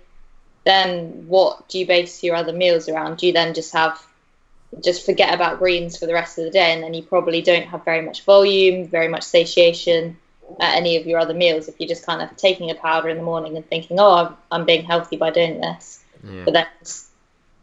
then 0.64 1.26
what 1.26 1.68
do 1.68 1.78
you 1.78 1.86
base 1.86 2.22
your 2.22 2.36
other 2.36 2.52
meals 2.52 2.88
around? 2.88 3.18
Do 3.18 3.26
you 3.26 3.32
then 3.32 3.54
just 3.54 3.72
have, 3.72 4.04
just 4.84 5.04
forget 5.04 5.34
about 5.34 5.58
greens 5.58 5.96
for 5.98 6.06
the 6.06 6.14
rest 6.14 6.38
of 6.38 6.44
the 6.44 6.50
day, 6.50 6.72
and 6.72 6.82
then 6.82 6.94
you 6.94 7.02
probably 7.02 7.42
don't 7.42 7.66
have 7.66 7.84
very 7.84 8.02
much 8.02 8.24
volume, 8.24 8.86
very 8.86 9.08
much 9.08 9.24
satiation 9.24 10.16
at 10.60 10.76
any 10.76 10.96
of 10.96 11.06
your 11.06 11.18
other 11.18 11.34
meals 11.34 11.68
if 11.68 11.78
you're 11.78 11.88
just 11.88 12.06
kind 12.06 12.22
of 12.22 12.36
taking 12.36 12.70
a 12.70 12.74
powder 12.74 13.08
in 13.08 13.16
the 13.16 13.22
morning 13.22 13.56
and 13.56 13.68
thinking, 13.68 13.98
oh, 13.98 14.14
I'm, 14.14 14.36
I'm 14.50 14.66
being 14.66 14.84
healthy 14.84 15.16
by 15.16 15.30
doing 15.30 15.60
this. 15.60 16.02
Yeah. 16.22 16.44
But 16.44 16.54
then, 16.54 16.66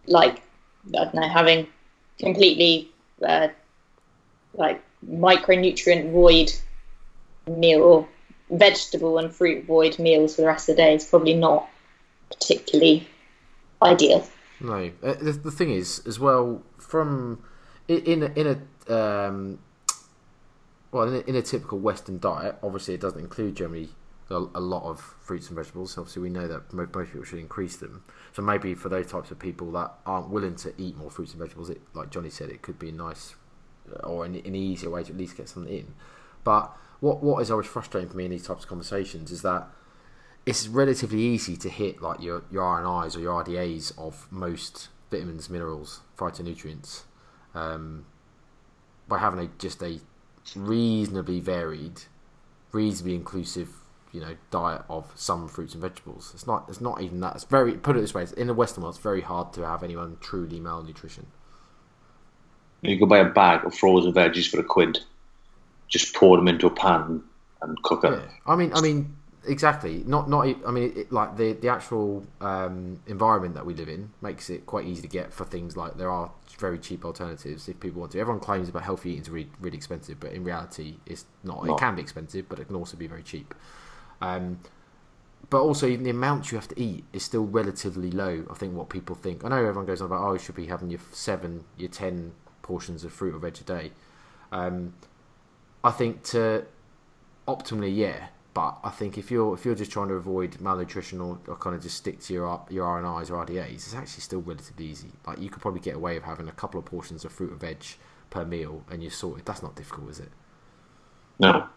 like, 0.07 0.41
I 0.89 1.05
don't 1.05 1.13
know, 1.13 1.27
having 1.27 1.67
completely 2.19 2.89
uh, 3.25 3.49
like 4.53 4.81
micronutrient 5.07 6.11
void 6.11 6.51
meal 7.47 7.83
or 7.83 8.07
vegetable 8.49 9.17
and 9.17 9.33
fruit 9.33 9.65
void 9.65 9.97
meals 9.99 10.35
for 10.35 10.41
the 10.41 10.47
rest 10.47 10.69
of 10.69 10.75
the 10.75 10.81
day 10.81 10.95
is 10.95 11.05
probably 11.05 11.33
not 11.33 11.67
particularly 12.29 13.07
ideal. 13.81 14.25
No, 14.59 14.91
uh, 15.03 15.13
the, 15.13 15.31
the 15.31 15.51
thing 15.51 15.71
is 15.71 16.01
as 16.07 16.19
well 16.19 16.61
from 16.77 17.43
in 17.87 18.23
in 18.35 18.47
a 18.87 18.93
um, 18.93 19.59
well 20.91 21.07
in 21.07 21.15
a, 21.15 21.29
in 21.29 21.35
a 21.35 21.41
typical 21.41 21.79
Western 21.79 22.19
diet, 22.19 22.55
obviously 22.63 22.93
it 22.93 23.01
doesn't 23.01 23.19
include 23.19 23.55
generally 23.55 23.89
a, 24.29 24.35
a 24.35 24.59
lot 24.59 24.83
of 24.83 24.99
fruits 24.99 25.47
and 25.47 25.55
vegetables. 25.55 25.97
Obviously, 25.97 26.21
we 26.21 26.29
know 26.29 26.47
that 26.47 26.73
most 26.73 27.11
people 27.11 27.23
should 27.23 27.39
increase 27.39 27.77
them. 27.77 28.03
So 28.33 28.41
maybe 28.41 28.73
for 28.75 28.89
those 28.89 29.07
types 29.07 29.31
of 29.31 29.39
people 29.39 29.71
that 29.73 29.93
aren't 30.05 30.29
willing 30.29 30.55
to 30.57 30.73
eat 30.77 30.97
more 30.97 31.11
fruits 31.11 31.31
and 31.31 31.41
vegetables, 31.41 31.69
it 31.69 31.81
like 31.93 32.09
Johnny 32.09 32.29
said, 32.29 32.49
it 32.49 32.61
could 32.61 32.79
be 32.79 32.89
a 32.89 32.93
nice 32.93 33.35
uh, 33.91 34.07
or 34.07 34.25
an, 34.25 34.35
an 34.35 34.55
easier 34.55 34.89
way 34.89 35.03
to 35.03 35.11
at 35.11 35.17
least 35.17 35.37
get 35.37 35.49
something 35.49 35.73
in. 35.73 35.93
But 36.43 36.75
what 36.99 37.21
what 37.23 37.41
is 37.41 37.51
always 37.51 37.67
frustrating 37.67 38.09
for 38.09 38.17
me 38.17 38.25
in 38.25 38.31
these 38.31 38.47
types 38.47 38.63
of 38.63 38.69
conversations 38.69 39.31
is 39.31 39.41
that 39.43 39.67
it's 40.45 40.67
relatively 40.67 41.21
easy 41.21 41.57
to 41.57 41.69
hit 41.69 42.01
like 42.01 42.21
your 42.21 42.43
your 42.51 42.63
RNIs 42.63 43.15
or 43.15 43.19
your 43.19 43.43
RDAs 43.43 43.97
of 43.97 44.27
most 44.31 44.89
vitamins, 45.11 45.49
minerals, 45.49 46.01
phytonutrients 46.17 47.03
um, 47.53 48.05
by 49.07 49.19
having 49.19 49.39
a 49.39 49.49
just 49.57 49.81
a 49.81 49.99
reasonably 50.55 51.39
varied, 51.39 52.01
reasonably 52.71 53.15
inclusive, 53.15 53.69
you 54.15 54.21
know, 54.21 54.37
diet 54.49 54.81
of 54.89 55.11
some 55.15 55.49
fruits 55.49 55.73
and 55.73 55.81
vegetables. 55.81 56.31
It's 56.33 56.47
not. 56.47 56.65
It's 56.69 56.79
not 56.79 57.01
even 57.01 57.19
that. 57.19 57.35
It's 57.35 57.43
very. 57.43 57.73
Put 57.73 57.97
it 57.97 57.99
this 57.99 58.13
way: 58.13 58.25
in 58.37 58.47
the 58.47 58.53
Western 58.53 58.83
world, 58.83 58.95
it's 58.95 59.03
very 59.03 59.19
hard 59.19 59.51
to 59.53 59.67
have 59.67 59.83
anyone 59.83 60.17
truly 60.21 60.61
malnutrition. 60.61 61.27
You 62.81 62.97
go 62.97 63.05
buy 63.05 63.19
a 63.19 63.25
bag 63.25 63.65
of 63.65 63.75
frozen 63.75 64.13
veggies 64.13 64.49
for 64.49 64.59
a 64.59 64.63
quid, 64.63 64.99
just 65.89 66.15
pour 66.15 66.37
them 66.37 66.47
into 66.47 66.65
a 66.65 66.71
pan 66.71 67.23
and 67.61 67.81
cook 67.83 68.03
them. 68.03 68.13
Yeah. 68.13 68.53
I 68.53 68.55
mean, 68.55 68.71
I 68.73 68.79
mean, 68.79 69.17
exactly. 69.45 70.03
Not, 70.05 70.29
not. 70.29 70.47
I 70.65 70.71
mean, 70.71 70.93
it, 70.95 71.11
like 71.11 71.35
the 71.35 71.51
the 71.51 71.67
actual 71.67 72.25
um, 72.39 73.01
environment 73.07 73.55
that 73.55 73.65
we 73.65 73.73
live 73.73 73.89
in 73.89 74.11
makes 74.21 74.49
it 74.49 74.65
quite 74.65 74.85
easy 74.85 75.01
to 75.01 75.09
get 75.09 75.33
for 75.33 75.43
things 75.43 75.75
like 75.75 75.97
there 75.97 76.09
are 76.09 76.31
very 76.57 76.79
cheap 76.79 77.03
alternatives 77.03 77.67
if 77.67 77.81
people 77.81 77.99
want 77.99 78.13
to. 78.13 78.19
Everyone 78.21 78.39
claims 78.39 78.69
about 78.69 78.83
healthy 78.83 79.09
eating 79.09 79.23
is 79.23 79.29
really, 79.29 79.49
really 79.59 79.75
expensive, 79.75 80.21
but 80.21 80.31
in 80.31 80.45
reality, 80.45 80.95
it's 81.05 81.25
not. 81.43 81.67
It 81.67 81.77
can 81.77 81.95
be 81.95 82.01
expensive, 82.01 82.47
but 82.47 82.59
it 82.59 82.67
can 82.67 82.77
also 82.77 82.95
be 82.95 83.07
very 83.07 83.23
cheap. 83.23 83.53
Um, 84.21 84.59
but 85.49 85.61
also, 85.61 85.87
the 85.95 86.09
amount 86.09 86.51
you 86.51 86.57
have 86.57 86.67
to 86.69 86.79
eat 86.81 87.03
is 87.13 87.23
still 87.23 87.45
relatively 87.45 88.09
low. 88.11 88.45
I 88.49 88.53
think 88.55 88.73
what 88.73 88.89
people 88.89 89.15
think. 89.15 89.45
I 89.45 89.49
know 89.49 89.57
everyone 89.57 89.85
goes 89.85 90.01
on 90.01 90.07
about, 90.07 90.23
oh, 90.23 90.33
you 90.33 90.39
should 90.39 90.55
be 90.55 90.65
having 90.65 90.89
your 90.89 91.01
seven, 91.11 91.63
your 91.77 91.89
ten 91.89 92.33
portions 92.61 93.03
of 93.03 93.13
fruit 93.13 93.35
or 93.35 93.39
veg 93.39 93.57
a 93.59 93.63
day. 93.63 93.91
Um, 94.51 94.93
I 95.83 95.91
think 95.91 96.23
to 96.23 96.65
optimally, 97.47 97.95
yeah. 97.95 98.27
But 98.55 98.77
I 98.85 98.89
think 98.89 99.17
if 99.17 99.29
you're 99.29 99.53
if 99.53 99.65
you're 99.65 99.75
just 99.75 99.91
trying 99.91 100.07
to 100.07 100.13
avoid 100.13 100.61
malnutrition 100.61 101.19
or, 101.19 101.37
or 101.47 101.57
kind 101.57 101.75
of 101.75 101.83
just 101.83 101.97
stick 101.97 102.21
to 102.21 102.33
your 102.33 102.65
your 102.69 102.87
RNIs 102.87 103.29
or 103.29 103.45
RDAs, 103.45 103.73
it's 103.73 103.93
actually 103.93 104.21
still 104.21 104.41
relatively 104.41 104.85
easy. 104.85 105.09
Like 105.27 105.39
you 105.39 105.49
could 105.49 105.61
probably 105.61 105.81
get 105.81 105.95
away 105.95 106.13
with 106.15 106.23
having 106.23 106.47
a 106.47 106.53
couple 106.53 106.79
of 106.79 106.85
portions 106.85 107.25
of 107.25 107.33
fruit 107.33 107.51
and 107.51 107.59
veg 107.59 107.83
per 108.29 108.45
meal, 108.45 108.83
and 108.89 109.03
you're 109.03 109.11
sorted. 109.11 109.45
That's 109.45 109.61
not 109.61 109.75
difficult, 109.75 110.09
is 110.09 110.19
it? 110.21 110.31
No. 111.37 111.67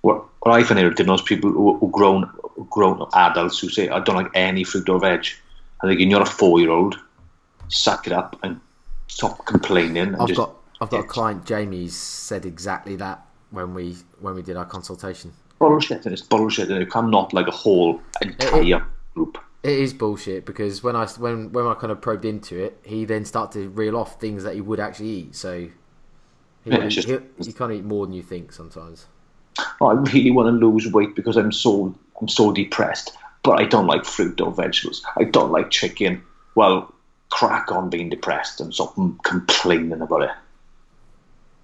What, 0.00 0.29
what 0.40 0.52
I 0.52 0.62
find 0.64 0.80
irritating 0.80 1.06
those 1.06 1.22
people 1.22 1.50
who, 1.50 1.76
who 1.78 1.90
grown 1.90 2.30
grown 2.68 3.06
adults 3.14 3.58
who 3.58 3.68
say 3.68 3.88
I 3.88 4.00
don't 4.00 4.16
like 4.16 4.30
any 4.34 4.64
fruit 4.64 4.88
or 4.88 4.98
veg. 4.98 5.26
I 5.82 5.86
think 5.86 6.00
you're 6.00 6.22
a 6.22 6.26
four 6.26 6.60
year 6.60 6.70
old, 6.70 6.98
suck 7.68 8.06
it 8.06 8.12
up 8.12 8.38
and 8.42 8.60
stop 9.08 9.44
complaining. 9.46 9.96
And 9.98 10.16
I've 10.16 10.34
got 10.34 10.54
I've 10.80 10.90
got 10.90 11.00
a 11.00 11.08
client, 11.08 11.44
Jamie, 11.44 11.88
said 11.88 12.46
exactly 12.46 12.96
that 12.96 13.26
when 13.50 13.74
we 13.74 13.96
when 14.20 14.34
we 14.34 14.42
did 14.42 14.56
our 14.56 14.64
consultation. 14.66 15.32
bullshit 15.58 16.04
and 16.06 16.12
it's 16.12 16.22
bullshit 16.22 16.70
and 16.70 16.82
it 16.82 16.90
come 16.90 17.10
not 17.10 17.32
like 17.32 17.46
a 17.46 17.52
whole 17.52 18.00
entire 18.22 18.84
group. 19.14 19.38
It 19.62 19.78
is 19.78 19.92
bullshit 19.92 20.46
because 20.46 20.82
when 20.82 20.96
I 20.96 21.06
when 21.06 21.52
when 21.52 21.66
I 21.66 21.74
kind 21.74 21.92
of 21.92 22.00
probed 22.00 22.24
into 22.24 22.58
it, 22.58 22.78
he 22.82 23.04
then 23.04 23.26
started 23.26 23.60
to 23.62 23.68
reel 23.68 23.96
off 23.96 24.18
things 24.18 24.42
that 24.44 24.54
he 24.54 24.62
would 24.62 24.80
actually 24.80 25.10
eat. 25.10 25.36
So 25.36 25.68
he, 26.64 26.70
Yeah, 26.70 26.88
just- 26.88 27.08
he, 27.08 27.18
you 27.40 27.52
can't 27.52 27.72
eat 27.72 27.84
more 27.84 28.06
than 28.06 28.14
you 28.14 28.22
think 28.22 28.52
sometimes. 28.52 29.06
Oh, 29.80 29.86
I 29.86 29.92
really 29.92 30.30
want 30.30 30.60
to 30.60 30.66
lose 30.66 30.90
weight 30.92 31.14
because 31.14 31.36
I'm 31.36 31.52
so 31.52 31.94
I'm 32.20 32.28
so 32.28 32.52
depressed. 32.52 33.12
But 33.42 33.58
I 33.58 33.64
don't 33.64 33.86
like 33.86 34.04
fruit 34.04 34.40
or 34.40 34.52
vegetables. 34.52 35.04
I 35.16 35.24
don't 35.24 35.50
like 35.50 35.70
chicken. 35.70 36.22
Well, 36.54 36.94
crack 37.30 37.72
on 37.72 37.88
being 37.88 38.10
depressed 38.10 38.60
and 38.60 38.74
stop 38.74 38.94
complaining 39.22 40.00
about 40.00 40.22
it. 40.22 40.30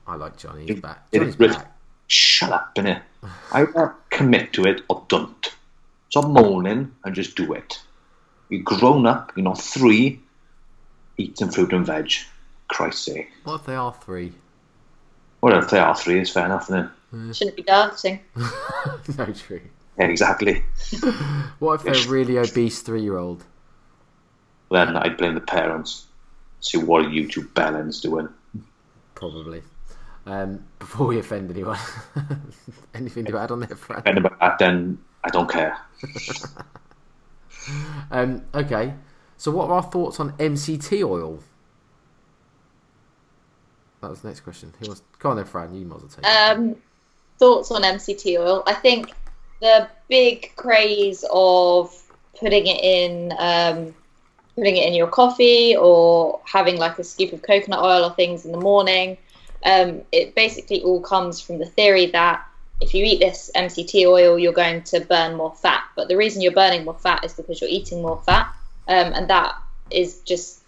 I 0.06 0.16
like 0.16 0.38
Johnny. 0.38 0.66
He's 0.66 0.80
back. 0.80 1.10
Johnny's 1.12 1.34
it- 1.34 1.52
back. 1.52 1.72
Shut 2.08 2.52
up, 2.52 2.74
innit? 2.76 3.02
Either 3.50 3.94
commit 4.10 4.52
to 4.52 4.62
it 4.64 4.82
or 4.88 5.04
don't. 5.08 5.52
Stop 6.08 6.28
moaning 6.28 6.94
and 7.04 7.14
just 7.16 7.36
do 7.36 7.52
it. 7.52 7.80
You're 8.48 8.62
grown 8.62 9.06
up, 9.06 9.32
you're 9.34 9.42
not 9.42 9.60
three. 9.60 10.20
Eat 11.16 11.36
some 11.36 11.50
fruit 11.50 11.72
and 11.72 11.84
veg. 11.84 12.12
Christ's 12.68 13.06
sake. 13.06 13.30
What 13.42 13.56
if 13.56 13.66
they 13.66 13.74
are 13.74 13.92
three? 13.92 14.32
Well, 15.40 15.58
if 15.58 15.70
they 15.70 15.78
are 15.78 15.96
three, 15.96 16.20
it's 16.20 16.30
fair 16.30 16.44
enough, 16.44 16.64
isn't 16.64 16.90
it? 17.30 17.36
Shouldn't 17.36 17.56
be 17.56 17.62
dancing. 17.62 18.20
no 18.36 19.26
true. 19.32 19.60
Yeah, 19.98 20.06
exactly. 20.06 20.62
What 21.58 21.74
if 21.74 21.82
they're 21.84 22.06
a 22.06 22.08
really 22.08 22.38
obese 22.38 22.82
three-year-old? 22.82 23.44
Then 24.70 24.96
I'd 24.96 25.16
blame 25.16 25.34
the 25.34 25.40
parents. 25.40 26.06
See 26.60 26.78
what 26.78 27.06
are 27.06 27.08
you 27.08 27.28
two 27.28 27.42
bellends 27.42 28.02
doing? 28.02 28.28
Probably. 29.14 29.62
Um, 30.26 30.64
before 30.78 31.06
we 31.06 31.18
offend 31.18 31.50
anyone, 31.50 31.78
anything 32.94 33.24
to 33.26 33.38
add 33.38 33.50
on 33.52 33.60
there, 33.60 33.76
Fran? 33.76 34.02
And 34.04 34.18
about 34.18 34.38
that, 34.40 34.58
then 34.58 34.98
I 35.24 35.28
don't 35.30 35.48
care. 35.48 35.78
Um, 38.10 38.44
okay. 38.54 38.94
So, 39.36 39.50
what 39.50 39.68
are 39.68 39.74
our 39.76 39.82
thoughts 39.82 40.20
on 40.20 40.32
MCT 40.32 41.06
oil? 41.06 41.40
That 44.00 44.10
was 44.10 44.20
the 44.20 44.28
next 44.28 44.40
question. 44.40 44.72
Who 44.80 44.88
wants? 44.88 45.02
Go 45.18 45.30
on 45.30 45.36
then, 45.36 45.44
Fran. 45.44 45.74
You 45.74 45.84
might 45.84 45.96
as 45.96 46.02
well 46.02 46.10
take 46.10 46.24
it. 46.24 46.82
Thoughts 47.38 47.70
on 47.70 47.82
MCT 47.82 48.38
oil? 48.38 48.62
I 48.66 48.74
think 48.74 49.12
the 49.60 49.88
big 50.08 50.54
craze 50.56 51.24
of 51.32 51.94
putting 52.38 52.66
it 52.66 52.82
in, 52.82 53.32
um, 53.38 53.94
putting 54.54 54.76
it 54.76 54.86
in 54.86 54.94
your 54.94 55.08
coffee 55.08 55.76
or 55.76 56.40
having 56.44 56.76
like 56.78 56.98
a 56.98 57.04
scoop 57.04 57.32
of 57.32 57.42
coconut 57.42 57.80
oil 57.80 58.04
or 58.04 58.14
things 58.14 58.44
in 58.44 58.52
the 58.52 58.60
morning. 58.60 59.16
Um, 59.64 60.02
it 60.12 60.34
basically 60.34 60.82
all 60.82 61.00
comes 61.00 61.40
from 61.40 61.58
the 61.58 61.66
theory 61.66 62.06
that 62.06 62.46
if 62.80 62.94
you 62.94 63.04
eat 63.04 63.20
this 63.20 63.50
MCT 63.54 64.06
oil, 64.06 64.38
you're 64.38 64.52
going 64.52 64.82
to 64.84 65.00
burn 65.00 65.36
more 65.36 65.54
fat. 65.54 65.84
But 65.96 66.08
the 66.08 66.16
reason 66.16 66.42
you're 66.42 66.52
burning 66.52 66.84
more 66.84 66.98
fat 66.98 67.24
is 67.24 67.32
because 67.32 67.60
you're 67.60 67.70
eating 67.70 68.02
more 68.02 68.20
fat, 68.26 68.54
um, 68.88 69.12
and 69.14 69.28
that 69.28 69.54
is 69.90 70.20
just 70.20 70.62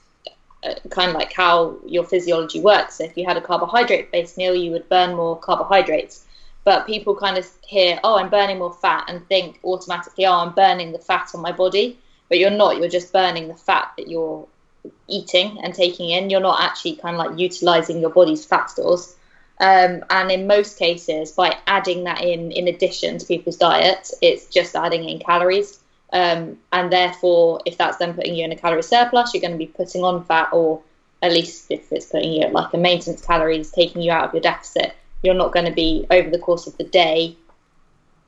uh, 0.64 0.74
kind 0.90 1.11
of 1.11 1.16
like 1.16 1.33
how 1.33 1.76
your 1.87 2.04
physiology 2.04 2.61
works. 2.61 2.96
So 2.98 3.04
if 3.04 3.16
you 3.16 3.26
had 3.26 3.37
a 3.37 3.40
carbohydrate 3.40 4.11
based 4.11 4.38
meal, 4.38 4.54
you 4.54 4.70
would 4.72 4.88
burn 4.88 5.14
more 5.14 5.38
carbohydrates. 5.38 6.24
But 6.68 6.87
people 6.87 7.16
kind 7.16 7.38
of 7.38 7.50
hear, 7.66 7.98
oh, 8.04 8.18
I'm 8.18 8.28
burning 8.28 8.59
more 8.59 8.74
fat, 8.74 9.04
and 9.09 9.26
think 9.26 9.59
automatically, 9.64 10.26
oh, 10.26 10.35
I'm 10.35 10.52
burning 10.52 10.92
the 10.92 10.98
fat 10.98 11.31
on 11.35 11.40
my 11.40 11.50
body. 11.50 11.98
But 12.28 12.38
you're 12.38 12.50
not. 12.50 12.76
You're 12.76 12.90
just 12.90 13.11
burning 13.11 13.48
the 13.48 13.54
fat 13.54 13.90
that 13.96 14.07
you're 14.07 14.46
eating 15.07 15.61
and 15.62 15.72
taking 15.72 16.11
in. 16.11 16.28
You're 16.28 16.42
not 16.42 16.61
actually 16.61 16.96
kind 16.96 17.16
of 17.16 17.24
like 17.24 17.38
utilizing 17.38 18.02
your 18.02 18.11
body's 18.11 18.44
fat 18.44 18.68
stores. 18.68 19.16
Um, 19.59 20.04
and 20.11 20.31
in 20.31 20.46
most 20.46 20.78
cases, 20.78 21.33
by 21.33 21.57
adding 21.66 22.04
that 22.04 22.20
in 22.20 22.52
in 22.52 22.68
addition 22.68 23.16
to 23.16 23.24
people's 23.24 23.57
diet, 23.57 24.11
it's 24.20 24.44
just 24.48 24.76
adding 24.76 25.09
in 25.09 25.20
calories. 25.20 25.81
Um, 26.12 26.59
and 26.70 26.92
therefore, 26.92 27.62
if 27.64 27.78
that's 27.78 27.96
then 27.96 28.12
putting 28.12 28.35
you 28.35 28.44
in 28.44 28.52
a 28.52 28.57
calorie 28.57 28.83
surplus, 28.83 29.33
you're 29.33 29.40
going 29.40 29.59
to 29.59 29.64
be 29.66 29.72
putting 29.81 30.04
on 30.04 30.22
fat, 30.26 30.50
or 30.52 30.83
at 31.22 31.33
least 31.33 31.70
if 31.70 31.90
it's 31.90 32.04
putting 32.12 32.35
you 32.35 32.42
at 32.42 32.52
like 32.52 32.74
a 32.74 32.76
maintenance 32.76 33.24
calories, 33.24 33.70
taking 33.70 34.02
you 34.02 34.12
out 34.12 34.26
of 34.26 34.35
your 34.35 34.42
deficit, 34.42 34.94
you're 35.22 35.35
not 35.35 35.52
going 35.52 35.66
to 35.66 35.72
be 35.72 36.07
over 36.11 36.31
the 36.31 36.38
course 36.38 36.66
of 36.66 36.76
the 36.76 36.85
day, 36.85 37.37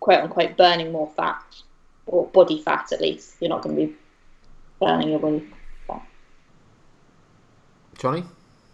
quote 0.00 0.20
unquote, 0.20 0.56
burning 0.56 0.92
more 0.92 1.10
fat 1.16 1.42
or 2.06 2.26
body 2.28 2.60
fat 2.62 2.92
at 2.92 3.00
least. 3.00 3.36
You're 3.40 3.50
not 3.50 3.62
going 3.62 3.76
to 3.76 3.86
be 3.86 3.94
burning 4.80 5.10
your 5.10 5.20
body 5.20 5.46
fat. 5.86 6.02
Johnny, 7.98 8.24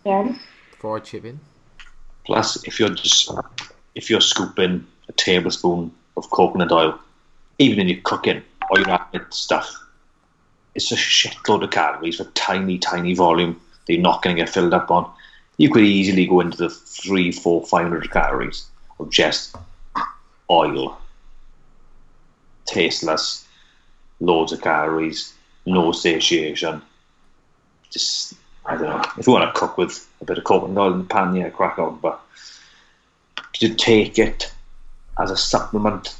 Yeah. 0.05 0.35
before 0.71 0.97
I 0.97 1.01
chip 1.01 1.25
in. 1.25 1.41
Plus, 2.25 2.65
if 2.65 2.81
you're 2.81 2.89
just 2.91 3.31
if 3.95 4.11
you're 4.11 4.21
scooping 4.21 4.87
a 5.09 5.13
tablespoon 5.13 5.93
of 6.17 6.29
coconut 6.31 6.73
oil, 6.73 6.99
even 7.59 7.81
in 7.81 7.89
your 7.89 8.01
cooking 8.03 8.43
or 8.71 8.79
your 8.79 8.91
adding 8.91 9.25
stuff, 9.31 9.73
it's 10.75 10.91
a 10.93 10.97
shitload 10.97 11.63
of 11.63 11.71
calories 11.71 12.17
for 12.17 12.25
tiny, 12.35 12.79
tiny 12.79 13.15
volume 13.15 13.61
that 13.87 13.93
you're 13.95 14.03
not 14.03 14.23
going 14.23 14.35
to 14.35 14.43
get 14.43 14.51
filled 14.53 14.75
up 14.75 14.91
on. 14.91 15.11
You 15.59 15.71
could 15.71 15.85
easily 15.85 16.27
go 16.27 16.41
into 16.41 16.59
the 16.59 16.71
three, 16.71 17.33
four, 17.33 17.65
five 17.65 17.85
hundred 17.85 18.11
calories 18.11 18.67
of 18.99 19.11
just 19.11 19.57
oil, 20.51 20.99
tasteless, 22.67 23.47
loads 24.21 24.53
of 24.53 24.61
calories, 24.61 25.33
no 25.65 25.93
satiation. 25.93 26.83
Just 27.91 28.35
I 28.67 28.77
don't 28.77 28.89
know. 28.89 29.05
If 29.17 29.27
you 29.27 29.33
want 29.33 29.53
to 29.53 29.59
cook 29.59 29.79
with 29.79 30.07
a 30.21 30.25
bit 30.25 30.39
of 30.39 30.45
coconut 30.45 30.79
oil 30.79 30.93
in 30.93 30.99
the 31.01 31.05
pan, 31.05 31.35
yeah, 31.35 31.51
crack 31.51 31.79
on. 31.79 31.99
But 32.01 32.21
to 33.55 33.75
take 33.75 34.19
it 34.19 34.53
as 35.19 35.31
a 35.31 35.37
supplement, 35.37 36.15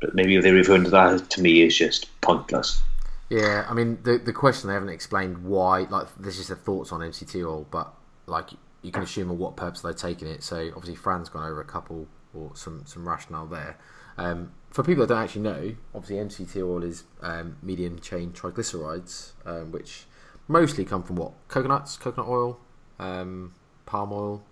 but 0.00 0.14
maybe 0.14 0.36
if 0.36 0.42
they 0.42 0.52
refer 0.52 0.82
to 0.82 0.90
that, 0.90 1.30
to 1.30 1.42
me, 1.42 1.62
is 1.62 1.76
just 1.76 2.08
pointless. 2.20 2.80
Yeah, 3.28 3.66
I 3.68 3.74
mean 3.74 3.98
the 4.04 4.18
the 4.18 4.32
question 4.32 4.68
they 4.68 4.74
haven't 4.74 4.90
explained 4.90 5.44
why. 5.44 5.80
Like, 5.80 6.06
this 6.16 6.38
is 6.38 6.48
their 6.48 6.56
thoughts 6.56 6.92
on 6.92 7.00
MCT 7.00 7.44
oil, 7.44 7.66
but 7.70 7.92
like 8.26 8.50
you 8.86 8.92
can 8.92 9.02
assume 9.02 9.30
on 9.32 9.38
what 9.38 9.56
purpose 9.56 9.80
they're 9.80 9.92
taking 9.92 10.28
it. 10.28 10.44
So 10.44 10.68
obviously, 10.68 10.94
Fran's 10.94 11.28
gone 11.28 11.44
over 11.44 11.60
a 11.60 11.64
couple 11.64 12.06
or 12.32 12.52
some 12.54 12.84
some 12.86 13.06
rationale 13.06 13.46
there. 13.46 13.76
Um, 14.16 14.52
for 14.70 14.84
people 14.84 15.04
that 15.04 15.12
don't 15.12 15.24
actually 15.24 15.42
know, 15.42 15.74
obviously 15.92 16.16
MCT 16.16 16.62
oil 16.62 16.84
is 16.84 17.04
um, 17.20 17.56
medium 17.62 17.98
chain 17.98 18.30
triglycerides, 18.30 19.32
um, 19.44 19.72
which 19.72 20.06
mostly 20.46 20.84
come 20.84 21.02
from 21.02 21.16
what 21.16 21.32
coconuts, 21.48 21.96
coconut 21.96 22.28
oil, 22.28 22.60
um, 23.00 23.54
palm 23.86 24.12
oil. 24.12 24.44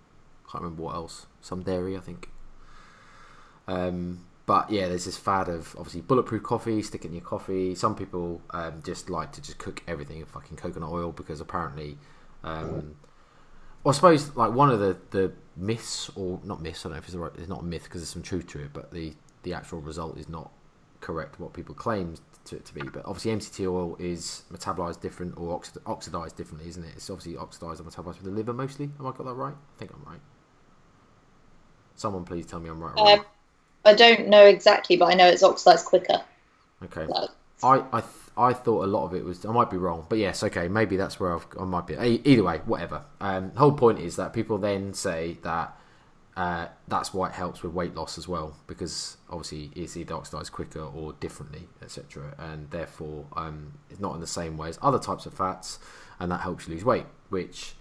Can't 0.51 0.65
remember 0.65 0.83
what 0.83 0.97
else. 0.97 1.27
Some 1.41 1.63
dairy, 1.63 1.97
I 1.97 2.01
think. 2.01 2.29
Um, 3.69 4.27
but 4.47 4.71
yeah, 4.71 4.89
there's 4.89 5.05
this 5.05 5.17
fad 5.17 5.49
of 5.49 5.75
obviously 5.79 6.01
bulletproof 6.01 6.43
coffee, 6.43 6.83
stick 6.83 7.05
it 7.05 7.09
in 7.09 7.15
your 7.15 7.23
coffee. 7.23 7.75
Some 7.77 7.95
people 7.95 8.43
um, 8.51 8.83
just 8.85 9.09
like 9.09 9.31
to 9.33 9.41
just 9.41 9.59
cook 9.59 9.83
everything 9.87 10.19
in 10.19 10.27
fucking 10.27 10.57
coconut 10.57 10.91
oil 10.91 11.13
because 11.13 11.41
apparently, 11.41 11.99
well, 12.43 12.85
I 13.87 13.93
suppose 13.93 14.35
like 14.37 14.53
one 14.53 14.71
of 14.71 14.81
the, 14.81 14.97
the 15.11 15.33
myths 15.57 16.11
or 16.17 16.41
not 16.45 16.63
myths. 16.63 16.85
I 16.85 16.89
don't 16.89 16.93
know 16.93 16.99
if 16.99 17.05
it's, 17.05 17.13
the 17.13 17.19
right, 17.19 17.33
it's 17.37 17.49
not 17.49 17.61
a 17.61 17.65
myth 17.65 17.85
because 17.85 18.01
there's 18.01 18.09
some 18.09 18.23
truth 18.23 18.47
to 18.49 18.61
it, 18.61 18.73
but 18.73 18.91
the 18.93 19.15
the 19.43 19.53
actual 19.53 19.81
result 19.81 20.17
is 20.19 20.29
not 20.29 20.51
correct 21.01 21.39
what 21.39 21.53
people 21.53 21.75
claim 21.75 22.15
to 22.47 22.57
it 22.57 22.65
to 22.65 22.75
be. 22.75 22.83
But 22.83 23.05
obviously, 23.05 23.33
MCT 23.33 23.71
oil 23.71 23.97
is 23.99 24.45
metabolized 24.51 25.01
different 25.01 25.37
or 25.37 25.55
oxid- 25.55 25.83
oxidized 25.87 26.37
differently, 26.37 26.69
isn't 26.69 26.85
it? 26.85 26.93
It's 26.97 27.11
obviously 27.11 27.37
oxidized 27.37 27.81
or 27.81 27.85
metabolized 27.85 28.17
with 28.17 28.25
the 28.25 28.31
liver 28.31 28.53
mostly. 28.53 28.91
Have 28.97 29.07
I 29.07 29.11
got 29.11 29.25
that 29.25 29.35
right? 29.35 29.55
I 29.55 29.79
think 29.79 29.93
I'm 29.93 30.03
right. 30.11 30.21
Someone 31.95 32.25
please 32.25 32.47
tell 32.47 32.61
me 32.61 32.71
I'm 32.71 32.83
right. 32.83 32.97
Um, 32.97 33.25
I 33.85 33.95
don't 33.95 34.29
know 34.29 34.47
exactly, 34.47 34.97
but 34.97 35.07
I 35.07 35.15
know 35.15 35.27
it's 35.27 35.43
oxidized 35.43 35.87
quicker. 35.87 36.23
Okay. 36.85 37.07
So, 37.07 37.29
I 37.63 37.85
I, 37.93 38.03
I 38.37 38.53
thought 38.53 38.85
a 38.85 38.87
lot 38.87 39.05
of 39.05 39.15
it 39.15 39.25
was 39.25 39.45
I 39.45 39.53
might 39.53 39.71
be 39.71 39.77
wrong, 39.77 40.07
but 40.09 40.19
yes, 40.19 40.43
okay, 40.43 40.69
maybe 40.69 40.97
that's 40.97 41.21
where 41.21 41.35
I've, 41.35 41.47
I 41.59 41.65
might 41.65 41.87
be. 41.87 41.95
Either 41.97 42.43
way, 42.43 42.61
whatever. 42.65 43.05
Um, 43.21 43.53
whole 43.55 43.73
point 43.73 43.99
is 44.01 44.17
that 44.17 44.33
people 44.33 44.59
then 44.59 44.95
say 44.95 45.39
that 45.43 45.77
uh, 46.37 46.67
that's 46.89 47.15
why 47.15 47.29
it 47.29 47.35
helps 47.35 47.63
with 47.63 47.73
weight 47.73 47.95
loss 47.95 48.19
as 48.19 48.27
well, 48.27 48.57
because 48.67 49.17
obviously 49.31 49.71
it's 49.77 49.97
either 49.97 50.15
oxidized 50.15 50.53
quicker 50.53 50.81
or 50.81 51.13
differently, 51.15 51.69
etc., 51.81 52.35
and 52.39 52.71
therefore 52.71 53.27
um, 53.37 53.75
it's 53.89 54.01
not 54.01 54.15
in 54.15 54.21
the 54.21 54.27
same 54.27 54.57
way 54.57 54.69
as 54.69 54.79
other 54.83 54.99
types 54.99 55.27
of 55.27 55.35
fats, 55.35 55.79
and 56.19 56.33
that 56.33 56.41
helps 56.41 56.67
you 56.67 56.75
lose 56.75 56.85
weight, 56.85 57.07
which 57.29 57.75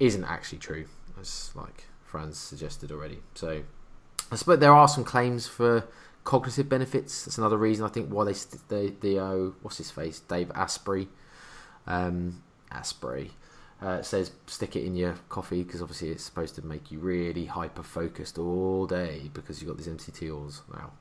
isn't 0.00 0.24
actually 0.24 0.58
true, 0.58 0.86
as 1.20 1.52
like 1.54 1.84
Fran's 2.04 2.38
suggested 2.38 2.90
already. 2.90 3.20
So 3.34 3.62
I 4.32 4.36
suppose 4.36 4.58
there 4.58 4.74
are 4.74 4.88
some 4.88 5.04
claims 5.04 5.46
for 5.46 5.86
cognitive 6.24 6.68
benefits. 6.68 7.24
That's 7.24 7.38
another 7.38 7.56
reason 7.56 7.84
I 7.84 7.88
think 7.88 8.08
why 8.10 8.24
they 8.24 8.34
they 8.68 8.90
the 9.00 9.18
uh, 9.18 9.36
what's 9.62 9.78
his 9.78 9.90
face 9.90 10.20
Dave 10.20 10.50
Asprey, 10.54 11.08
um, 11.86 12.42
Asprey. 12.70 13.32
Uh, 13.80 14.00
says 14.00 14.30
stick 14.46 14.76
it 14.76 14.84
in 14.84 14.94
your 14.94 15.14
coffee 15.28 15.64
because 15.64 15.82
obviously 15.82 16.10
it's 16.10 16.22
supposed 16.22 16.54
to 16.54 16.64
make 16.64 16.92
you 16.92 17.00
really 17.00 17.46
hyper 17.46 17.82
focused 17.82 18.38
all 18.38 18.86
day 18.86 19.28
because 19.34 19.60
you've 19.60 19.68
got 19.68 19.76
these 19.76 19.88
MCT 19.88 20.30
oils. 20.30 20.62
Now, 20.72 20.92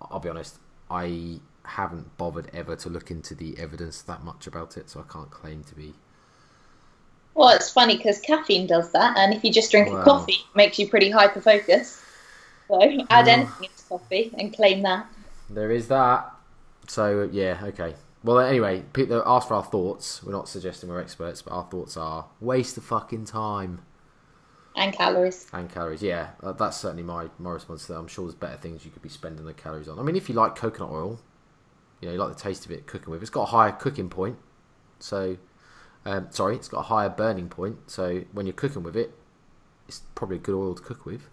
I'll 0.00 0.20
be 0.20 0.28
honest, 0.28 0.58
I 0.90 1.40
haven't 1.64 2.16
bothered 2.18 2.50
ever 2.54 2.76
to 2.76 2.88
look 2.88 3.10
into 3.10 3.34
the 3.34 3.58
evidence 3.58 4.02
that 4.02 4.24
much 4.24 4.46
about 4.46 4.76
it, 4.76 4.90
so 4.90 5.00
I 5.00 5.12
can't 5.12 5.30
claim 5.30 5.64
to 5.64 5.74
be. 5.74 5.94
well, 7.34 7.48
it's 7.50 7.70
funny 7.70 7.96
because 7.96 8.20
caffeine 8.20 8.66
does 8.66 8.92
that, 8.92 9.16
and 9.16 9.32
if 9.34 9.42
you 9.44 9.52
just 9.52 9.70
drink 9.70 9.88
Wow. 9.88 9.94
a 9.94 9.98
coffee, 9.98 10.32
it 10.32 10.56
makes 10.56 10.78
you 10.78 10.88
pretty 10.88 11.10
hyper 11.10 11.40
focused. 11.40 12.06
So 12.68 12.80
add 13.10 13.28
anything 13.28 13.64
into 13.64 13.81
coffee 13.92 14.32
and 14.38 14.54
claim 14.54 14.82
that. 14.82 15.06
There 15.50 15.70
is 15.70 15.88
that. 15.88 16.30
So 16.88 17.28
yeah, 17.32 17.60
okay. 17.64 17.94
Well, 18.24 18.38
anyway, 18.38 18.84
people 18.92 19.22
ask 19.26 19.48
for 19.48 19.54
our 19.54 19.64
thoughts. 19.64 20.22
We're 20.22 20.32
not 20.32 20.48
suggesting 20.48 20.88
we're 20.88 21.00
experts, 21.00 21.42
but 21.42 21.52
our 21.52 21.64
thoughts 21.70 21.96
are 21.96 22.26
waste 22.40 22.76
of 22.76 22.84
fucking 22.84 23.24
time 23.26 23.80
And 24.76 24.92
calories. 24.92 25.46
and 25.52 25.68
calories. 25.70 26.02
Yeah, 26.02 26.30
uh, 26.42 26.52
that's 26.52 26.76
certainly 26.76 27.02
my 27.02 27.28
my 27.38 27.50
response 27.50 27.86
to 27.86 27.92
that. 27.92 27.98
I'm 27.98 28.08
sure 28.08 28.24
there's 28.24 28.34
better 28.34 28.56
things 28.56 28.84
you 28.84 28.90
could 28.90 29.02
be 29.02 29.08
spending 29.08 29.44
the 29.44 29.52
calories 29.54 29.88
on. 29.88 29.98
I 29.98 30.02
mean, 30.02 30.16
if 30.16 30.28
you 30.28 30.34
like 30.34 30.54
coconut 30.56 30.90
oil, 30.90 31.20
you 32.00 32.08
know, 32.08 32.14
you 32.14 32.18
like 32.20 32.34
the 32.36 32.40
taste 32.40 32.64
of 32.64 32.70
it 32.72 32.86
cooking 32.86 33.10
with. 33.10 33.22
It's 33.22 33.30
got 33.30 33.42
a 33.42 33.52
higher 33.58 33.72
cooking 33.72 34.08
point, 34.08 34.38
so 35.00 35.36
um, 36.04 36.28
sorry, 36.30 36.56
it's 36.56 36.68
got 36.68 36.80
a 36.80 36.88
higher 36.94 37.08
burning 37.10 37.48
point. 37.48 37.90
So 37.90 38.22
when 38.32 38.46
you're 38.46 38.54
cooking 38.54 38.82
with 38.82 38.96
it, 38.96 39.12
it's 39.88 40.02
probably 40.14 40.36
a 40.36 40.40
good 40.40 40.54
oil 40.54 40.74
to 40.74 40.82
cook 40.82 41.04
with. 41.06 41.28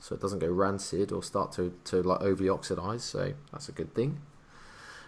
So 0.00 0.14
it 0.14 0.20
doesn't 0.20 0.38
go 0.38 0.48
rancid 0.48 1.12
or 1.12 1.22
start 1.22 1.52
to, 1.52 1.74
to 1.84 2.02
like 2.02 2.20
overly 2.20 2.48
oxidize. 2.48 3.04
So 3.04 3.34
that's 3.52 3.68
a 3.68 3.72
good 3.72 3.94
thing. 3.94 4.20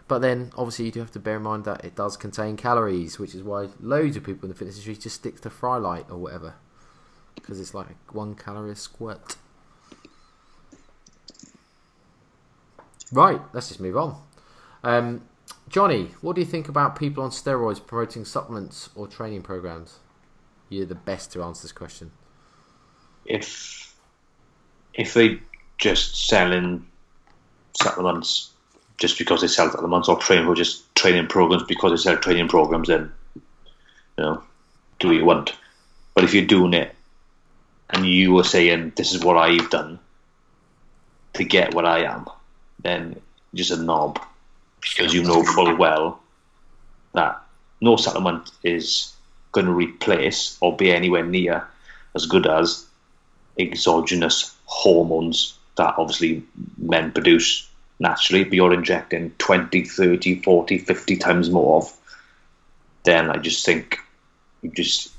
But 0.09 0.19
then 0.19 0.51
obviously 0.57 0.87
you 0.87 0.91
do 0.91 1.01
have 1.01 1.13
to 1.13 1.21
bear 1.21 1.37
in 1.37 1.43
mind 1.43 1.65
that 1.67 1.85
it 1.85 1.95
does 1.95 2.17
contain 2.17 2.57
calories, 2.57 3.19
which 3.19 3.35
is 3.35 3.45
why 3.45 3.69
loads 3.81 4.17
of 4.17 4.25
people 4.25 4.47
in 4.47 4.49
the 4.49 4.57
fitness 4.57 4.75
industry 4.75 4.97
just 4.97 5.17
stick 5.17 5.41
to 5.43 5.51
Frylight 5.51 6.11
or 6.11 6.17
whatever. 6.17 6.55
Because 7.37 7.61
it's 7.61 7.75
like 7.75 8.13
one 8.13 8.35
calorie 8.35 8.73
a 8.73 8.75
squirt. 8.75 9.37
Right, 13.13 13.41
let's 13.53 13.69
just 13.69 13.81
move 13.81 13.97
on. 13.97 14.21
Um, 14.83 15.23
Johnny, 15.69 16.11
what 16.21 16.35
do 16.35 16.41
you 16.41 16.47
think 16.47 16.69
about 16.69 16.99
people 16.99 17.23
on 17.23 17.31
steroids 17.31 17.85
promoting 17.85 18.25
supplements 18.25 18.91
or 18.97 19.07
training 19.07 19.43
programs? 19.43 20.01
You're 20.69 20.87
the 20.87 20.97
best 20.97 21.33
to 21.33 21.43
answer 21.43 21.63
this 21.63 21.73
question. 21.73 22.11
if 23.25 23.90
if 24.95 25.15
they 25.15 25.39
just 25.79 26.29
selling 26.29 26.87
supplements 27.81 28.51
just 28.99 29.19
because 29.19 29.41
they 29.41 29.49
sell 29.49 29.71
supplements 29.71 30.09
or 30.09 30.19
training 30.19 30.47
or 30.47 30.55
just 30.55 30.95
training 30.95 31.27
programs 31.27 31.63
because 31.63 31.91
they 31.91 31.97
sell 31.97 32.19
training 32.19 32.49
programs, 32.49 32.89
then 32.89 33.11
you 33.35 34.25
know, 34.25 34.43
do 34.99 35.09
what 35.09 35.17
you 35.17 35.25
want. 35.25 35.57
But 36.15 36.25
if 36.25 36.35
you're 36.35 36.45
doing 36.45 36.75
it 36.75 36.95
and 37.89 38.05
you 38.05 38.39
are 38.39 38.45
saying 38.45 38.93
this 38.97 39.15
is 39.15 39.25
what 39.25 39.37
I've 39.37 39.71
done 39.71 39.99
to 41.35 41.45
get 41.45 41.75
what 41.75 41.87
I 41.87 42.05
am, 42.05 42.27
then 42.83 43.21
just 43.55 43.71
a 43.71 43.77
knob 43.77 44.21
because 44.81 45.13
you 45.13 45.23
know 45.23 45.43
full 45.43 45.77
well 45.77 46.21
that 47.13 47.41
no 47.81 47.97
supplement 47.97 48.51
is 48.63 49.15
going 49.53 49.67
to 49.67 49.73
replace 49.73 50.57
or 50.61 50.77
be 50.77 50.93
anywhere 50.93 51.25
near 51.25 51.67
as 52.15 52.27
good 52.27 52.47
as 52.47 52.87
exogenous 53.59 54.55
hormones 54.65 55.59
that 55.77 55.95
obviously 55.99 56.43
men 56.79 57.13
produce 57.13 57.69
naturally, 57.99 58.45
but 58.45 58.55
you're 58.55 58.73
injecting 58.73 59.31
20, 59.39 59.85
30, 59.85 60.43
40, 60.43 60.79
50 60.79 61.17
times 61.17 61.51
more 61.51 61.79
of, 61.79 61.93
then 63.05 63.31
I 63.31 63.37
just 63.37 63.65
think 63.65 63.99
you 64.63 64.71
just 64.71 65.11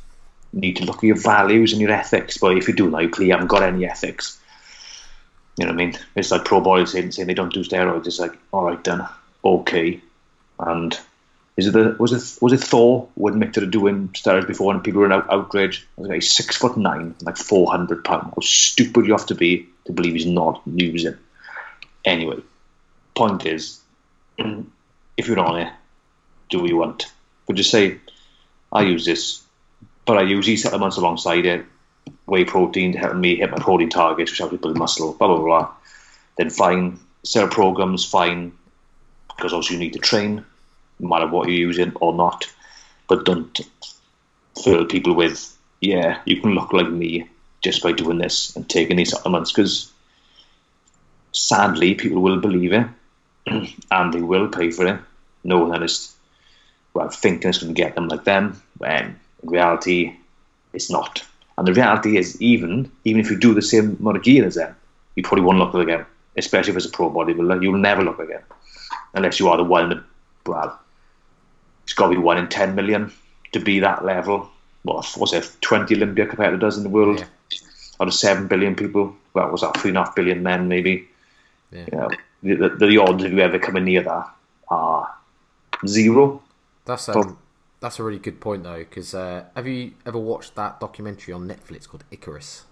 need 0.54 0.78
to 0.78 0.86
look 0.86 0.98
at 0.98 1.04
your 1.04 1.20
values 1.20 1.72
and 1.72 1.82
your 1.82 1.92
ethics. 1.92 2.38
But 2.38 2.58
if 2.58 2.68
you 2.68 2.74
do 2.74 2.90
now, 2.90 3.00
you 3.00 3.10
clearly 3.10 3.32
haven't 3.32 3.48
got 3.48 3.64
any 3.64 3.86
ethics. 3.86 4.40
You 5.58 5.66
know 5.66 5.74
what 5.74 5.82
I 5.82 5.86
mean? 5.86 6.00
It's 6.16 6.32
like 6.32 6.46
pro 6.46 6.62
body 6.62 6.86
saying, 6.86 7.12
saying 7.12 7.28
they 7.28 7.34
don't 7.34 7.54
do 7.54 7.64
steroids. 7.64 8.08
It's 8.08 8.20
like, 8.20 8.38
all 8.52 8.66
right 8.66 8.84
then, 8.84 9.08
okay. 9.44 10.02
And 10.60 11.00
is 11.58 11.68
it 11.68 11.74
the, 11.74 11.96
was 12.00 12.14
it 12.14 12.42
was 12.42 12.54
it 12.54 12.62
Thor 12.62 13.10
who 13.16 13.28
admitted 13.28 13.62
to 13.62 13.68
doing 13.68 14.10
steroids 14.10 14.48
before 14.48 14.74
and 14.74 14.84
people 14.84 15.02
were 15.02 15.12
out, 15.12 15.28
outraged? 15.30 15.84
I 15.98 16.02
was 16.02 16.10
like 16.10 16.16
he's 16.16 16.34
six 16.34 16.58
foot 16.58 16.78
nine, 16.78 17.16
like 17.22 17.38
four 17.38 17.70
hundred 17.70 18.06
pounds. 18.06 18.34
How 18.36 18.42
stupid 18.42 19.06
you 19.06 19.12
have 19.12 19.26
to 19.28 19.36
be 19.36 19.68
to 19.86 19.92
believe 19.92 20.14
he's 20.14 20.26
not 20.26 20.62
using. 20.66 21.18
Anyway, 22.06 22.38
point 23.16 23.46
is, 23.46 23.82
if 24.38 25.28
you're 25.28 25.40
on 25.40 25.60
it, 25.60 25.74
do 26.50 26.60
what 26.62 26.70
you 26.70 26.78
want. 26.78 27.12
But 27.48 27.58
just 27.58 27.72
say, 27.72 27.98
I 28.72 28.84
use 28.84 29.06
this, 29.06 29.44
but 30.06 30.18
I 30.18 30.22
use 30.22 30.46
these 30.46 30.64
supplements 30.64 30.98
alongside 30.98 31.46
it. 31.46 31.66
Whey 32.26 32.46
protein 32.46 32.94
to 32.94 32.98
help 32.98 33.16
me 33.16 33.36
hit 33.36 33.52
my 33.52 33.60
protein 33.60 33.90
targets, 33.90 34.32
which 34.32 34.40
helps 34.40 34.54
me 34.54 34.58
build 34.58 34.78
muscle. 34.78 35.14
Blah 35.14 35.28
blah 35.28 35.44
blah. 35.44 35.72
Then 36.38 36.50
fine, 36.50 37.00
sell 37.24 37.50
programs, 37.50 38.06
fine, 38.06 38.54
because 39.36 39.52
also 39.52 39.74
you 39.74 39.80
need 39.80 39.94
to 39.94 40.00
train 40.00 40.46
no 41.02 41.10
matter 41.10 41.28
what 41.28 41.48
you're 41.48 41.58
using 41.58 41.92
or 41.96 42.14
not. 42.14 42.46
But 43.08 43.26
don't 43.26 43.60
fill 44.64 44.86
people 44.86 45.14
with, 45.14 45.58
yeah, 45.82 46.22
you 46.26 46.40
can 46.40 46.52
look 46.52 46.72
like 46.72 46.90
me 46.90 47.28
just 47.62 47.84
by 47.84 47.92
doing 47.92 48.18
this 48.18 48.56
and 48.56 48.70
taking 48.70 48.98
these 48.98 49.12
supplements 49.12 49.52
because 49.52 49.92
sadly 51.32 51.96
people 51.96 52.22
will 52.22 52.40
believe 52.40 52.74
it 52.74 52.88
and 53.92 54.14
they 54.14 54.22
will 54.22 54.48
pay 54.48 54.72
for 54.72 54.86
it, 54.88 55.00
that 55.44 55.84
it's, 55.84 56.16
well, 56.94 57.10
thinking 57.10 57.50
it's 57.50 57.60
going 57.60 57.74
to 57.74 57.82
get 57.82 57.96
them 57.96 58.08
like 58.08 58.24
them, 58.24 58.62
when 58.78 59.20
in 59.44 59.50
reality 59.50 60.16
it's 60.74 60.90
not. 60.90 61.24
And 61.58 61.68
the 61.68 61.74
reality 61.74 62.18
is, 62.18 62.42
even 62.42 62.92
even 63.04 63.22
if 63.22 63.30
you 63.30 63.38
do 63.38 63.54
the 63.54 63.62
same 63.62 63.98
amount 64.00 64.18
of 64.18 64.24
gear 64.24 64.46
as 64.46 64.56
them, 64.56 64.76
you 65.16 65.24
probably 65.24 65.44
won't 65.44 65.60
look 65.60 65.74
like 65.74 65.88
them, 65.88 66.06
especially 66.38 66.72
if 66.72 66.78
it's 66.78 66.86
a 66.86 66.90
pro 66.90 67.12
bodybuilder. 67.12 67.62
You'll 67.62 67.78
never 67.78 68.04
look 68.04 68.18
like 68.18 68.30
them 68.30 68.44
unless 69.14 69.40
you 69.40 69.50
are 69.50 69.58
the 69.58 69.64
one 69.64 69.90
that, 69.90 70.04
well, 70.46 70.80
it's 71.92 71.98
got 71.98 72.08
to 72.08 72.16
be 72.16 72.22
one 72.22 72.38
in 72.38 72.48
10 72.48 72.74
million 72.74 73.12
to 73.52 73.60
be 73.60 73.82
that 73.82 74.06
level. 74.06 74.50
What 74.84 75.14
was 75.18 75.34
it, 75.34 75.58
20 75.60 75.94
Olympia 75.96 76.26
competitors 76.26 76.78
in 76.78 76.84
the 76.84 76.90
world? 76.90 77.20
Yeah. 77.20 77.58
Out 78.00 78.08
of 78.08 78.14
7 78.14 78.48
billion 78.48 78.76
people? 78.78 79.14
Well, 79.34 79.52
was 79.52 79.60
that 79.60 79.74
3.5 79.74 80.16
billion 80.16 80.42
men, 80.42 80.70
maybe? 80.70 81.10
Yeah. 81.70 81.86
You 81.92 81.98
know, 81.98 82.10
the, 82.44 82.70
the, 82.70 82.88
the 82.88 82.98
odds 82.98 83.26
of 83.26 83.34
you 83.34 83.40
ever 83.40 83.60
coming 83.60 83.84
near 83.84 84.04
that 84.04 84.34
are 84.70 85.14
zero. 85.86 86.42
That's 86.86 87.10
um, 87.10 87.38
that's 87.82 88.00
a 88.00 88.04
really 88.04 88.20
good 88.20 88.40
point 88.40 88.64
though, 88.64 88.80
because 88.80 89.14
uh, 89.14 89.44
have 89.54 89.68
you 89.68 89.94
ever 90.06 90.18
watched 90.18 90.56
that 90.56 90.80
documentary 90.80 91.34
on 91.34 91.46
Netflix 91.46 91.90
called 91.90 92.06
Icarus? 92.10 92.64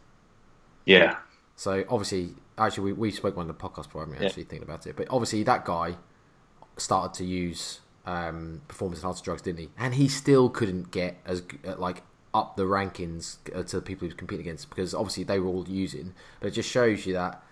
Yeah. 0.85 1.17
So 1.57 1.83
obviously, 1.89 2.35
actually, 2.57 2.93
we, 2.93 2.93
we 2.93 3.11
spoke 3.11 3.37
on 3.37 3.47
the 3.47 3.53
podcast 3.53 3.83
before, 3.83 4.03
haven't 4.03 4.19
we, 4.19 4.25
actually 4.25 4.43
thinking 4.43 4.67
about 4.67 4.87
it. 4.87 4.95
But 4.95 5.07
obviously, 5.09 5.43
that 5.43 5.65
guy 5.65 5.97
started 6.77 7.13
to 7.17 7.25
use 7.25 7.81
um, 8.09 8.61
performance 8.67 9.01
enhancing 9.01 9.23
drugs, 9.23 9.41
didn't 9.43 9.59
he? 9.59 9.69
And 9.77 9.93
he 9.93 10.07
still 10.07 10.49
couldn't 10.49 10.91
get 10.91 11.17
as 11.25 11.43
uh, 11.67 11.75
like 11.77 12.01
up 12.33 12.55
the 12.55 12.63
rankings 12.63 13.37
uh, 13.55 13.63
to 13.63 13.77
the 13.77 13.81
people 13.81 14.01
he 14.01 14.07
was 14.07 14.17
competing 14.17 14.45
against 14.45 14.69
because 14.69 14.93
obviously 14.93 15.23
they 15.23 15.39
were 15.39 15.47
all 15.47 15.67
using. 15.67 16.13
But 16.39 16.47
it 16.47 16.51
just 16.51 16.69
shows 16.69 17.05
you 17.05 17.13
that 17.13 17.43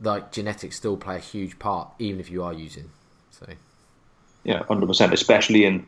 like 0.00 0.32
genetics 0.32 0.76
still 0.76 0.96
play 0.96 1.16
a 1.16 1.20
huge 1.20 1.58
part, 1.58 1.88
even 1.98 2.18
if 2.18 2.30
you 2.30 2.42
are 2.42 2.54
using. 2.54 2.90
So 3.30 3.46
Yeah, 4.44 4.62
hundred 4.64 4.86
percent, 4.86 5.12
especially 5.12 5.64
in 5.66 5.86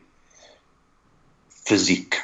physique, 1.49 2.17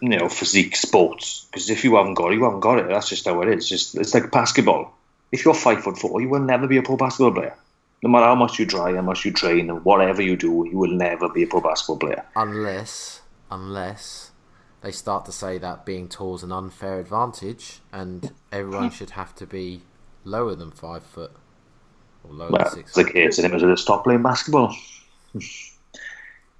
you 0.00 0.08
know, 0.08 0.30
physique 0.30 0.74
sports. 0.74 1.46
Because 1.50 1.68
if 1.68 1.84
you 1.84 1.96
haven't 1.96 2.14
got 2.14 2.32
it, 2.32 2.36
you 2.36 2.44
haven't 2.44 2.60
got 2.60 2.78
it. 2.78 2.88
That's 2.88 3.10
just 3.10 3.26
how 3.26 3.42
it 3.42 3.48
is. 3.48 3.68
Just 3.68 3.94
it's 3.94 4.14
like 4.14 4.30
basketball. 4.30 4.94
If 5.30 5.44
you're 5.44 5.52
five 5.52 5.82
foot 5.82 5.98
four, 5.98 6.22
you 6.22 6.30
will 6.30 6.40
never 6.40 6.66
be 6.66 6.78
a 6.78 6.82
pro 6.82 6.96
basketball 6.96 7.32
player. 7.32 7.54
No 8.02 8.10
matter 8.10 8.26
how 8.26 8.34
much 8.36 8.58
you 8.58 8.66
try, 8.66 8.94
how 8.94 9.02
much 9.02 9.24
you 9.24 9.32
train, 9.32 9.70
and 9.70 9.84
whatever 9.84 10.22
you 10.22 10.36
do, 10.36 10.66
you 10.70 10.78
will 10.78 10.92
never 10.92 11.28
be 11.28 11.42
a 11.42 11.46
pro 11.46 11.60
basketball 11.60 11.98
player. 11.98 12.24
unless 12.36 13.22
unless 13.50 14.30
they 14.82 14.92
start 14.92 15.24
to 15.24 15.32
say 15.32 15.58
that 15.58 15.84
being 15.84 16.08
tall 16.08 16.36
is 16.36 16.42
an 16.44 16.52
unfair 16.52 17.00
advantage, 17.00 17.80
and 17.92 18.32
everyone 18.52 18.90
should 18.90 19.10
have 19.10 19.34
to 19.34 19.46
be 19.46 19.82
lower 20.24 20.54
than 20.54 20.70
five 20.70 21.02
foot 21.02 21.32
or 22.22 22.32
lower 22.32 22.50
Well, 22.50 22.64
than 22.64 22.72
six. 22.74 22.94
the 22.94 23.04
case 23.04 23.38
in 23.38 23.44
him 23.44 23.54
as 23.54 23.80
stop 23.80 24.04
playing 24.04 24.22
basketball. 24.22 24.74
you 25.34 25.40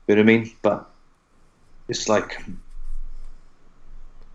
know 0.09 0.15
what 0.15 0.19
I 0.19 0.23
mean? 0.25 0.51
But 0.63 0.91
it's 1.89 2.09
like 2.09 2.41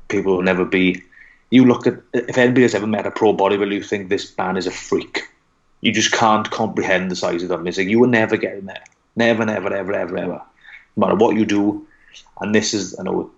people 0.08 0.36
will 0.38 0.44
never 0.44 0.64
be. 0.64 1.02
You 1.52 1.66
look 1.66 1.86
at 1.86 1.96
if 2.14 2.38
anybody 2.38 2.62
has 2.64 2.74
ever 2.76 2.88
met 2.88 3.06
a 3.06 3.12
pro 3.12 3.36
bodybuilder, 3.36 3.74
you 3.74 3.84
think 3.84 4.10
this 4.10 4.36
man 4.38 4.56
is 4.58 4.68
a 4.68 4.72
freak. 4.72 5.24
You 5.84 5.92
just 5.92 6.14
can't 6.14 6.50
comprehend 6.50 7.12
the 7.12 7.16
size 7.16 7.44
of 7.44 7.50
them. 7.50 7.68
You 7.68 8.00
will 8.00 8.08
never 8.08 8.38
get 8.38 8.56
in 8.56 8.68
there. 8.68 8.86
Never, 9.18 9.46
never, 9.46 9.74
ever, 9.74 9.94
ever, 9.94 10.18
ever. 10.18 10.42
No 10.96 11.02
matter 11.06 11.16
what 11.16 11.36
you 11.36 11.46
do, 11.46 11.86
and 12.40 12.56
this 12.56 12.74
is 12.74 12.98
I 12.98 13.04
know 13.04 13.30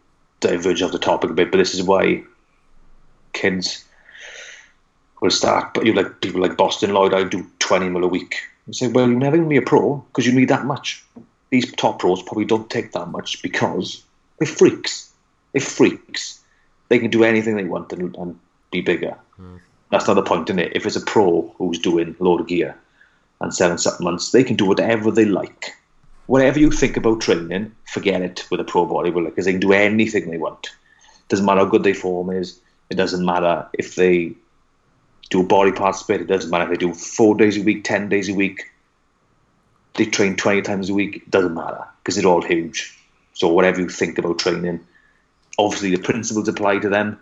diverge 0.42 0.84
off 0.84 0.92
the 0.92 1.00
topic 1.00 1.32
a 1.32 1.34
bit, 1.34 1.50
but 1.50 1.58
this 1.58 1.74
is 1.74 1.82
why 1.82 2.24
kids 3.34 3.84
will 5.22 5.32
start. 5.32 5.74
But 5.74 5.88
you 5.88 5.94
like 5.94 6.22
people 6.22 6.40
like 6.40 6.56
Boston 6.56 6.94
Lloyd. 6.94 7.16
I 7.16 7.24
do 7.24 7.48
twenty 7.58 7.90
mil 7.90 8.04
a 8.04 8.08
week. 8.08 8.36
You 8.68 8.74
say, 8.74 8.90
well, 8.90 9.10
you're 9.10 9.18
never 9.18 9.38
going 9.38 9.50
to 9.50 9.54
be 9.54 9.58
a 9.58 9.64
pro 9.64 9.96
because 9.96 10.28
you 10.28 10.34
need 10.34 10.50
that 10.50 10.66
much. 10.66 11.04
These 11.50 11.72
top 11.74 11.98
pros 11.98 12.22
probably 12.22 12.46
don't 12.46 12.70
take 12.70 12.92
that 12.92 13.08
much 13.08 13.42
because 13.42 14.04
they're 14.38 14.48
freaks. 14.48 15.12
They're 15.52 15.62
freaks. 15.62 16.42
They 16.90 17.00
can 17.00 17.10
do 17.10 17.24
anything 17.24 17.56
they 17.56 17.64
want 17.64 17.92
and, 17.92 18.16
and 18.16 18.40
be 18.70 18.82
bigger. 18.82 19.18
Hmm. 19.36 19.58
That's 19.96 20.08
not 20.08 20.16
the 20.16 20.24
point 20.24 20.50
in 20.50 20.60
it. 20.60 20.76
If 20.76 20.86
it's 20.86 20.98
a 20.98 21.02
pro 21.02 21.56
who's 21.58 21.80
doing 21.80 22.18
load 22.20 22.42
of 22.42 22.48
gear 22.48 22.78
and 23.40 23.56
selling 23.56 23.78
supplements, 23.78 24.32
they 24.32 24.44
can 24.44 24.58
do 24.58 24.66
whatever 24.66 25.10
they 25.10 25.24
like. 25.24 25.72
Whatever 26.26 26.60
you 26.60 26.70
think 26.70 26.98
about 26.98 27.22
training, 27.22 27.74
forget 27.86 28.22
it 28.22 28.46
with 28.52 28.60
a 28.60 28.66
pro 28.66 28.86
bodybuilder 28.86 29.28
because 29.28 29.46
they 29.46 29.54
can 29.54 29.62
do 29.62 29.72
anything 29.72 30.30
they 30.30 30.38
want. 30.38 30.68
Doesn't 31.30 31.46
matter 31.46 31.62
how 31.62 31.68
good 31.68 31.84
their 31.84 31.96
form 31.96 32.30
is. 32.30 32.60
It 32.90 32.96
doesn't 32.96 33.26
matter 33.26 33.70
if 33.72 33.96
they 33.96 34.34
do 35.30 35.40
a 35.40 35.46
body 35.46 35.72
part 35.72 35.96
split. 35.96 36.20
It 36.20 36.28
doesn't 36.28 36.52
matter 36.52 36.66
if 36.66 36.78
they 36.78 36.86
do 36.86 36.94
four 36.94 37.34
days 37.34 37.56
a 37.56 37.64
week, 37.64 37.86
ten 37.86 38.10
days 38.10 38.28
a 38.28 38.34
week. 38.34 38.70
They 39.94 40.08
train 40.08 40.36
twenty 40.36 40.62
times 40.62 40.90
a 40.90 40.94
week. 40.94 41.16
It 41.16 41.32
doesn't 41.32 41.54
matter 41.54 41.86
because 42.04 42.18
they're 42.18 42.30
all 42.30 42.42
huge. 42.42 43.00
So 43.32 43.48
whatever 43.48 43.80
you 43.80 43.88
think 43.88 44.18
about 44.18 44.40
training, 44.40 44.86
obviously 45.58 45.96
the 45.96 46.04
principles 46.04 46.50
apply 46.50 46.80
to 46.80 46.90
them, 46.90 47.18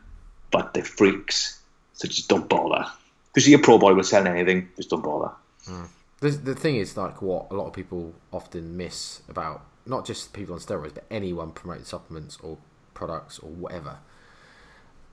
but 0.49 0.73
they're 0.73 0.83
freaks. 0.83 1.59
So 1.93 2.07
just 2.07 2.27
don't 2.27 2.49
bother. 2.49 2.85
Because 3.33 3.47
you 3.47 3.57
see 3.57 3.61
a 3.61 3.63
pro 3.63 3.79
bodybuilder 3.79 4.05
selling 4.05 4.27
anything, 4.27 4.69
just 4.75 4.89
don't 4.89 5.03
bother. 5.03 5.31
Hmm. 5.65 5.85
The, 6.19 6.29
the 6.29 6.55
thing 6.55 6.75
is, 6.77 6.95
like, 6.95 7.21
what 7.21 7.47
a 7.51 7.55
lot 7.55 7.67
of 7.67 7.73
people 7.73 8.13
often 8.31 8.77
miss 8.77 9.21
about 9.27 9.65
not 9.85 10.05
just 10.05 10.33
people 10.33 10.53
on 10.53 10.61
steroids, 10.61 10.93
but 10.93 11.05
anyone 11.11 11.51
promoting 11.51 11.83
supplements 11.83 12.37
or 12.41 12.57
products 12.93 13.39
or 13.39 13.49
whatever. 13.49 13.97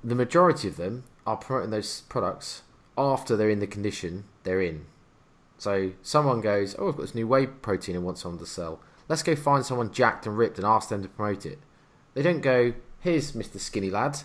The 0.05 0.15
majority 0.15 0.69
of 0.69 0.77
them 0.77 1.05
are 1.27 1.37
promoting 1.37 1.71
those 1.71 2.03
products 2.03 2.63
after 2.97 3.37
they're 3.37 3.51
in 3.51 3.61
the 3.61 3.67
condition 3.67 4.25
they're 4.45 4.61
in. 4.61 4.87
So 5.59 5.93
someone 6.03 6.41
goes, 6.41 6.75
"Oh, 6.79 6.89
I've 6.89 6.97
got 6.97 7.03
this 7.03 7.15
new 7.15 7.27
whey 7.27 7.47
protein 7.47 7.97
and 7.97 8.05
want 8.05 8.19
someone 8.19 8.39
to 8.39 8.47
sell. 8.47 8.81
Let's 9.09 9.23
go 9.23 9.35
find 9.35 9.65
someone 9.67 9.93
jacked 9.93 10.27
and 10.27 10.39
ripped 10.39 10.57
and 10.57 10.67
ask 10.67 10.89
them 10.89 11.03
to 11.03 11.09
promote 11.09 11.45
it." 11.45 11.59
They 12.15 12.23
don't 12.23 12.41
go, 12.41 12.75
"Here's 13.01 13.35
Mister 13.35 13.59
Skinny 13.59 13.91
Lad, 13.91 14.21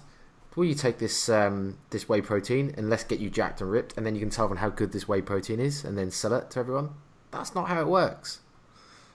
will 0.56 0.66
you 0.66 0.76
take 0.76 1.00
this 1.00 1.30
um, 1.30 1.78
this 1.90 2.08
whey 2.08 2.22
protein 2.22 2.74
and 2.78 2.90
let's 2.90 3.04
get 3.04 3.20
you 3.20 3.30
jacked 3.30 3.62
and 3.62 3.72
ripped, 3.72 3.96
and 3.98 4.06
then 4.06 4.16
you 4.16 4.22
can 4.22 4.30
tell 4.30 4.48
them 4.48 4.58
how 4.58 4.70
good 4.70 4.92
this 4.92 5.08
whey 5.08 5.22
protein 5.22 5.60
is, 5.60 5.84
and 5.84 5.98
then 5.98 6.12
sell 6.12 6.34
it 6.34 6.50
to 6.52 6.60
everyone." 6.60 6.90
That's 7.32 7.54
not 7.54 7.68
how 7.68 7.82
it 7.82 7.88
works. 7.88 8.40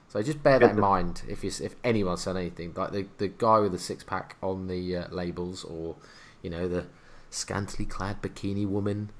So 0.08 0.20
just 0.22 0.42
bear 0.42 0.58
that 0.58 0.72
in 0.72 0.80
mind 0.80 1.22
if 1.28 1.44
you 1.44 1.50
if 1.62 1.76
anyone's 1.84 2.22
selling 2.22 2.46
anything, 2.46 2.72
like 2.76 2.92
the 2.92 3.06
the 3.18 3.28
guy 3.28 3.60
with 3.60 3.72
the 3.72 3.78
six 3.78 4.04
pack 4.04 4.36
on 4.42 4.66
the 4.66 4.96
uh, 4.96 5.08
labels, 5.10 5.64
or 5.64 5.96
you 6.42 6.50
know 6.50 6.68
the 6.68 6.86
scantily 7.30 7.86
clad 7.86 8.20
bikini 8.20 8.66
woman. 8.66 9.10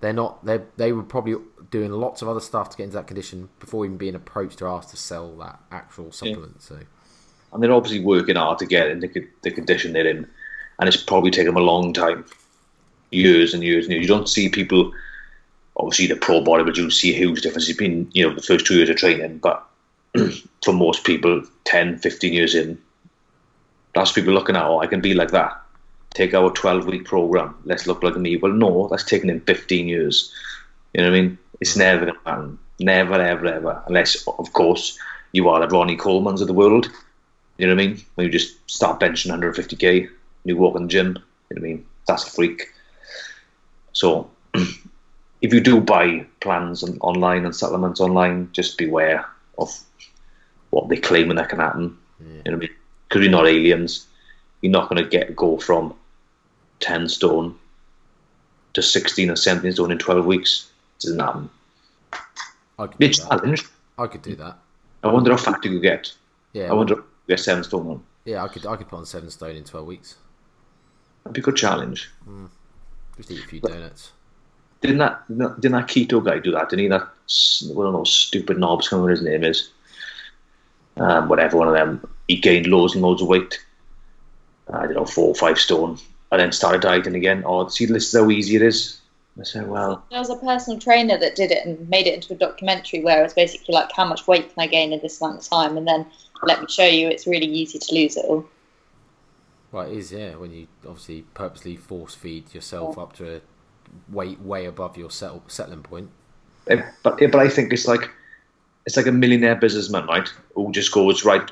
They're 0.00 0.12
not. 0.14 0.44
They 0.46 0.60
they 0.76 0.92
were 0.92 1.02
probably 1.02 1.36
doing 1.70 1.90
lots 1.90 2.22
of 2.22 2.28
other 2.28 2.40
stuff 2.40 2.70
to 2.70 2.76
get 2.76 2.84
into 2.84 2.96
that 2.96 3.06
condition 3.06 3.50
before 3.58 3.84
even 3.84 3.98
being 3.98 4.14
approached 4.14 4.62
or 4.62 4.68
asked 4.68 4.90
to 4.90 4.96
sell 4.96 5.36
that 5.38 5.60
actual 5.70 6.10
supplement. 6.10 6.62
So 6.62 6.78
and 7.52 7.62
they're 7.62 7.72
obviously 7.72 8.00
working 8.00 8.36
hard 8.36 8.58
to 8.60 8.66
get 8.66 8.88
in 8.88 9.00
the, 9.00 9.28
the 9.42 9.50
condition 9.50 9.92
they're 9.92 10.06
in, 10.06 10.28
and 10.80 10.88
it's 10.88 11.02
probably 11.02 11.30
taken 11.30 11.54
them 11.54 11.62
a 11.62 11.66
long 11.66 11.92
time, 11.92 12.24
years 13.10 13.54
and 13.54 13.62
years 13.62 13.84
and 13.84 13.92
years. 13.92 14.02
You 14.02 14.08
don't 14.08 14.28
see 14.28 14.48
people, 14.48 14.92
obviously 15.76 16.06
the 16.06 16.16
pro 16.16 16.40
body, 16.40 16.64
but 16.64 16.76
you 16.76 16.90
see 16.90 17.14
a 17.14 17.18
huge 17.18 17.42
difference. 17.42 17.68
It's 17.68 17.78
been 17.78 18.10
you 18.12 18.26
know 18.26 18.34
the 18.34 18.42
first 18.42 18.66
two 18.66 18.74
years 18.74 18.88
of 18.88 18.96
training, 18.96 19.38
but 19.38 19.64
for 20.64 20.72
most 20.72 21.04
people, 21.04 21.42
10, 21.64 21.98
15 21.98 22.32
years 22.32 22.54
in, 22.54 22.78
that's 23.94 24.12
people 24.12 24.32
looking 24.32 24.56
at, 24.56 24.64
oh, 24.64 24.80
I 24.80 24.86
can 24.86 25.00
be 25.00 25.14
like 25.14 25.30
that. 25.30 25.60
Take 26.14 26.34
our 26.34 26.50
12 26.50 26.86
week 26.86 27.04
program, 27.04 27.54
let's 27.64 27.86
look 27.86 28.02
like 28.02 28.16
me. 28.16 28.36
Well, 28.36 28.52
no, 28.52 28.88
that's 28.88 29.04
taken 29.04 29.28
them 29.28 29.40
15 29.42 29.86
years. 29.86 30.32
You 30.94 31.02
know 31.02 31.10
what 31.10 31.16
I 31.16 31.20
mean? 31.20 31.38
It's 31.60 31.74
mm. 31.74 31.78
never 31.78 32.06
going 32.06 32.14
to 32.14 32.30
happen. 32.30 32.58
Never, 32.80 33.14
ever, 33.14 33.46
ever. 33.46 33.82
Unless, 33.86 34.26
of 34.26 34.52
course, 34.52 34.98
you 35.32 35.48
are 35.48 35.60
the 35.60 35.68
Ronnie 35.68 35.96
Coleman's 35.96 36.40
of 36.40 36.48
the 36.48 36.54
world. 36.54 36.90
You 37.58 37.66
know 37.66 37.74
what 37.74 37.82
I 37.82 37.86
mean? 37.86 38.04
When 38.14 38.26
you 38.26 38.32
just 38.32 38.56
start 38.68 39.00
benching 39.00 39.30
150k, 39.30 40.08
you 40.44 40.56
walk 40.56 40.76
in 40.76 40.82
the 40.82 40.88
gym. 40.88 41.06
You 41.08 41.12
know 41.14 41.22
what 41.48 41.58
I 41.58 41.60
mean? 41.62 41.86
That's 42.06 42.26
a 42.26 42.30
freak. 42.30 42.68
So, 43.92 44.30
if 44.54 45.52
you 45.52 45.60
do 45.60 45.80
buy 45.80 46.26
plans 46.40 46.82
on, 46.82 46.98
online 47.00 47.44
and 47.44 47.54
supplements 47.54 48.00
online, 48.00 48.50
just 48.52 48.78
beware 48.78 49.24
of 49.58 49.76
what 50.70 50.88
they 50.88 50.96
claim 50.96 51.30
and 51.30 51.38
that 51.38 51.48
can 51.48 51.58
happen. 51.58 51.96
Hmm. 52.18 52.24
You 52.24 52.30
know 52.30 52.42
what 52.44 52.54
I 52.54 52.56
mean? 52.58 52.70
Because 53.08 53.20
we're 53.20 53.30
not 53.30 53.46
aliens. 53.46 54.06
You're 54.62 54.72
not 54.72 54.88
going 54.88 55.02
to 55.02 55.08
get 55.08 55.34
go 55.34 55.58
from 55.58 55.94
10 56.80 57.08
stone 57.08 57.56
to 58.74 58.82
16 58.82 59.30
or 59.30 59.36
17 59.36 59.72
stone 59.72 59.90
in 59.90 59.98
12 59.98 60.26
weeks. 60.26 60.70
It 60.98 61.06
doesn't 61.06 61.20
happen. 61.20 61.50
I 62.78 62.86
could 62.86 63.02
a 63.02 63.08
challenge. 63.08 63.64
I 63.98 64.06
could 64.06 64.22
do 64.22 64.36
that. 64.36 64.58
I 65.02 65.08
wonder 65.08 65.30
how 65.30 65.36
fat 65.36 65.64
you 65.64 65.72
could 65.72 65.82
get. 65.82 66.12
Yeah, 66.52 66.70
I 66.70 66.74
wonder 66.74 66.94
if 66.94 66.98
you 66.98 67.36
get 67.36 67.40
7 67.40 67.64
stone 67.64 67.86
on. 67.86 68.02
yeah, 68.24 68.44
I 68.44 68.48
could. 68.48 68.66
I 68.66 68.76
could 68.76 68.88
put 68.88 68.96
on 68.96 69.06
seven 69.06 69.30
stone 69.30 69.56
in 69.56 69.64
twelve 69.64 69.86
weeks. 69.86 70.16
That'd 71.24 71.34
be 71.34 71.40
a 71.40 71.44
good 71.44 71.56
challenge. 71.56 72.10
Just 73.16 73.30
eat 73.30 73.44
a 73.44 73.48
few 73.48 73.60
donuts. 73.60 74.12
Didn't 74.80 74.98
that 74.98 75.28
didn't 75.28 75.72
that 75.72 75.88
keto 75.88 76.24
guy 76.24 76.38
do 76.38 76.52
that? 76.52 76.70
Didn't 76.70 76.84
he? 76.84 76.88
That 76.88 77.06
one 77.74 77.86
of 77.86 77.92
those 77.92 78.10
stupid 78.12 78.58
knobs, 78.58 78.86
I 78.86 78.90
can't 78.90 79.02
remember 79.02 79.10
what 79.12 79.18
his 79.18 79.22
name 79.22 79.44
is. 79.44 79.70
Um, 80.96 81.28
whatever 81.28 81.56
one 81.56 81.68
of 81.68 81.74
them. 81.74 82.06
He 82.28 82.36
gained 82.36 82.66
loads 82.66 82.94
and 82.94 83.02
loads 83.02 83.22
of 83.22 83.28
weight. 83.28 83.58
I 84.72 84.84
don't 84.84 84.94
know, 84.94 85.04
four 85.04 85.28
or 85.28 85.34
five 85.34 85.58
stone, 85.58 85.98
and 86.30 86.40
then 86.40 86.52
started 86.52 86.80
dieting 86.80 87.14
again. 87.14 87.42
Oh, 87.44 87.66
see, 87.68 87.86
this 87.86 88.12
is 88.12 88.18
how 88.18 88.30
easy 88.30 88.56
it 88.56 88.62
is. 88.62 89.00
I 89.38 89.44
said, 89.44 89.68
well, 89.68 90.04
There 90.10 90.18
was 90.18 90.30
a 90.30 90.36
personal 90.36 90.78
trainer 90.78 91.16
that 91.18 91.34
did 91.34 91.50
it 91.50 91.64
and 91.64 91.88
made 91.88 92.06
it 92.06 92.14
into 92.14 92.34
a 92.34 92.36
documentary 92.36 93.00
where 93.00 93.24
it's 93.24 93.34
basically 93.34 93.74
like 93.74 93.90
how 93.92 94.04
much 94.04 94.26
weight 94.26 94.52
can 94.52 94.62
I 94.62 94.66
gain 94.66 94.92
in 94.92 95.00
this 95.00 95.20
amount 95.20 95.38
of 95.38 95.48
time, 95.48 95.76
and 95.76 95.86
then 95.86 96.06
let 96.42 96.60
me 96.60 96.66
show 96.68 96.84
you 96.84 97.08
it's 97.08 97.26
really 97.26 97.46
easy 97.46 97.78
to 97.78 97.94
lose 97.94 98.16
it 98.16 98.24
all. 98.26 98.44
Well, 99.72 99.86
it 99.86 99.96
is, 99.96 100.12
yeah. 100.12 100.34
When 100.34 100.52
you 100.52 100.66
obviously 100.86 101.22
purposely 101.34 101.76
force 101.76 102.14
feed 102.14 102.52
yourself 102.54 102.98
up 102.98 103.12
to 103.14 103.36
a 103.36 103.40
weight 104.08 104.40
way 104.40 104.66
above 104.66 104.96
your 104.96 105.10
settle, 105.10 105.42
settling 105.46 105.82
point. 105.82 106.10
eh, 106.68 106.82
but 107.02 107.18
but 107.18 107.36
I 107.36 107.48
think 107.48 107.72
it's 107.72 107.86
like 107.86 108.10
it's 108.86 108.96
like 108.96 109.06
a 109.06 109.12
millionaire 109.12 109.54
businessman, 109.56 110.06
right? 110.06 110.28
Who 110.54 110.72
just 110.72 110.92
goes 110.92 111.24
right, 111.24 111.48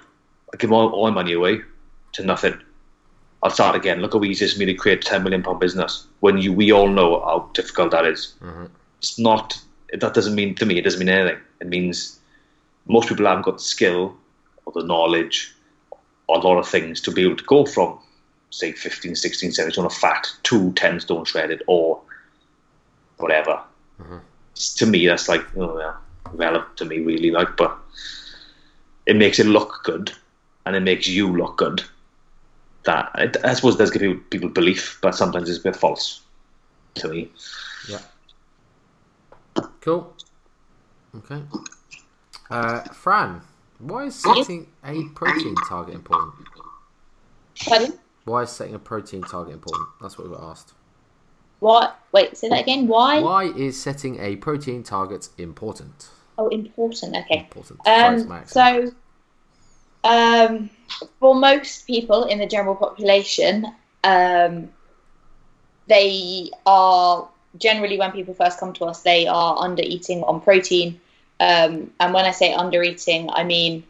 I 0.52 0.56
give 0.56 0.72
all, 0.72 0.90
all 0.90 1.04
my 1.04 1.10
money 1.10 1.32
away 1.32 1.60
to 2.12 2.24
nothing. 2.24 2.60
I'll 3.42 3.50
start 3.50 3.76
again. 3.76 4.00
Look 4.00 4.14
how 4.14 4.24
easy 4.24 4.44
it 4.44 4.48
is 4.48 4.52
for 4.54 4.58
me 4.60 4.66
to 4.66 4.74
create 4.74 5.04
a 5.04 5.08
ten 5.08 5.22
million 5.22 5.42
pound 5.42 5.60
business. 5.60 6.06
When 6.20 6.38
you, 6.38 6.52
we 6.52 6.72
all 6.72 6.88
know 6.88 7.20
how 7.20 7.50
difficult 7.54 7.92
that 7.92 8.04
is. 8.04 8.34
It's 8.98 9.18
not. 9.18 9.60
That 9.92 10.12
doesn't 10.12 10.34
mean 10.34 10.56
to 10.56 10.66
me. 10.66 10.76
It 10.78 10.82
doesn't 10.82 10.98
mean 10.98 11.08
anything. 11.08 11.40
It 11.60 11.68
means 11.68 12.18
most 12.86 13.08
people 13.08 13.26
haven't 13.26 13.44
got 13.44 13.58
the 13.58 13.62
skill 13.62 14.16
or 14.64 14.72
the 14.72 14.82
knowledge 14.84 15.54
or 16.26 16.38
a 16.38 16.40
lot 16.40 16.58
of 16.58 16.66
things 16.68 17.00
to 17.02 17.12
be 17.12 17.22
able 17.22 17.36
to 17.36 17.44
go 17.44 17.64
from 17.64 17.98
say 18.50 18.72
15, 18.72 19.14
16, 19.14 19.52
17 19.52 19.72
stone 19.72 19.84
of 19.86 19.92
fat 19.94 20.26
to 20.44 20.72
10 20.72 21.00
stone 21.00 21.24
shredded 21.24 21.62
or 21.66 22.00
whatever. 23.18 23.60
It's- 24.00 24.74
To 24.76 24.86
me, 24.86 25.06
that's 25.06 25.28
like 25.28 25.44
oh, 25.56 25.78
yeah, 25.78 25.94
relevant 26.32 26.76
to 26.78 26.84
me 26.84 26.98
really. 27.00 27.30
Like, 27.30 27.56
but 27.56 27.76
it 29.06 29.16
makes 29.16 29.38
it 29.38 29.46
look 29.46 29.80
good 29.84 30.12
and 30.66 30.74
it 30.76 30.80
makes 30.80 31.06
you 31.06 31.28
look 31.36 31.56
good. 31.58 31.82
That 32.84 33.10
I, 33.14 33.30
I 33.44 33.54
suppose 33.54 33.76
does 33.76 33.90
give 33.90 34.00
people, 34.02 34.20
people 34.30 34.48
belief, 34.48 34.98
but 35.02 35.14
sometimes 35.14 35.48
it's 35.48 35.58
a 35.58 35.62
bit 35.62 35.76
false 35.76 36.22
to 36.94 37.08
me. 37.08 37.30
Yeah. 37.88 38.00
Cool. 39.80 40.14
Okay. 41.16 41.42
Uh, 42.50 42.80
Fran, 42.84 43.40
why 43.78 44.04
is 44.06 44.14
setting 44.14 44.66
a 44.84 45.04
protein 45.14 45.54
target 45.68 45.94
important? 45.94 46.34
Pardon? 47.66 47.98
Why 48.28 48.42
is 48.42 48.50
setting 48.50 48.74
a 48.74 48.78
protein 48.78 49.22
target 49.22 49.54
important? 49.54 49.88
That's 50.00 50.18
what 50.18 50.28
we 50.28 50.34
were 50.34 50.42
asked. 50.42 50.74
What? 51.60 51.98
Wait, 52.12 52.36
say 52.36 52.48
that 52.48 52.60
again. 52.60 52.86
Why? 52.86 53.20
Why 53.20 53.44
is 53.44 53.80
setting 53.80 54.20
a 54.20 54.36
protein 54.36 54.82
target 54.82 55.28
important? 55.38 56.08
Oh, 56.36 56.48
important. 56.48 57.16
Okay. 57.16 57.48
Important. 57.54 57.80
Um, 58.30 58.42
so, 58.46 58.92
um, 60.04 60.70
for 61.18 61.34
most 61.34 61.86
people 61.86 62.24
in 62.24 62.38
the 62.38 62.46
general 62.46 62.76
population, 62.76 63.66
um, 64.04 64.68
they 65.88 66.50
are 66.64 67.28
generally 67.56 67.98
when 67.98 68.12
people 68.12 68.34
first 68.34 68.60
come 68.60 68.72
to 68.74 68.84
us, 68.84 69.02
they 69.02 69.26
are 69.26 69.58
under 69.58 69.82
eating 69.82 70.22
on 70.24 70.40
protein. 70.40 71.00
Um, 71.40 71.90
and 71.98 72.14
when 72.14 72.24
I 72.24 72.30
say 72.30 72.52
under 72.52 72.82
eating, 72.82 73.30
I 73.30 73.42
mean 73.44 73.84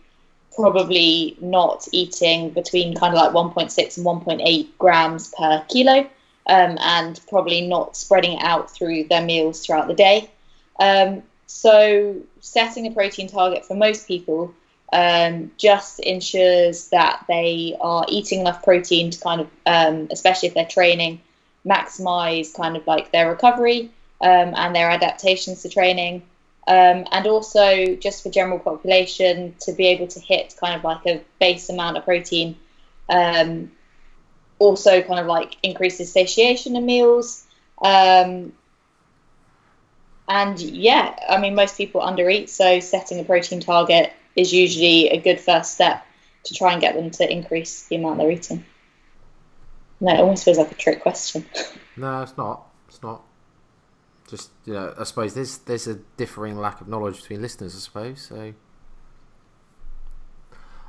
probably 0.58 1.36
not 1.40 1.86
eating 1.92 2.50
between 2.50 2.96
kind 2.96 3.14
of 3.14 3.20
like 3.20 3.32
1.6 3.32 3.96
and 3.96 4.06
1.8 4.06 4.68
grams 4.76 5.32
per 5.32 5.64
kilo, 5.68 6.00
um, 6.46 6.76
and 6.80 7.20
probably 7.28 7.60
not 7.60 7.96
spreading 7.96 8.32
it 8.32 8.42
out 8.42 8.68
through 8.70 9.04
their 9.04 9.22
meals 9.22 9.64
throughout 9.64 9.86
the 9.86 9.94
day. 9.94 10.28
Um, 10.80 11.22
so, 11.46 12.16
setting 12.40 12.86
a 12.86 12.90
protein 12.90 13.28
target 13.28 13.64
for 13.64 13.74
most 13.74 14.08
people 14.08 14.52
um, 14.92 15.52
just 15.56 16.00
ensures 16.00 16.88
that 16.88 17.24
they 17.28 17.76
are 17.80 18.04
eating 18.08 18.40
enough 18.40 18.64
protein 18.64 19.10
to 19.10 19.20
kind 19.20 19.40
of, 19.42 19.48
um, 19.64 20.08
especially 20.10 20.48
if 20.48 20.54
they're 20.54 20.66
training, 20.66 21.20
maximize 21.64 22.52
kind 22.52 22.76
of 22.76 22.86
like 22.86 23.12
their 23.12 23.30
recovery 23.30 23.90
um, 24.20 24.54
and 24.56 24.74
their 24.74 24.90
adaptations 24.90 25.62
to 25.62 25.68
training. 25.68 26.22
Um, 26.68 27.06
and 27.12 27.26
also 27.26 27.96
just 27.96 28.22
for 28.22 28.28
general 28.28 28.58
population 28.58 29.54
to 29.60 29.72
be 29.72 29.86
able 29.86 30.06
to 30.08 30.20
hit 30.20 30.54
kind 30.60 30.74
of 30.74 30.84
like 30.84 31.06
a 31.06 31.24
base 31.40 31.70
amount 31.70 31.96
of 31.96 32.04
protein 32.04 32.56
um, 33.08 33.72
also 34.58 35.00
kind 35.00 35.18
of 35.18 35.26
like 35.26 35.56
increases 35.62 36.12
satiation 36.12 36.76
in 36.76 36.84
meals 36.84 37.46
um, 37.82 38.52
and 40.28 40.60
yeah 40.60 41.18
i 41.30 41.38
mean 41.38 41.54
most 41.54 41.78
people 41.78 42.02
undereat 42.02 42.50
so 42.50 42.80
setting 42.80 43.18
a 43.18 43.24
protein 43.24 43.60
target 43.60 44.12
is 44.36 44.52
usually 44.52 45.08
a 45.08 45.18
good 45.18 45.40
first 45.40 45.72
step 45.72 46.06
to 46.44 46.52
try 46.52 46.72
and 46.72 46.82
get 46.82 46.94
them 46.94 47.10
to 47.10 47.32
increase 47.32 47.86
the 47.86 47.96
amount 47.96 48.18
they're 48.18 48.30
eating 48.30 48.62
no 50.00 50.12
it 50.12 50.20
almost 50.20 50.44
feels 50.44 50.58
like 50.58 50.70
a 50.70 50.74
trick 50.74 51.00
question 51.00 51.46
No, 51.98 52.22
it's 52.22 52.36
not. 52.36 52.68
It's 52.88 53.02
not. 53.02 53.22
Just 54.28 54.50
you 54.64 54.74
know, 54.74 54.94
I 54.98 55.04
suppose 55.04 55.34
there's 55.34 55.58
there's 55.58 55.86
a 55.86 55.96
differing 56.16 56.58
lack 56.58 56.80
of 56.80 56.88
knowledge 56.88 57.22
between 57.22 57.42
listeners. 57.42 57.74
I 57.74 57.78
suppose 57.78 58.20
so. 58.22 58.54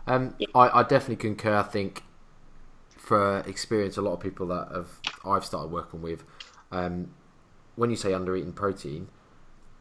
Um, 0.06 0.36
I, 0.56 0.80
I 0.80 0.84
definitely 0.84 1.18
concur. 1.18 1.56
I 1.56 1.64
think 1.64 2.04
for 2.98 3.40
experience, 3.42 3.96
a 3.96 4.02
lot 4.02 4.14
of 4.14 4.20
people 4.20 4.48
that 4.48 4.68
have 4.74 5.00
I've 5.26 5.46
started 5.46 5.72
working 5.72 6.02
with, 6.02 6.24
um, 6.72 7.12
when 7.76 7.90
you 7.90 7.96
say 7.96 8.14
under 8.14 8.36
eating 8.36 8.54
protein, 8.54 9.08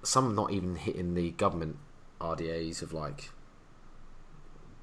some 0.02 0.34
not 0.34 0.52
even 0.52 0.76
hitting 0.76 1.14
the 1.14 1.30
government 1.32 1.78
RDAs 2.20 2.82
of 2.82 2.92
like 2.92 3.30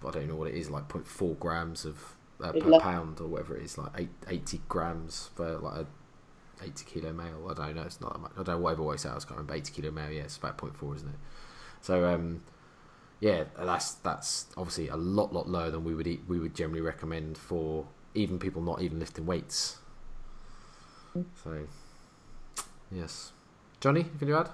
I 0.06 0.12
don't 0.12 0.28
know 0.28 0.36
what 0.36 0.50
it 0.50 0.56
is 0.56 0.70
like 0.70 0.88
0.4 0.88 1.40
grams 1.40 1.86
of 1.86 2.16
uh, 2.44 2.52
per 2.52 2.80
pound 2.80 3.20
or 3.20 3.28
whatever 3.28 3.58
it 3.58 3.64
is 3.64 3.78
like 3.78 3.92
eight, 3.98 4.10
80 4.28 4.62
grams 4.68 5.30
for 5.36 5.58
like 5.58 5.82
a 5.82 5.88
80 6.64 6.86
kilo 6.86 7.14
male. 7.14 7.48
I 7.50 7.54
don't 7.54 7.76
know. 7.76 7.84
It's 7.84 8.02
not 8.02 8.14
that 8.14 8.20
much. 8.20 8.32
I 8.34 8.44
don't 8.44 8.48
know 8.48 8.58
whatever 8.60 8.84
weighs 8.84 9.06
out. 9.06 9.12
I 9.12 9.20
can't 9.20 9.32
remember. 9.32 9.54
80 9.56 9.72
kilo 9.74 9.92
male. 9.92 10.12
Yeah, 10.12 10.24
it's 10.24 10.38
about 10.38 10.58
0.4, 10.58 10.96
isn't 10.96 11.10
it? 11.10 11.16
So 11.82 12.06
um, 12.06 12.42
yeah, 13.20 13.46
that's 13.58 13.94
that's 13.96 14.48
obviously 14.58 14.90
a 14.90 14.96
lot 14.96 15.34
lot 15.34 15.48
lower 15.48 15.70
than 15.70 15.84
we 15.84 15.96
would 15.96 16.08
eat, 16.08 16.22
we 16.28 16.40
would 16.40 16.56
generally 16.56 16.82
recommend 16.82 17.38
for 17.38 17.86
even 18.14 18.40
people 18.40 18.62
not 18.62 18.82
even 18.82 19.00
lifting 19.00 19.26
weights. 19.26 19.78
So 21.44 21.66
yes, 22.92 23.32
Johnny, 23.80 24.02
anything 24.02 24.28
to 24.28 24.38
add? 24.38 24.50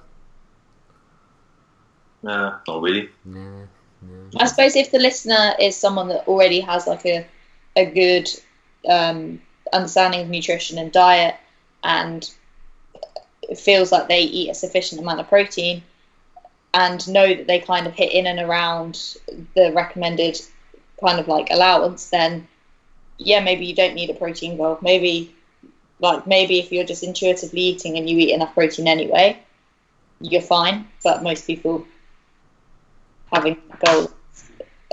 Nah, 2.22 2.60
not 2.68 2.82
really. 2.82 3.10
Nah, 3.26 3.66
nah. 4.02 4.40
I 4.40 4.46
suppose 4.46 4.76
if 4.76 4.92
the 4.92 5.00
listener 5.00 5.56
is 5.60 5.76
someone 5.76 6.08
that 6.10 6.28
already 6.28 6.60
has 6.60 6.86
like 6.86 7.06
a 7.06 7.26
a 7.76 7.86
good 7.86 8.30
um, 8.88 9.42
understanding 9.74 10.22
of 10.22 10.30
nutrition 10.30 10.78
and 10.78 10.92
diet 10.92 11.36
and 11.84 12.30
it 13.44 13.58
feels 13.58 13.92
like 13.92 14.08
they 14.08 14.22
eat 14.22 14.50
a 14.50 14.54
sufficient 14.54 15.02
amount 15.02 15.20
of 15.20 15.28
protein 15.28 15.84
and 16.74 17.08
know 17.10 17.28
that 17.34 17.48
they 17.48 17.60
kind 17.60 17.88
of 17.88 17.94
hit 17.94 18.14
in 18.14 18.28
and 18.28 18.40
around 18.40 19.18
the 19.56 19.72
recommended 19.74 20.40
kind 21.00 21.20
of 21.20 21.28
like 21.28 21.50
allowance, 21.52 22.10
then 22.10 22.48
yeah, 23.18 23.42
maybe 23.42 23.66
you 23.66 23.76
don't 23.76 23.94
need 23.94 24.10
a 24.10 24.14
protein 24.14 24.58
goal. 24.58 24.80
Maybe 24.82 25.36
like 26.00 26.26
maybe 26.26 26.60
if 26.60 26.72
you're 26.72 26.86
just 26.86 27.04
intuitively 27.04 27.62
eating 27.62 27.98
and 27.98 28.10
you 28.10 28.18
eat 28.18 28.34
enough 28.34 28.54
protein 28.54 28.88
anyway, 28.88 29.40
you're 30.20 30.42
fine. 30.42 30.88
But 31.04 31.24
most 31.24 31.46
people 31.46 31.86
having 33.32 33.58
a 33.72 33.86
goal 33.86 34.12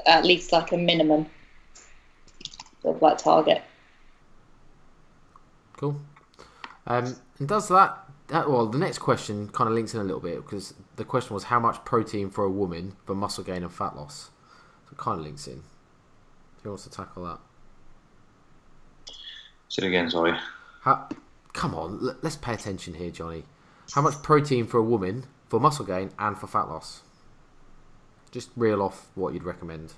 at 0.07 0.24
least 0.24 0.53
like 0.53 0.72
a 0.72 0.76
minimum 0.76 1.26
of 2.84 3.01
like 3.03 3.18
target. 3.18 3.62
Cool. 5.76 6.01
Um, 6.89 7.16
and 7.39 7.47
does 7.47 7.68
that, 7.68 7.99
that? 8.28 8.51
Well, 8.51 8.66
the 8.66 8.78
next 8.78 8.99
question 8.99 9.49
kind 9.49 9.68
of 9.68 9.74
links 9.74 9.95
in 9.95 10.01
a 10.01 10.05
little 10.05 10.20
bit 10.20 10.36
because 10.36 10.74
the 10.97 11.05
question 11.05 11.34
was 11.34 11.45
how 11.45 11.61
much 11.61 11.84
protein 11.84 12.30
for 12.30 12.45
a 12.45 12.51
woman 12.51 12.97
for 13.07 13.14
muscle 13.14 13.45
gain 13.45 13.62
and 13.62 13.72
fat 13.72 13.95
loss. 13.95 14.30
So 14.86 14.93
it 14.93 14.99
kind 14.99 15.18
of 15.20 15.24
links 15.24 15.47
in. 15.47 15.62
Who 16.62 16.70
wants 16.70 16.84
to 16.84 16.91
tackle 16.91 17.24
that? 17.24 17.39
Say 19.68 19.84
it 19.84 19.89
again, 19.89 20.11
sorry. 20.11 20.36
How, 20.80 21.09
come 21.53 21.74
on, 21.74 22.01
l- 22.03 22.16
let's 22.22 22.36
pay 22.36 22.55
attention 22.55 22.95
here, 22.95 23.11
Johnny. 23.11 23.45
How 23.93 24.01
much 24.01 24.22
protein 24.22 24.66
for 24.66 24.78
a 24.78 24.82
woman 24.82 25.26
for 25.49 25.61
muscle 25.61 25.84
gain 25.84 26.11
and 26.18 26.39
for 26.39 26.47
fat 26.47 26.68
loss? 26.68 27.03
Just 28.30 28.51
reel 28.57 28.82
off 28.82 29.09
what 29.14 29.34
you'd 29.34 29.45
recommend. 29.45 29.93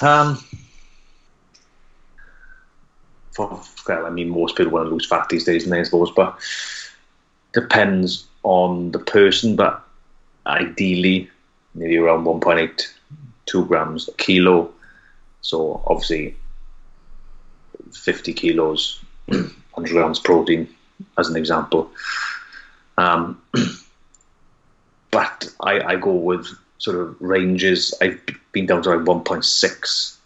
Um, 0.00 0.36
for, 0.36 0.69
well, 3.40 4.06
I 4.06 4.10
mean, 4.10 4.28
most 4.28 4.56
people 4.56 4.72
want 4.72 4.86
to 4.86 4.90
lose 4.90 5.06
fat 5.06 5.28
these 5.28 5.44
days, 5.44 5.64
and 5.64 5.74
I 5.74 5.82
suppose, 5.82 6.10
but 6.10 6.38
depends 7.52 8.26
on 8.42 8.92
the 8.92 8.98
person. 8.98 9.56
But 9.56 9.82
ideally, 10.46 11.30
maybe 11.74 11.96
around 11.96 12.24
1.8, 12.24 12.86
2 13.46 13.64
grams 13.66 14.08
a 14.08 14.12
kilo. 14.12 14.70
So 15.40 15.82
obviously, 15.86 16.36
50 17.92 18.32
kilos, 18.34 19.02
100 19.26 19.90
grams 19.90 20.18
protein, 20.18 20.68
as 21.18 21.28
an 21.28 21.36
example. 21.36 21.90
Um, 22.98 23.40
but 25.10 25.48
I, 25.60 25.80
I 25.80 25.96
go 25.96 26.12
with 26.12 26.46
sort 26.78 26.96
of 26.96 27.16
ranges. 27.20 27.94
I've 28.00 28.20
been 28.52 28.66
down 28.66 28.82
to 28.82 28.90
like 28.90 29.06
1.6 29.06 30.16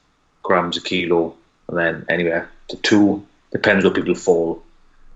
grams 0.43 0.77
a 0.77 0.81
kilo, 0.81 1.35
and 1.69 1.79
then 1.79 2.07
anywhere 2.09 2.49
to 2.69 2.77
two. 2.79 3.25
Depends 3.53 3.85
where 3.85 3.95
people 3.95 4.15
fall 4.15 4.63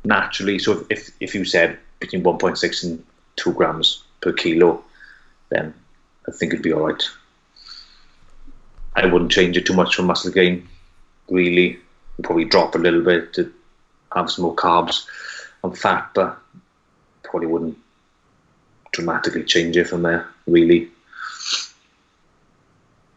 naturally. 0.05 0.59
So 0.59 0.87
if 0.91 1.11
if 1.21 1.35
you 1.35 1.45
said 1.45 1.79
between 2.01 2.23
1.6 2.23 2.85
and 2.85 3.05
two 3.37 3.53
grams 3.53 4.05
per 4.21 4.33
kilo, 4.33 4.83
then 5.51 5.75
I 6.27 6.33
think 6.33 6.53
it'd 6.53 6.63
be 6.63 6.73
all 6.73 6.87
right. 6.87 7.03
I 8.95 9.07
wouldn't 9.07 9.33
change 9.33 9.57
it 9.57 9.67
too 9.67 9.75
much 9.75 9.95
for 9.95 10.03
muscle 10.03 10.33
gain. 10.33 10.69
Really, 11.29 11.79
I'd 12.19 12.25
probably 12.25 12.45
drop 12.45 12.75
a 12.75 12.79
little 12.79 13.03
bit 13.03 13.33
to 13.35 13.53
have 14.15 14.31
some 14.31 14.45
more 14.45 14.57
carbs 14.57 15.07
and 15.63 15.77
fat, 15.77 16.11
but 16.15 16.39
probably 17.23 17.49
wouldn't 17.49 17.79
dramatically 18.93 19.45
change 19.45 19.77
it 19.77 19.89
from 19.89 20.03
there. 20.03 20.27
Really, 20.47 20.91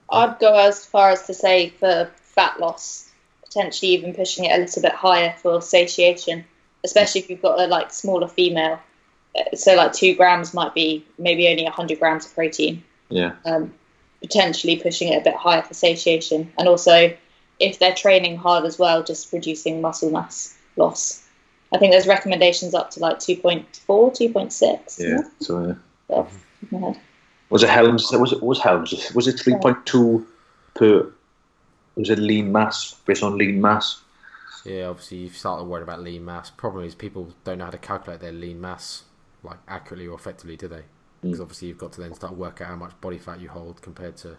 I'd 0.09 0.39
go 0.39 0.53
as 0.53 0.85
far 0.85 1.09
as 1.09 1.25
to 1.27 1.33
say 1.33 1.69
for 1.69 2.09
fat 2.15 2.59
loss, 2.59 3.10
potentially 3.53 3.91
even 3.91 4.13
pushing 4.13 4.45
it 4.45 4.57
a 4.57 4.61
little 4.61 4.81
bit 4.81 4.93
higher 4.93 5.33
for 5.41 5.61
satiation, 5.61 6.45
especially 6.85 7.19
if 7.21 7.29
you've 7.29 7.41
got 7.41 7.59
a 7.59 7.67
like 7.67 7.91
smaller 7.91 8.27
female. 8.27 8.79
Uh, 9.37 9.55
So 9.55 9.75
like 9.75 9.91
two 9.93 10.15
grams 10.15 10.53
might 10.53 10.73
be 10.73 11.05
maybe 11.17 11.47
only 11.49 11.65
hundred 11.65 11.99
grams 11.99 12.25
of 12.25 12.33
protein. 12.33 12.83
yeah. 13.09 13.33
Um, 13.45 13.73
potentially 14.21 14.75
pushing 14.75 15.11
it 15.11 15.17
a 15.19 15.23
bit 15.23 15.33
higher 15.35 15.63
for 15.63 15.73
satiation, 15.73 16.51
and 16.59 16.67
also 16.67 17.11
if 17.59 17.79
they're 17.79 17.93
training 17.95 18.37
hard 18.37 18.65
as 18.65 18.77
well, 18.79 19.03
just 19.03 19.31
reducing 19.33 19.81
muscle 19.81 20.09
mass 20.11 20.55
loss. 20.77 21.23
I 21.73 21.77
think 21.77 21.91
there's 21.91 22.07
recommendations 22.07 22.73
up 22.73 22.91
to 22.91 22.99
like 22.99 23.17
2.4, 23.17 23.65
2.6. 23.87 24.99
Yeah. 24.99 25.21
So 25.39 25.67
yeah. 25.67 25.73
Off 26.09 26.31
the 26.31 26.37
top 26.37 26.63
of 26.63 26.71
my 26.71 26.87
head. 26.87 26.99
Was 27.49 27.63
it 27.63 27.69
Helms? 27.69 28.11
Was 28.11 28.31
it 28.31 28.41
was 28.43 28.59
Helms? 28.59 29.11
Was 29.13 29.27
it 29.27 29.39
three 29.39 29.55
point 29.55 29.85
two 29.85 30.25
per? 30.75 31.11
Was 32.01 32.09
it 32.09 32.17
lean 32.17 32.51
mass 32.51 32.95
based 33.05 33.21
on 33.21 33.37
lean 33.37 33.61
mass? 33.61 34.01
Yeah, 34.65 34.85
obviously 34.85 35.19
you've 35.19 35.37
started 35.37 35.65
worrying 35.65 35.83
about 35.83 36.01
lean 36.01 36.25
mass. 36.25 36.49
Problem 36.49 36.83
is 36.83 36.95
people 36.95 37.31
don't 37.43 37.59
know 37.59 37.65
how 37.65 37.69
to 37.71 37.77
calculate 37.77 38.21
their 38.21 38.31
lean 38.31 38.59
mass. 38.59 39.03
like 39.43 39.59
accurately 39.67 40.07
or 40.07 40.15
effectively, 40.15 40.57
do 40.57 40.67
they? 40.67 40.83
Because 41.21 41.39
obviously 41.39 41.67
you've 41.67 41.77
got 41.77 41.91
to 41.93 42.01
then 42.01 42.15
start 42.15 42.35
work 42.35 42.59
out 42.59 42.69
how 42.69 42.75
much 42.75 42.99
body 43.01 43.19
fat 43.19 43.39
you 43.39 43.49
hold 43.49 43.83
compared 43.83 44.17
to 44.17 44.37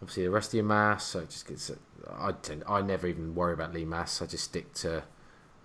obviously 0.00 0.24
the 0.24 0.30
rest 0.30 0.50
of 0.50 0.54
your 0.54 0.64
mass. 0.64 1.04
So 1.04 1.20
it 1.20 1.30
just 1.30 1.46
gets. 1.46 1.70
I 2.10 2.32
tend 2.32 2.64
I 2.68 2.82
never 2.82 3.06
even 3.06 3.36
worry 3.36 3.52
about 3.52 3.72
lean 3.72 3.90
mass. 3.90 4.20
I 4.20 4.26
just 4.26 4.42
stick 4.42 4.72
to 4.74 5.04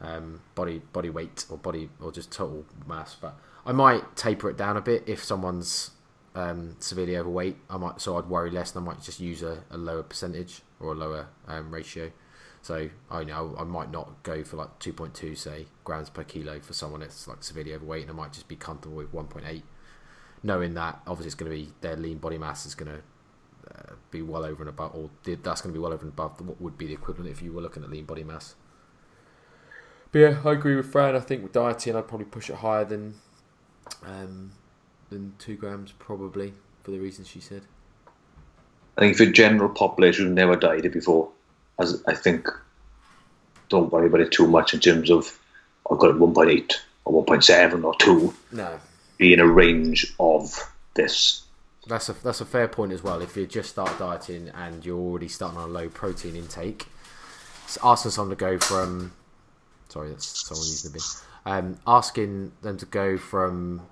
um, 0.02 0.42
body 0.54 0.84
body 0.94 1.10
weight 1.10 1.46
or 1.50 1.58
body 1.58 1.90
or 2.00 2.12
just 2.12 2.32
total 2.32 2.64
mass. 2.86 3.16
But 3.20 3.36
I 3.66 3.72
might 3.72 4.16
taper 4.16 4.52
it 4.52 4.58
down 4.58 4.78
a 4.78 4.82
bit 4.82 5.04
if 5.08 5.24
someone's 5.24 5.92
um, 6.36 6.76
severely 6.80 7.18
overweight. 7.18 7.58
I 7.72 7.78
might 7.78 8.02
so 8.02 8.20
I'd 8.20 8.28
worry 8.28 8.52
less, 8.52 8.76
and 8.76 8.84
I 8.84 8.94
might 8.94 9.02
just 9.02 9.20
use 9.20 9.42
a, 9.42 9.64
a 9.72 9.78
lower 9.80 10.04
percentage 10.04 10.62
or 10.80 10.94
a 10.94 10.96
lower 10.96 11.28
um, 11.48 11.72
ratio. 11.72 12.12
So 12.62 12.90
I 13.10 13.24
know 13.24 13.56
I 13.58 13.64
might 13.64 13.92
not 13.92 14.24
go 14.24 14.44
for 14.44 14.58
like 14.58 14.80
2.2 14.80 15.38
say 15.38 15.68
grams 15.84 16.10
per 16.10 16.24
kilo 16.24 16.60
for 16.60 16.74
someone 16.74 17.02
that's 17.02 17.28
like 17.28 17.44
severely 17.44 17.74
overweight, 17.74 18.04
and 18.04 18.12
I 18.12 18.14
might 18.14 18.34
just 18.34 18.48
be 18.48 18.56
comfortable 18.56 18.98
with 18.98 19.14
1.8, 19.14 19.62
knowing 20.44 20.74
that 20.74 21.00
obviously 21.08 21.28
it's 21.28 21.36
going 21.36 21.52
to 21.52 21.58
be 21.58 21.74
their 21.82 21.96
lean 21.96 22.18
body 22.18 22.38
mass 22.38 22.66
is 22.66 22.76
going 22.76 22.92
to 22.92 23.02
uh, 23.74 23.94
be 24.12 24.22
well 24.22 24.44
over 24.44 24.64
and 24.64 24.70
above, 24.70 24.94
or 24.96 25.10
that's 25.24 25.62
going 25.62 25.74
to 25.74 25.78
be 25.78 25.82
well 25.82 25.94
over 25.94 26.04
and 26.04 26.14
above 26.14 26.42
what 26.42 26.60
would 26.60 26.78
be 26.78 26.88
the 26.88 26.94
equivalent 26.94 27.32
if 27.32 27.42
you 27.42 27.54
were 27.54 27.62
looking 27.62 27.84
at 27.84 27.90
lean 27.90 28.06
body 28.06 28.24
mass. 28.24 28.56
But 30.12 30.20
yeah, 30.20 30.42
I 30.44 30.54
agree 30.54 30.76
with 30.76 30.92
Fran. 30.92 31.16
I 31.16 31.20
think 31.20 31.44
with 31.44 31.52
dieting, 31.52 31.96
I'd 31.96 32.08
probably 32.08 32.26
push 32.26 32.50
it 32.50 32.58
higher 32.58 32.86
than 32.86 33.16
um, 34.06 34.52
than 35.10 35.36
two 35.38 35.56
grams, 35.56 35.92
probably 35.94 36.54
for 36.84 36.92
the 36.92 37.00
reasons 37.00 37.28
she 37.28 37.40
said. 37.40 37.64
I 38.98 39.02
think 39.02 39.18
for 39.18 39.26
general 39.28 39.70
population 39.70 40.26
who've 40.26 40.34
never 40.34 40.56
dieted 40.56 40.92
before, 40.92 41.30
as 41.80 42.04
I 42.08 42.16
think, 42.16 42.50
don't 43.70 43.92
worry 43.92 44.08
about 44.08 44.22
it 44.22 44.32
too 44.32 44.48
much 44.48 44.74
in 44.74 44.80
terms 44.80 45.12
of 45.12 45.40
I've 45.90 46.00
got 46.00 46.10
it 46.10 46.18
1.8 46.18 46.74
or 47.06 47.26
1.7 47.26 47.84
or 47.84 47.96
2. 47.96 48.34
No, 48.54 48.80
be 49.18 49.34
in 49.34 49.40
a 49.40 49.48
range 49.48 50.14
of 50.20 50.74
this. 50.96 51.44
That's 51.86 52.10
a 52.10 52.14
that's 52.24 52.42
a 52.42 52.46
fair 52.46 52.68
point 52.68 52.92
as 52.92 53.04
well. 53.04 53.22
If 53.22 53.38
you 53.38 53.46
just 53.46 53.70
start 53.70 53.98
dieting 54.00 54.50
and 54.50 54.84
you're 54.84 55.00
already 55.00 55.28
starting 55.28 55.60
on 55.60 55.70
a 55.70 55.72
low 55.72 55.90
protein 55.90 56.36
intake, 56.36 56.88
asking 57.84 58.12
someone 58.12 58.36
to 58.36 58.40
go 58.40 58.58
from 58.58 59.14
sorry, 59.90 60.10
that's 60.10 60.48
someone 60.48 60.68
using 60.68 60.92
the 60.92 60.98
bin. 60.98 61.04
Um, 61.46 61.80
asking 61.88 62.52
them 62.62 62.78
to 62.78 62.86
go 62.86 63.18
from 63.18 63.84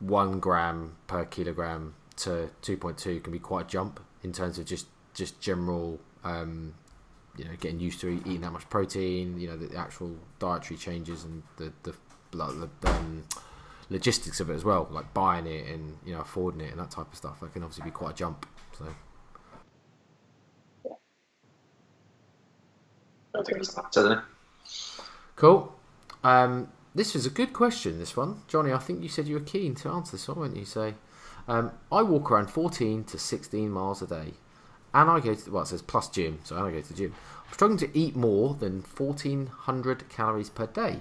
one 0.00 0.40
gram 0.40 0.96
per 1.06 1.24
kilogram 1.24 1.94
to 2.16 2.50
two 2.60 2.76
point 2.76 2.98
two 2.98 3.20
can 3.20 3.32
be 3.32 3.38
quite 3.38 3.66
a 3.66 3.68
jump 3.68 4.00
in 4.26 4.32
terms 4.32 4.58
of 4.58 4.66
just 4.66 4.86
just 5.14 5.40
general 5.40 5.98
um, 6.24 6.74
you 7.38 7.44
know 7.44 7.52
getting 7.60 7.80
used 7.80 8.00
to 8.00 8.08
eating 8.08 8.42
that 8.42 8.52
much 8.52 8.68
protein. 8.68 9.38
You 9.40 9.48
know 9.48 9.56
the, 9.56 9.68
the 9.68 9.78
actual 9.78 10.16
dietary 10.38 10.76
changes 10.76 11.24
and 11.24 11.42
the 11.56 11.72
the, 11.84 11.94
the, 12.32 12.68
the 12.82 12.90
um, 12.90 13.24
logistics 13.88 14.40
of 14.40 14.50
it 14.50 14.54
as 14.54 14.64
well, 14.64 14.88
like 14.90 15.14
buying 15.14 15.46
it 15.46 15.66
and 15.68 15.96
you 16.04 16.12
know 16.12 16.20
affording 16.20 16.60
it 16.60 16.72
and 16.72 16.80
that 16.80 16.90
type 16.90 17.10
of 17.10 17.16
stuff. 17.16 17.40
That 17.40 17.52
can 17.52 17.62
obviously 17.62 17.84
be 17.84 17.92
quite 17.92 18.10
a 18.10 18.14
jump. 18.14 18.46
So. 18.76 18.84
I 23.38 23.42
think 23.44 23.58
it's 23.58 23.74
that, 23.74 23.94
isn't 23.96 24.12
it? 24.12 24.18
Cool. 25.36 25.74
Um, 26.24 26.68
this 26.94 27.14
was 27.14 27.26
a 27.26 27.30
good 27.30 27.52
question. 27.52 27.98
This 27.98 28.16
one, 28.16 28.42
Johnny. 28.48 28.72
I 28.72 28.78
think 28.78 29.02
you 29.02 29.08
said 29.08 29.28
you 29.28 29.34
were 29.34 29.40
keen 29.40 29.74
to 29.76 29.90
answer 29.90 30.12
this 30.12 30.26
one, 30.28 30.38
weren't 30.38 30.56
you? 30.56 30.64
Say, 30.64 30.94
um, 31.48 31.72
I 31.90 32.02
walk 32.02 32.30
around 32.30 32.50
14 32.50 33.04
to 33.04 33.18
16 33.18 33.70
miles 33.70 34.02
a 34.02 34.06
day, 34.06 34.34
and 34.92 35.10
I 35.10 35.20
go 35.20 35.34
to 35.34 35.50
well, 35.50 35.62
it 35.62 35.66
says 35.66 35.82
plus 35.82 36.08
gym, 36.08 36.40
so 36.44 36.56
I 36.56 36.70
go 36.70 36.80
to 36.80 36.88
the 36.88 36.94
gym. 36.94 37.14
I'm 37.46 37.52
struggling 37.52 37.78
to 37.78 37.98
eat 37.98 38.16
more 38.16 38.54
than 38.54 38.82
1,400 38.96 40.08
calories 40.08 40.50
per 40.50 40.66
day. 40.66 41.00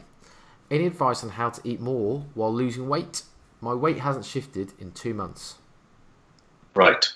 Any 0.69 0.87
advice 0.87 1.23
on 1.23 1.31
how 1.31 1.49
to 1.49 1.61
eat 1.63 1.79
more 1.79 2.25
while 2.33 2.53
losing 2.53 2.89
weight? 2.89 3.23
My 3.61 3.73
weight 3.73 3.99
hasn't 3.99 4.25
shifted 4.25 4.73
in 4.79 4.91
two 4.91 5.13
months. 5.13 5.55
Right. 6.75 7.07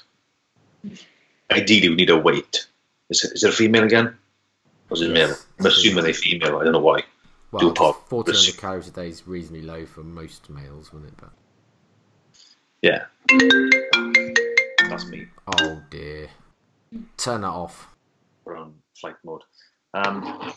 Ideally, 1.51 1.89
we 1.89 1.95
need 1.95 2.09
a 2.09 2.17
weight. 2.17 2.67
Is 3.09 3.23
it, 3.23 3.34
is 3.34 3.43
it 3.43 3.49
a 3.49 3.53
female 3.53 3.84
again? 3.84 4.17
Or 4.89 4.95
is 4.95 5.01
it 5.01 5.09
Yes. 5.09 5.30
male? 5.30 5.38
I'm 5.59 5.65
assuming 5.65 6.03
they're 6.03 6.13
female. 6.13 6.57
I 6.57 6.63
don't 6.63 6.73
know 6.73 6.80
why. 6.80 7.03
Well, 7.51 7.65
1,400 7.65 8.57
calories 8.57 8.88
a 8.88 8.91
day 8.91 9.09
is 9.09 9.27
reasonably 9.27 9.63
low 9.63 9.86
for 9.86 10.01
most 10.01 10.49
males, 10.49 10.93
wouldn't 10.93 11.11
it? 11.11 11.17
But 11.17 11.32
Yeah. 12.82 13.05
That's 14.89 15.05
me. 15.07 15.27
oh 15.47 15.82
dear, 15.89 16.30
turn 17.17 17.41
that 17.41 17.47
off. 17.47 17.88
We're 18.45 18.55
on 18.55 18.73
flight 18.95 19.15
mode. 19.25 19.41
Um, 19.93 20.53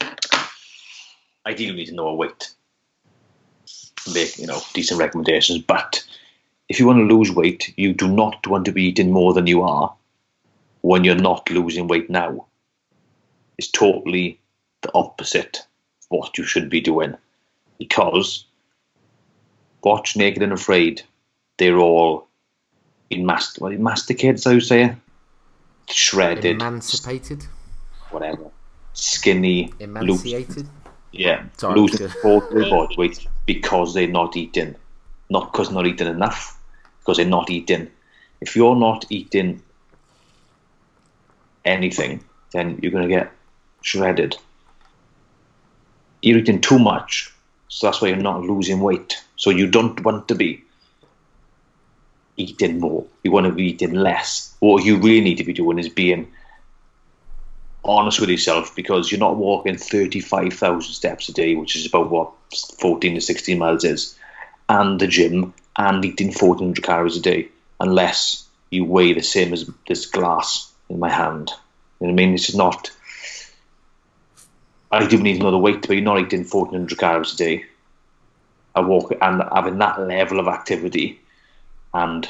ideally, 1.46 1.72
we 1.72 1.76
need 1.78 1.86
to 1.86 1.94
know 1.94 2.08
a 2.08 2.14
weight. 2.14 2.52
Make 4.14 4.38
you 4.38 4.46
know 4.46 4.60
decent 4.72 5.00
recommendations, 5.00 5.60
but 5.60 6.04
if 6.68 6.78
you 6.78 6.86
want 6.86 6.98
to 6.98 7.14
lose 7.14 7.32
weight, 7.32 7.74
you 7.76 7.92
do 7.92 8.08
not 8.08 8.46
want 8.46 8.64
to 8.66 8.72
be 8.72 8.84
eating 8.84 9.10
more 9.10 9.34
than 9.34 9.46
you 9.46 9.62
are 9.62 9.94
when 10.82 11.04
you're 11.04 11.14
not 11.14 11.50
losing 11.50 11.88
weight 11.88 12.08
now. 12.08 12.46
It's 13.58 13.70
totally 13.70 14.40
the 14.82 14.90
opposite 14.94 15.58
of 15.58 16.06
what 16.18 16.38
you 16.38 16.44
should 16.44 16.70
be 16.70 16.80
doing, 16.80 17.16
because 17.78 18.46
watch 19.82 20.16
Naked 20.16 20.42
and 20.42 20.52
Afraid. 20.52 21.02
They're 21.58 21.78
all 21.78 22.28
in 23.10 23.26
mast 23.26 23.60
what 23.60 23.72
in 23.72 23.82
masticated, 23.82 24.46
I 24.46 24.54
would 24.54 24.62
say, 24.62 24.94
shredded, 25.88 26.56
Emancipated, 26.56 27.44
whatever, 28.10 28.50
skinny, 28.94 29.72
loose, 29.78 30.24
emaciated. 30.24 30.68
yeah, 31.12 31.44
Sorry, 31.58 31.78
losing 31.78 32.06
good. 32.06 32.16
total 32.22 32.70
body 32.70 32.96
weight 32.96 33.26
because 33.46 33.92
they're 33.94 34.08
not 34.08 34.36
eating, 34.36 34.74
not 35.28 35.52
because 35.52 35.68
they're 35.68 35.74
not 35.74 35.86
eating 35.86 36.08
enough, 36.08 36.58
because 37.00 37.18
they're 37.18 37.26
not 37.26 37.50
eating. 37.50 37.90
If 38.40 38.56
you're 38.56 38.76
not 38.76 39.04
eating 39.10 39.62
anything, 41.64 42.24
then 42.52 42.78
you're 42.82 42.90
going 42.92 43.08
to 43.08 43.14
get 43.14 43.30
shredded. 43.82 44.36
You're 46.22 46.38
eating 46.38 46.60
too 46.60 46.78
much, 46.78 47.32
so 47.68 47.86
that's 47.86 48.00
why 48.00 48.08
you're 48.08 48.16
not 48.16 48.42
losing 48.42 48.80
weight. 48.80 49.22
So 49.36 49.50
you 49.50 49.66
don't 49.68 50.02
want 50.04 50.28
to 50.28 50.34
be 50.34 50.62
eating 52.36 52.80
more. 52.80 53.04
You 53.22 53.30
want 53.30 53.46
to 53.46 53.52
be 53.52 53.70
eating 53.70 53.94
less. 53.94 54.54
What 54.60 54.84
you 54.84 54.96
really 54.96 55.20
need 55.20 55.38
to 55.38 55.44
be 55.44 55.52
doing 55.52 55.78
is 55.78 55.88
being 55.88 56.32
honest 57.84 58.20
with 58.20 58.30
yourself 58.30 58.74
because 58.76 59.10
you're 59.10 59.18
not 59.18 59.36
walking 59.36 59.76
35,000 59.76 60.92
steps 60.92 61.28
a 61.28 61.32
day, 61.32 61.54
which 61.54 61.76
is 61.76 61.86
about 61.86 62.10
what 62.10 62.32
14 62.80 63.14
to 63.14 63.20
16 63.20 63.58
miles 63.58 63.84
is, 63.84 64.16
and 64.68 65.00
the 65.00 65.06
gym 65.06 65.52
and 65.76 66.04
eating 66.04 66.28
1400 66.28 66.82
calories 66.82 67.16
a 67.16 67.20
day, 67.20 67.48
unless 67.80 68.46
you 68.70 68.84
weigh 68.84 69.12
the 69.12 69.22
same 69.22 69.52
as 69.52 69.68
this 69.88 70.06
glass 70.06 70.70
in 70.88 70.98
my 70.98 71.10
hand. 71.10 71.50
You 72.00 72.06
know 72.06 72.12
what 72.14 72.22
I 72.22 72.24
mean? 72.24 72.34
Is 72.34 72.54
not. 72.54 72.90
I 74.90 75.06
do 75.06 75.22
need 75.22 75.40
another 75.40 75.58
weight, 75.58 75.82
but 75.82 75.92
you're 75.92 76.02
not 76.02 76.20
eating 76.20 76.44
1400 76.44 76.98
calories 76.98 77.34
a 77.34 77.36
day. 77.36 77.64
I 78.74 78.80
walk 78.80 79.12
and 79.20 79.42
having 79.52 79.78
that 79.78 80.00
level 80.00 80.40
of 80.40 80.48
activity 80.48 81.21
and 81.94 82.28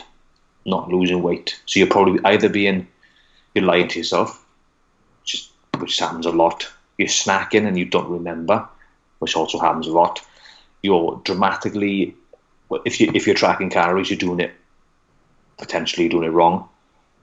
not 0.65 0.89
losing 0.89 1.23
weight. 1.23 1.61
So 1.67 1.79
you're 1.79 1.89
probably 1.89 2.21
either 2.25 2.49
being 2.49 2.87
you're 3.55 3.65
lying 3.65 3.89
to 3.89 3.99
yourself, 3.99 4.45
which 5.21 5.35
is, 5.35 5.51
which 5.79 5.99
happens 5.99 6.27
a 6.27 6.31
lot. 6.31 6.69
You're 6.99 7.09
snacking 7.09 7.67
and 7.67 7.79
you 7.79 7.85
don't 7.85 8.11
remember, 8.11 8.67
which 9.19 9.37
also 9.37 9.59
happens 9.59 9.87
a 9.87 9.93
lot. 9.93 10.21
You're 10.83 11.21
dramatically, 11.25 12.17
if 12.85 13.01
you 13.01 13.11
if 13.15 13.27
you're 13.27 13.37
tracking 13.37 13.71
calories, 13.71 14.11
you're 14.11 14.19
doing 14.19 14.41
it 14.41 14.53
potentially 15.59 16.09
doing 16.09 16.25
it 16.25 16.33
wrong. 16.33 16.69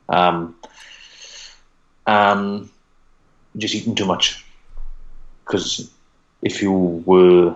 Um, 0.07 0.55
um, 2.07 2.71
just 3.57 3.75
eating 3.75 3.95
too 3.95 4.05
much 4.05 4.43
because 5.45 5.89
if 6.41 6.61
you 6.61 6.71
were 6.71 7.55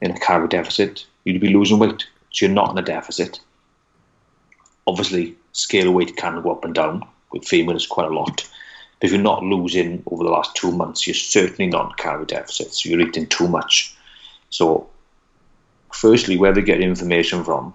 in 0.00 0.10
a 0.10 0.18
calorie 0.18 0.48
deficit, 0.48 1.06
you'd 1.24 1.40
be 1.40 1.54
losing 1.54 1.78
weight. 1.78 2.06
So 2.30 2.46
you're 2.46 2.54
not 2.54 2.70
in 2.70 2.78
a 2.78 2.82
deficit. 2.82 3.40
Obviously, 4.86 5.36
scale 5.52 5.92
weight 5.92 6.16
can 6.16 6.42
go 6.42 6.52
up 6.52 6.64
and 6.64 6.74
down 6.74 7.06
with 7.32 7.46
females 7.46 7.86
quite 7.86 8.10
a 8.10 8.14
lot. 8.14 8.48
But 9.00 9.06
if 9.06 9.12
you're 9.12 9.20
not 9.20 9.42
losing 9.42 10.02
over 10.10 10.24
the 10.24 10.30
last 10.30 10.54
two 10.54 10.72
months, 10.72 11.06
you're 11.06 11.14
certainly 11.14 11.70
not 11.70 11.86
in 11.86 11.92
a 11.92 11.96
calorie 11.96 12.26
deficit. 12.26 12.84
You're 12.84 13.00
eating 13.00 13.26
too 13.26 13.48
much. 13.48 13.94
So, 14.50 14.88
firstly, 15.92 16.36
where 16.36 16.52
they 16.52 16.62
get 16.62 16.80
information 16.80 17.44
from, 17.44 17.74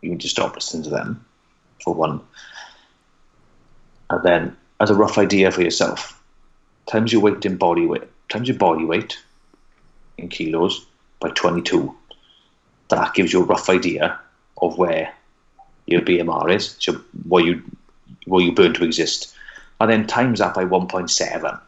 you 0.00 0.10
need 0.10 0.20
to 0.20 0.28
stop 0.28 0.54
listening 0.54 0.84
to 0.84 0.90
them, 0.90 1.24
for 1.84 1.94
one. 1.94 2.20
And 4.08 4.22
then, 4.24 4.56
as 4.80 4.90
a 4.90 4.94
rough 4.94 5.18
idea 5.18 5.50
for 5.50 5.62
yourself, 5.62 6.20
times 6.86 7.12
your 7.12 7.22
weight 7.22 7.44
in 7.44 7.56
body 7.56 7.86
weight, 7.86 8.04
times 8.28 8.48
your 8.48 8.56
body 8.56 8.84
weight 8.84 9.18
in 10.16 10.28
kilos 10.28 10.86
by 11.20 11.30
22. 11.30 11.94
That 12.88 13.14
gives 13.14 13.32
you 13.32 13.42
a 13.42 13.46
rough 13.46 13.68
idea 13.68 14.18
of 14.60 14.78
where 14.78 15.14
your 15.90 16.02
BMR 16.02 16.54
is, 16.54 16.76
so 16.78 17.00
what 17.24 17.44
you 17.44 17.62
where 18.26 18.42
you 18.42 18.52
burn 18.52 18.74
to 18.74 18.84
exist, 18.84 19.34
and 19.80 19.90
then 19.90 20.06
times 20.06 20.38
that 20.38 20.54
by 20.54 20.64
1.7 20.64 21.60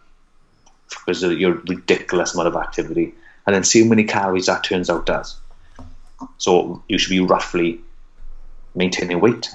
because 0.88 1.22
of 1.22 1.38
your 1.38 1.54
ridiculous 1.68 2.34
amount 2.34 2.48
of 2.48 2.56
activity, 2.56 3.14
and 3.46 3.54
then 3.54 3.64
see 3.64 3.82
how 3.82 3.88
many 3.88 4.04
calories 4.04 4.46
that 4.46 4.64
turns 4.64 4.90
out 4.90 5.08
as. 5.10 5.36
So 6.38 6.82
you 6.88 6.98
should 6.98 7.10
be 7.10 7.20
roughly 7.20 7.80
maintaining 8.74 9.20
weight 9.20 9.50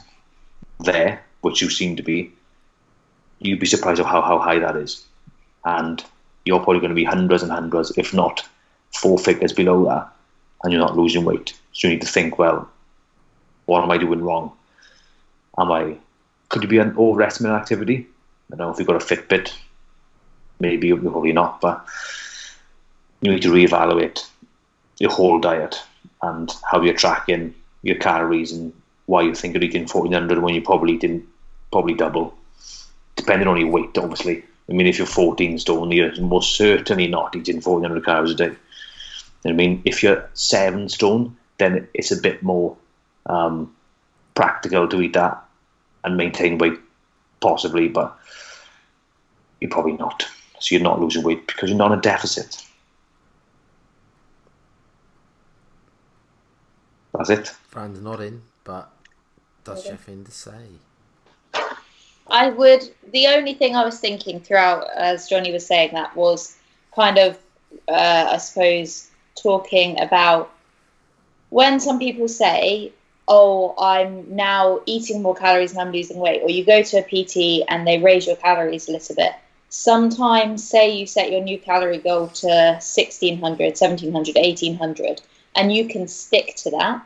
there, 0.79 1.23
which 1.41 1.61
you 1.61 1.69
seem 1.69 1.95
to 1.95 2.03
be. 2.03 2.31
You'd 3.39 3.59
be 3.59 3.67
surprised 3.67 3.99
of 3.99 4.07
how, 4.07 4.21
how 4.21 4.39
high 4.39 4.59
that 4.59 4.75
is. 4.75 5.05
And 5.63 6.03
you're 6.45 6.59
probably 6.59 6.79
going 6.79 6.89
to 6.89 6.95
be 6.95 7.03
hundreds 7.03 7.43
and 7.43 7.51
hundreds, 7.51 7.95
if 7.97 8.13
not 8.13 8.47
four 8.93 9.19
figures 9.19 9.53
below 9.53 9.85
that, 9.85 10.11
and 10.63 10.73
you're 10.73 10.81
not 10.81 10.97
losing 10.97 11.23
weight. 11.23 11.53
So 11.73 11.87
you 11.87 11.93
need 11.93 12.01
to 12.01 12.07
think, 12.07 12.39
well, 12.39 12.69
what 13.67 13.83
am 13.83 13.91
I 13.91 13.97
doing 13.99 14.23
wrong? 14.23 14.51
Am 15.59 15.71
I 15.71 15.97
could 16.49 16.63
it 16.63 16.67
be 16.67 16.79
an 16.79 16.95
overestimating 16.97 17.55
activity? 17.57 18.07
I 18.51 18.55
don't 18.55 18.67
know 18.67 18.73
if 18.73 18.79
you've 18.79 18.87
got 18.87 19.01
a 19.01 19.05
Fitbit, 19.05 19.53
maybe 20.59 20.93
probably 20.93 21.33
not, 21.33 21.61
but 21.61 21.85
you 23.21 23.31
need 23.31 23.41
to 23.43 23.51
reevaluate 23.51 24.25
your 24.99 25.11
whole 25.11 25.39
diet 25.39 25.81
and 26.21 26.51
how 26.69 26.81
you're 26.81 26.93
tracking 26.93 27.53
your 27.83 27.97
calories 27.97 28.53
and 28.53 28.73
why 29.05 29.21
you 29.21 29.35
think 29.35 29.53
you're 29.53 29.63
eating 29.63 29.81
1400 29.81 30.39
when 30.39 30.55
you 30.55 30.61
probably 30.61 30.93
eating 30.93 31.27
probably 31.71 31.93
double, 31.93 32.33
depending 33.15 33.47
on 33.47 33.59
your 33.59 33.69
weight, 33.69 33.97
obviously. 33.97 34.43
I 34.69 34.73
mean, 34.73 34.87
if 34.87 34.97
you're 34.97 35.07
14 35.07 35.59
stone, 35.59 35.91
you're 35.91 36.19
most 36.21 36.55
certainly 36.55 37.07
not 37.07 37.35
eating 37.35 37.57
1400 37.57 38.05
calories 38.05 38.31
a 38.31 38.35
day. 38.35 38.55
I 39.45 39.51
mean, 39.51 39.81
if 39.85 40.03
you're 40.03 40.29
seven 40.33 40.89
stone, 40.89 41.35
then 41.57 41.87
it's 41.93 42.11
a 42.11 42.17
bit 42.17 42.43
more 42.43 42.77
um, 43.27 43.75
practical 44.35 44.87
to 44.87 45.01
eat 45.01 45.13
that 45.13 45.43
and 46.03 46.17
maintain 46.17 46.57
weight, 46.57 46.79
possibly, 47.41 47.87
but 47.87 48.17
you're 49.59 49.69
probably 49.71 49.93
not. 49.93 50.25
So 50.59 50.75
you're 50.75 50.83
not 50.83 50.99
losing 50.99 51.23
weight 51.23 51.45
because 51.47 51.69
you're 51.69 51.77
not 51.77 51.91
in 51.91 51.99
a 51.99 52.01
deficit. 52.01 52.63
That's 57.13 57.29
it. 57.29 57.47
Fran's 57.69 57.99
in, 58.21 58.41
but 58.63 58.91
does 59.63 59.83
she 59.83 59.89
have 59.89 60.07
anything 60.07 60.23
to 60.25 60.31
say? 60.31 60.65
I 62.29 62.49
would. 62.49 62.91
The 63.11 63.27
only 63.27 63.53
thing 63.53 63.75
I 63.75 63.83
was 63.83 63.99
thinking 63.99 64.39
throughout, 64.39 64.87
as 64.95 65.27
Johnny 65.27 65.51
was 65.51 65.65
saying 65.65 65.91
that, 65.93 66.15
was 66.15 66.57
kind 66.93 67.17
of, 67.17 67.37
uh, 67.87 68.29
I 68.31 68.37
suppose, 68.37 69.09
talking 69.41 69.99
about 69.99 70.51
when 71.49 71.79
some 71.79 71.99
people 71.99 72.27
say, 72.27 72.91
"Oh, 73.27 73.73
I'm 73.77 74.35
now 74.35 74.81
eating 74.85 75.21
more 75.21 75.35
calories 75.35 75.71
and 75.71 75.81
I'm 75.81 75.91
losing 75.91 76.17
weight," 76.17 76.41
or 76.43 76.49
you 76.49 76.63
go 76.63 76.81
to 76.81 76.97
a 76.97 77.03
PT 77.03 77.63
and 77.67 77.85
they 77.85 77.97
raise 77.97 78.27
your 78.27 78.35
calories 78.35 78.87
a 78.87 78.93
little 78.93 79.15
bit. 79.15 79.33
Sometimes, 79.69 80.67
say 80.67 80.91
you 80.91 81.05
set 81.05 81.31
your 81.31 81.41
new 81.41 81.57
calorie 81.59 81.97
goal 81.97 82.27
to 82.27 82.47
1600, 82.47 83.41
1700, 83.41 84.35
1800, 84.35 85.21
and 85.55 85.73
you 85.73 85.87
can 85.87 86.07
stick 86.07 86.55
to 86.57 86.69
that, 86.71 87.05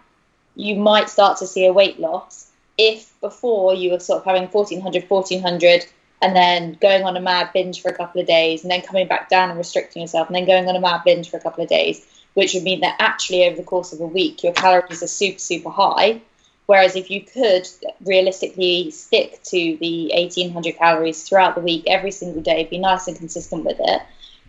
you 0.55 0.75
might 0.75 1.09
start 1.09 1.37
to 1.37 1.47
see 1.47 1.65
a 1.65 1.73
weight 1.73 1.99
loss 1.99 2.51
if 2.77 3.19
before 3.21 3.73
you 3.73 3.91
were 3.91 3.99
sort 3.99 4.19
of 4.19 4.25
having 4.25 4.47
1400 4.47 5.09
1400 5.09 5.85
and 6.21 6.35
then 6.35 6.77
going 6.79 7.03
on 7.03 7.17
a 7.17 7.21
mad 7.21 7.49
binge 7.53 7.81
for 7.81 7.89
a 7.89 7.95
couple 7.95 8.21
of 8.21 8.27
days 8.27 8.63
and 8.63 8.71
then 8.71 8.81
coming 8.81 9.07
back 9.07 9.29
down 9.29 9.49
and 9.49 9.57
restricting 9.57 10.01
yourself 10.01 10.27
and 10.27 10.35
then 10.35 10.45
going 10.45 10.67
on 10.67 10.75
a 10.75 10.79
mad 10.79 11.01
binge 11.03 11.29
for 11.29 11.37
a 11.37 11.41
couple 11.41 11.63
of 11.63 11.69
days 11.69 12.05
which 12.33 12.53
would 12.53 12.63
mean 12.63 12.81
that 12.81 12.95
actually 12.99 13.45
over 13.45 13.55
the 13.55 13.63
course 13.63 13.93
of 13.93 13.99
a 13.99 14.05
week 14.05 14.43
your 14.43 14.53
calories 14.53 15.03
are 15.03 15.07
super 15.07 15.39
super 15.39 15.69
high 15.69 16.21
whereas 16.65 16.95
if 16.95 17.09
you 17.09 17.21
could 17.21 17.67
realistically 18.05 18.91
stick 18.91 19.41
to 19.43 19.77
the 19.81 20.11
1800 20.13 20.77
calories 20.77 21.23
throughout 21.23 21.55
the 21.55 21.61
week 21.61 21.83
every 21.87 22.11
single 22.11 22.41
day 22.41 22.65
be 22.65 22.77
nice 22.77 23.07
and 23.07 23.17
consistent 23.17 23.63
with 23.65 23.77
it 23.79 24.01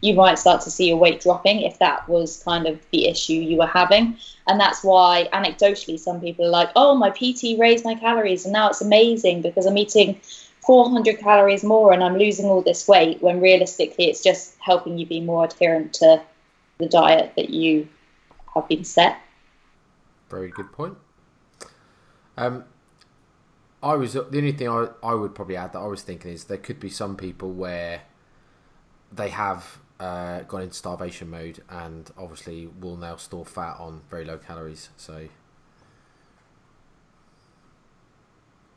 you 0.02 0.14
might 0.14 0.38
start 0.38 0.60
to 0.60 0.70
see 0.70 0.88
your 0.88 0.96
weight 0.96 1.20
dropping 1.20 1.62
if 1.62 1.78
that 1.78 2.06
was 2.08 2.42
kind 2.42 2.66
of 2.66 2.78
the 2.90 3.06
issue 3.06 3.34
you 3.34 3.56
were 3.56 3.66
having. 3.66 4.18
And 4.48 4.60
that's 4.60 4.82
why, 4.82 5.28
anecdotally, 5.32 5.98
some 5.98 6.20
people 6.20 6.44
are 6.44 6.50
like, 6.50 6.70
oh, 6.74 6.96
my 6.96 7.10
PT 7.10 7.56
raised 7.58 7.84
my 7.84 7.94
calories 7.94 8.44
and 8.44 8.52
now 8.52 8.68
it's 8.68 8.82
amazing 8.82 9.42
because 9.42 9.64
I'm 9.64 9.78
eating 9.78 10.20
400 10.66 11.20
calories 11.20 11.62
more 11.62 11.92
and 11.92 12.02
I'm 12.02 12.18
losing 12.18 12.46
all 12.46 12.62
this 12.62 12.86
weight, 12.88 13.22
when 13.22 13.40
realistically 13.40 14.10
it's 14.10 14.22
just 14.22 14.56
helping 14.58 14.98
you 14.98 15.06
be 15.06 15.20
more 15.20 15.44
adherent 15.44 15.94
to 15.94 16.20
the 16.82 16.88
diet 16.88 17.32
that 17.36 17.50
you 17.50 17.88
have 18.54 18.68
been 18.68 18.84
set. 18.84 19.18
Very 20.28 20.50
good 20.50 20.72
point. 20.72 20.98
Um, 22.36 22.64
I 23.82 23.94
was 23.94 24.14
the 24.14 24.24
only 24.24 24.52
thing 24.52 24.68
I, 24.68 24.88
I 25.02 25.14
would 25.14 25.34
probably 25.34 25.56
add 25.56 25.72
that 25.72 25.78
I 25.78 25.86
was 25.86 26.02
thinking 26.02 26.32
is 26.32 26.44
there 26.44 26.58
could 26.58 26.80
be 26.80 26.88
some 26.88 27.16
people 27.16 27.52
where 27.52 28.02
they 29.12 29.28
have 29.28 29.78
uh, 30.00 30.40
gone 30.42 30.62
into 30.62 30.74
starvation 30.74 31.30
mode 31.30 31.62
and 31.68 32.10
obviously 32.16 32.66
will 32.66 32.96
now 32.96 33.16
store 33.16 33.44
fat 33.44 33.76
on 33.78 34.02
very 34.10 34.24
low 34.24 34.38
calories. 34.38 34.88
So, 34.96 35.28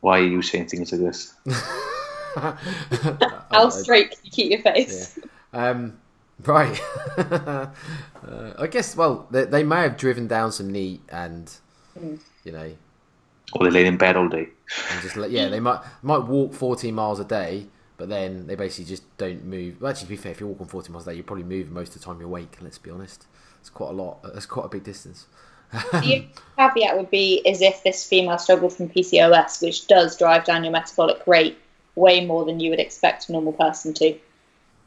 why 0.00 0.20
are 0.20 0.24
you 0.24 0.42
saying 0.42 0.68
things 0.68 0.92
like 0.92 1.00
this? 1.00 1.34
How 3.50 3.70
straight 3.70 4.10
can 4.10 4.20
you 4.24 4.30
keep 4.30 4.50
your 4.50 4.60
face? 4.60 5.18
Yeah. 5.52 5.70
Um, 5.70 5.98
right. 6.44 6.80
uh, 7.18 7.66
I 8.58 8.66
guess. 8.70 8.96
Well, 8.96 9.26
they, 9.30 9.44
they, 9.44 9.62
may 9.62 9.82
have 9.82 9.96
driven 9.96 10.26
down 10.26 10.52
some 10.52 10.70
meat 10.70 11.00
and 11.08 11.50
mm. 11.98 12.18
you 12.44 12.52
know. 12.52 12.72
Or 13.52 13.64
they 13.64 13.70
lay 13.70 13.86
in 13.86 13.96
bed 13.96 14.16
all 14.16 14.28
day. 14.28 14.48
And 14.92 15.02
just 15.02 15.16
yeah, 15.30 15.48
they 15.48 15.60
might 15.60 15.80
might 16.02 16.24
walk 16.24 16.52
fourteen 16.52 16.94
miles 16.94 17.20
a 17.20 17.24
day 17.24 17.68
but 17.96 18.08
then 18.08 18.46
they 18.46 18.54
basically 18.54 18.84
just 18.84 19.04
don't 19.16 19.44
move. 19.44 19.80
Well, 19.80 19.90
actually, 19.90 20.06
to 20.06 20.10
be 20.10 20.16
fair, 20.16 20.32
if 20.32 20.40
you're 20.40 20.48
walking 20.48 20.66
40 20.66 20.92
miles 20.92 21.06
a 21.06 21.10
day, 21.10 21.16
you 21.16 21.22
probably 21.22 21.44
move 21.44 21.70
most 21.70 21.94
of 21.94 22.00
the 22.00 22.04
time 22.04 22.18
you're 22.18 22.28
awake. 22.28 22.56
Let's 22.60 22.78
be 22.78 22.90
honest, 22.90 23.26
it's 23.60 23.70
quite 23.70 23.90
a 23.90 23.92
lot. 23.92 24.18
It's 24.34 24.46
quite 24.46 24.66
a 24.66 24.68
big 24.68 24.84
distance. 24.84 25.26
the 25.72 26.26
caveat 26.58 26.96
would 26.96 27.10
be 27.10 27.42
is 27.44 27.60
if 27.62 27.82
this 27.82 28.06
female 28.06 28.38
struggled 28.38 28.74
from 28.74 28.88
PCOS, 28.88 29.62
which 29.62 29.86
does 29.86 30.16
drive 30.16 30.44
down 30.44 30.64
your 30.64 30.72
metabolic 30.72 31.26
rate 31.26 31.58
way 31.94 32.24
more 32.24 32.44
than 32.44 32.60
you 32.60 32.70
would 32.70 32.78
expect 32.80 33.28
a 33.28 33.32
normal 33.32 33.52
person 33.52 33.94
to. 33.94 34.16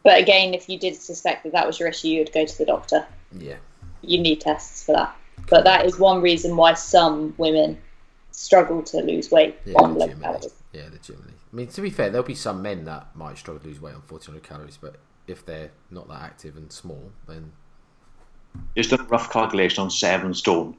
But 0.09 0.19
again, 0.19 0.55
if 0.55 0.67
you 0.67 0.79
did 0.79 0.95
suspect 0.95 1.43
that 1.43 1.51
that 1.51 1.67
was 1.67 1.79
your 1.79 1.87
issue, 1.87 2.07
you 2.07 2.21
would 2.21 2.33
go 2.33 2.43
to 2.43 2.57
the 2.57 2.65
doctor. 2.65 3.05
Yeah. 3.31 3.57
You 4.01 4.17
need 4.17 4.41
tests 4.41 4.83
for 4.83 4.93
that. 4.93 5.15
But 5.51 5.65
that 5.65 5.85
is 5.85 5.99
one 5.99 6.19
reason 6.19 6.55
why 6.55 6.73
some 6.73 7.35
women 7.37 7.79
struggle 8.31 8.81
to 8.81 9.03
lose 9.03 9.29
weight 9.29 9.59
yeah, 9.65 9.75
on 9.75 9.93
low 9.93 10.07
calories. 10.07 10.51
Yeah, 10.73 10.85
legitimately. 10.91 11.33
I 11.53 11.55
mean, 11.55 11.67
to 11.67 11.81
be 11.81 11.91
fair, 11.91 12.09
there'll 12.09 12.25
be 12.25 12.33
some 12.33 12.63
men 12.63 12.85
that 12.85 13.15
might 13.15 13.37
struggle 13.37 13.61
to 13.61 13.67
lose 13.67 13.79
weight 13.79 13.93
on 13.93 14.01
1400 14.07 14.41
calories, 14.41 14.77
but 14.77 14.95
if 15.27 15.45
they're 15.45 15.69
not 15.91 16.07
that 16.07 16.23
active 16.23 16.57
and 16.57 16.71
small, 16.71 17.11
then. 17.27 17.51
Just 18.75 18.91
a 18.93 18.97
rough 19.09 19.31
calculation 19.31 19.83
on 19.83 19.91
seven 19.91 20.33
stone. 20.33 20.75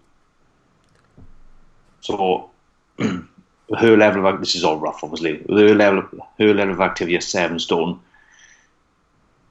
So, 2.01 2.51
her 2.99 3.97
level 3.97 4.27
of 4.27 4.41
this 4.41 4.57
is 4.57 4.65
all 4.65 4.79
rough, 4.79 5.05
obviously. 5.05 5.45
Her 5.49 5.77
level, 5.77 6.03
her 6.41 6.53
level 6.53 6.75
of 6.75 6.81
activity 6.81 7.15
is 7.15 7.29
seven 7.29 7.61
stone. 7.61 8.01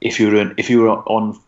If 0.00 0.18
you 0.18 0.28
were 0.28 0.36
in, 0.36 0.54
if 0.56 0.70
you 0.70 0.82
were 0.82 0.90
on 0.90 1.38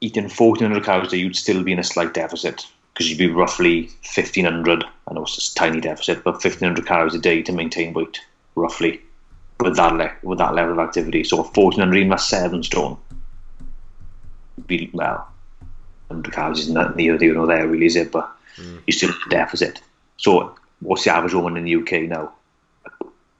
eating 0.00 0.24
1400 0.24 0.84
calories 0.84 1.12
you'd 1.12 1.36
still 1.36 1.62
be 1.62 1.72
in 1.72 1.78
a 1.78 1.84
slight 1.84 2.12
deficit 2.12 2.66
because 2.92 3.08
you'd 3.08 3.18
be 3.18 3.28
roughly 3.28 3.84
1500. 4.14 4.84
I 5.08 5.14
know 5.14 5.22
it's 5.22 5.52
a 5.52 5.54
tiny 5.54 5.80
deficit, 5.80 6.24
but 6.24 6.34
1500 6.34 6.86
calories 6.86 7.14
a 7.14 7.18
day 7.18 7.42
to 7.42 7.52
maintain 7.52 7.94
weight, 7.94 8.20
roughly 8.54 9.00
with 9.62 9.76
that 9.76 9.94
le- 9.94 10.12
with 10.22 10.38
that 10.38 10.54
level 10.54 10.72
of 10.72 10.78
activity. 10.78 11.24
So 11.24 11.42
fourteen 11.42 11.80
hundred 11.80 12.06
plus 12.06 12.28
seven 12.28 12.62
stone. 12.62 12.96
Be 14.66 14.90
well, 14.92 15.28
hundred 16.08 16.32
calories 16.32 16.60
is 16.60 16.70
not 16.70 16.96
neither 16.96 17.18
here 17.18 17.34
nor 17.34 17.46
there, 17.46 17.66
really, 17.66 17.86
is 17.86 17.96
it? 17.96 18.12
But 18.12 18.30
mm. 18.56 18.80
you're 18.86 18.92
still 18.92 19.10
in 19.10 19.30
deficit. 19.30 19.80
So 20.16 20.54
what's 20.80 21.04
the 21.04 21.14
average 21.14 21.34
woman 21.34 21.56
in 21.56 21.64
the 21.64 21.76
UK 21.76 22.08
now? 22.08 22.32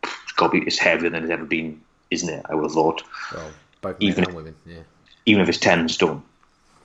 It's 0.03 0.33
got 0.37 0.53
to 0.53 0.61
be 0.61 0.67
it's 0.67 0.79
heavier 0.79 1.11
than 1.11 1.25
it's 1.25 1.33
ever 1.33 1.45
been, 1.45 1.81
isn't 2.11 2.29
it? 2.29 2.47
I 2.49 2.55
would 2.55 2.65
have 2.65 2.73
thought. 2.73 3.03
Both 3.83 3.97
even 4.01 4.25
if, 4.25 4.35
women, 4.35 4.55
yeah. 4.65 4.83
Even 5.27 5.43
if 5.43 5.49
it's 5.49 5.59
ten 5.59 5.89
stone, 5.89 6.23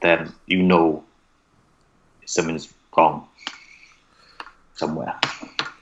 then 0.02 0.34
you 0.48 0.62
know 0.62 1.04
something's 2.26 2.72
wrong 2.96 3.28
somewhere. 4.76 5.18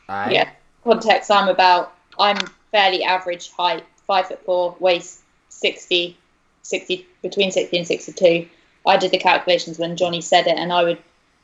Aye. 0.07 0.31
Yeah, 0.31 0.49
context. 0.83 1.31
I'm 1.31 1.47
about. 1.47 1.93
I'm 2.19 2.37
fairly 2.71 3.03
average 3.03 3.49
height, 3.51 3.83
five 4.05 4.27
foot 4.27 4.45
four, 4.45 4.75
waist 4.79 5.21
60, 5.49 6.17
60 6.61 7.07
between 7.21 7.51
60 7.51 7.77
and 7.77 7.87
62. 7.87 8.47
I 8.85 8.97
did 8.97 9.11
the 9.11 9.17
calculations 9.17 9.79
when 9.79 9.97
Johnny 9.97 10.21
said 10.21 10.47
it, 10.47 10.57
and 10.57 10.71
I 10.71 10.83
would 10.83 10.99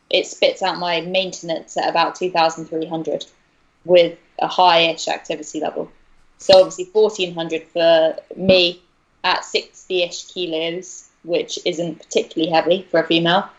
it 0.09 0.27
spits 0.27 0.61
out 0.61 0.77
my 0.77 1.01
maintenance 1.01 1.77
at 1.77 1.89
about 1.89 2.15
2,300 2.15 3.25
with 3.85 4.17
a 4.39 4.47
high-ish 4.47 5.07
activity 5.07 5.61
level. 5.61 5.89
So 6.37 6.59
obviously 6.59 6.89
1,400 6.91 7.63
for 7.67 8.17
me 8.35 8.81
at 9.23 9.41
60-ish 9.41 10.27
kilos, 10.27 11.09
which 11.23 11.59
isn't 11.65 11.99
particularly 11.99 12.51
heavy 12.51 12.87
for 12.89 12.99
a 12.99 13.07
female, 13.07 13.49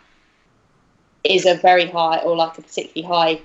is 1.25 1.47
a 1.47 1.55
very 1.55 1.87
high 1.87 2.19
or 2.19 2.37
like 2.37 2.59
a 2.59 2.63
particularly 2.63 3.03
high 3.03 3.41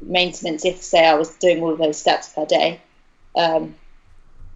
maintenance 0.00 0.64
if 0.64 0.82
say 0.82 1.06
I 1.06 1.14
was 1.14 1.30
doing 1.36 1.62
all 1.62 1.72
of 1.72 1.78
those 1.78 1.98
steps 1.98 2.30
per 2.30 2.46
day. 2.46 2.80
Um, 3.36 3.74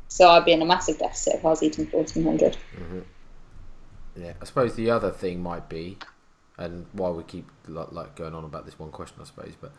so 0.09 0.29
I'd 0.29 0.45
be 0.45 0.53
in 0.53 0.63
a 0.63 0.67
massive 0.67 0.99
deficit 0.99 1.37
if 1.37 1.45
I 1.45 1.49
was 1.49 1.63
eating 1.63 1.87
1400. 1.87 2.57
Mm-hmm. 2.77 3.01
Yeah, 4.17 4.33
I 4.41 4.45
suppose 4.45 4.75
the 4.75 4.91
other 4.91 5.11
thing 5.11 5.43
might 5.43 5.69
be 5.69 5.97
And 6.59 6.87
why 6.93 7.11
we 7.11 7.23
keep 7.23 7.49
like 7.67 8.15
going 8.15 8.35
on 8.35 8.45
about 8.45 8.67
this 8.67 8.79
one 8.79 8.91
question, 8.91 9.19
I 9.21 9.25
suppose, 9.25 9.55
but 9.61 9.73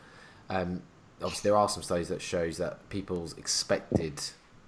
um, 0.49 0.81
obviously 1.21 1.49
there 1.49 1.57
are 1.57 1.69
some 1.69 1.83
studies 1.83 2.09
that 2.09 2.21
shows 2.21 2.57
that 2.57 2.89
people's 2.89 3.37
expected 3.37 4.21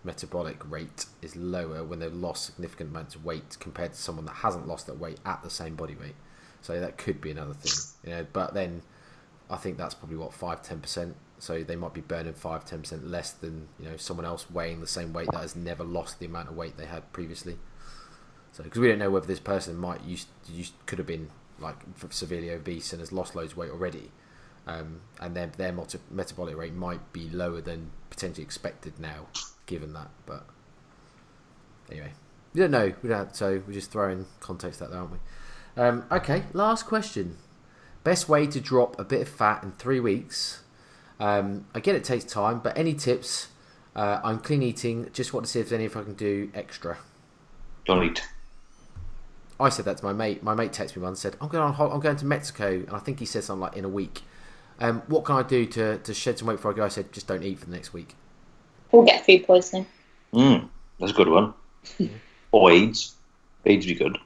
metabolic 0.06 0.70
rate 0.70 1.06
is 1.22 1.36
lower 1.36 1.84
when 1.84 1.99
they've 1.99 2.14
lost 2.14 2.45
significant 2.45 2.91
amounts 2.91 3.16
of 3.16 3.26
weight 3.26 3.58
compared 3.60 3.93
to 3.93 3.99
someone 3.99 4.26
that 4.26 4.36
hasn't 4.36 4.68
lost 4.68 4.88
that 4.88 4.99
weight 4.99 5.20
at 5.26 5.43
the 5.43 5.49
same 5.49 5.76
body 5.76 5.95
weight. 5.95 6.16
So 6.62 6.80
that 6.80 6.97
could 6.97 7.22
be 7.22 7.32
another 7.32 7.53
thing, 7.53 7.93
you 8.03 8.18
know. 8.18 8.26
But 8.32 8.53
then 8.53 8.82
I 9.49 9.58
think 9.58 9.78
that's 9.78 9.93
probably 9.93 10.18
what 10.18 10.34
five 10.34 10.62
ten 10.62 10.80
percent. 10.80 11.16
So 11.38 11.64
they 11.64 11.76
might 11.76 11.93
be 11.93 12.01
burning 12.01 12.34
five 12.34 12.66
ten 12.66 12.82
percent 12.82 13.08
less 13.08 13.32
than 13.32 13.68
you 13.80 13.89
know 13.89 13.97
someone 13.97 14.26
else 14.26 14.49
weighing 14.49 14.82
the 14.82 14.88
same 14.88 15.14
weight 15.14 15.28
that 15.32 15.41
has 15.41 15.56
never 15.56 15.84
lost 15.84 16.20
the 16.20 16.26
amount 16.26 16.49
of 16.49 16.56
weight 16.56 16.78
they 16.78 16.86
had 16.86 17.12
previously. 17.12 17.58
So 18.51 18.64
because 18.64 18.80
we 18.80 18.88
don't 18.88 18.99
know 18.99 19.12
whether 19.12 19.28
this 19.28 19.39
person 19.41 19.76
might 19.76 20.03
used, 20.03 20.30
used 20.47 20.74
could 20.86 20.97
have 20.97 21.08
been 21.08 21.30
like 21.60 21.76
severely 22.10 22.49
obese 22.51 22.93
and 22.93 22.99
has 22.99 23.12
lost 23.12 23.36
loads 23.36 23.51
of 23.51 23.58
weight 23.58 23.70
already, 23.70 24.12
um, 24.66 25.01
and 25.20 25.36
their 25.36 25.47
their 25.47 25.76
metabolic 26.10 26.56
rate 26.56 26.74
might 26.74 27.12
be 27.14 27.30
lower 27.30 27.62
than 27.62 27.91
potentially 28.10 28.43
expected 28.43 28.97
now, 28.97 29.28
given 29.66 29.93
that. 29.93 30.09
But 30.26 30.45
anyway, 31.91 32.13
we 32.53 32.61
don't 32.61 32.72
know. 32.72 32.93
We 33.01 33.09
don't. 33.09 33.36
So 33.36 33.61
we're 33.66 33.74
just 33.74 33.91
throwing 33.91 34.26
context 34.39 34.82
out 34.82 34.91
there, 34.91 34.99
aren't 34.99 35.11
we? 35.11 35.18
Um, 35.78 36.05
okay, 36.11 36.43
last 36.53 36.86
question. 36.86 37.38
Best 38.03 38.30
way 38.30 38.45
to 38.47 38.61
drop 38.61 38.99
a 38.99 39.03
bit 39.03 39.22
of 39.22 39.30
fat 39.30 39.63
in 39.63 39.72
three 39.74 39.99
weeks. 39.99 40.61
Um, 41.20 41.66
I 41.74 41.80
get 41.80 41.95
it 41.95 42.03
takes 42.03 42.24
time, 42.24 42.59
but 42.59 42.78
any 42.78 42.93
tips? 42.93 43.47
Uh, 43.95 44.20
I'm 44.24 44.39
clean 44.39 44.61
eating. 44.61 45.09
Just 45.13 45.34
want 45.34 45.45
to 45.45 45.51
see 45.51 45.59
if 45.59 45.70
there's 45.70 45.80
any 45.80 45.86
if 45.86 45.97
I 45.97 46.03
can 46.03 46.13
do 46.13 46.51
extra. 46.53 46.97
Don't 47.86 48.03
eat. 48.03 48.24
I 49.57 49.70
said 49.70 49.86
that 49.86 49.97
to 49.97 50.05
my 50.05 50.11
mate. 50.11 50.43
My 50.43 50.53
mate 50.53 50.74
texted 50.74 50.97
me 50.97 51.03
once 51.03 51.22
said, 51.22 51.38
"I'm 51.39 51.47
going 51.47 51.63
on. 51.63 51.91
I'm 51.91 51.99
going 52.01 52.18
to 52.18 52.26
Mexico," 52.26 52.68
and 52.68 52.91
I 52.91 52.99
think 52.99 53.20
he 53.20 53.26
said 53.26 53.43
something 53.43 53.61
like 53.61 53.78
in 53.78 53.86
a 53.86 53.89
week. 53.89 54.22
Um, 54.80 55.03
what 55.07 55.24
can 55.24 55.36
I 55.36 55.43
do 55.43 55.66
to, 55.68 55.97
to 55.99 56.13
shed 56.13 56.38
some 56.38 56.47
weight 56.47 56.55
before 56.55 56.72
I 56.72 56.76
go? 56.76 56.84
I 56.84 56.89
said, 56.89 57.11
just 57.11 57.28
don't 57.28 57.43
eat 57.43 57.59
for 57.59 57.66
the 57.66 57.72
next 57.72 57.93
week. 57.93 58.16
We'll 58.96 59.06
get 59.06 59.26
food 59.26 59.46
poisoning. 59.46 59.86
Mm, 60.34 60.70
that's 61.00 61.12
a 61.12 61.16
good 61.16 61.28
one. 61.28 61.54
or 62.52 62.72
AIDS. 62.72 63.16
AIDS 63.66 63.86
would 63.86 63.98
be 63.98 64.04
good. 64.04 64.18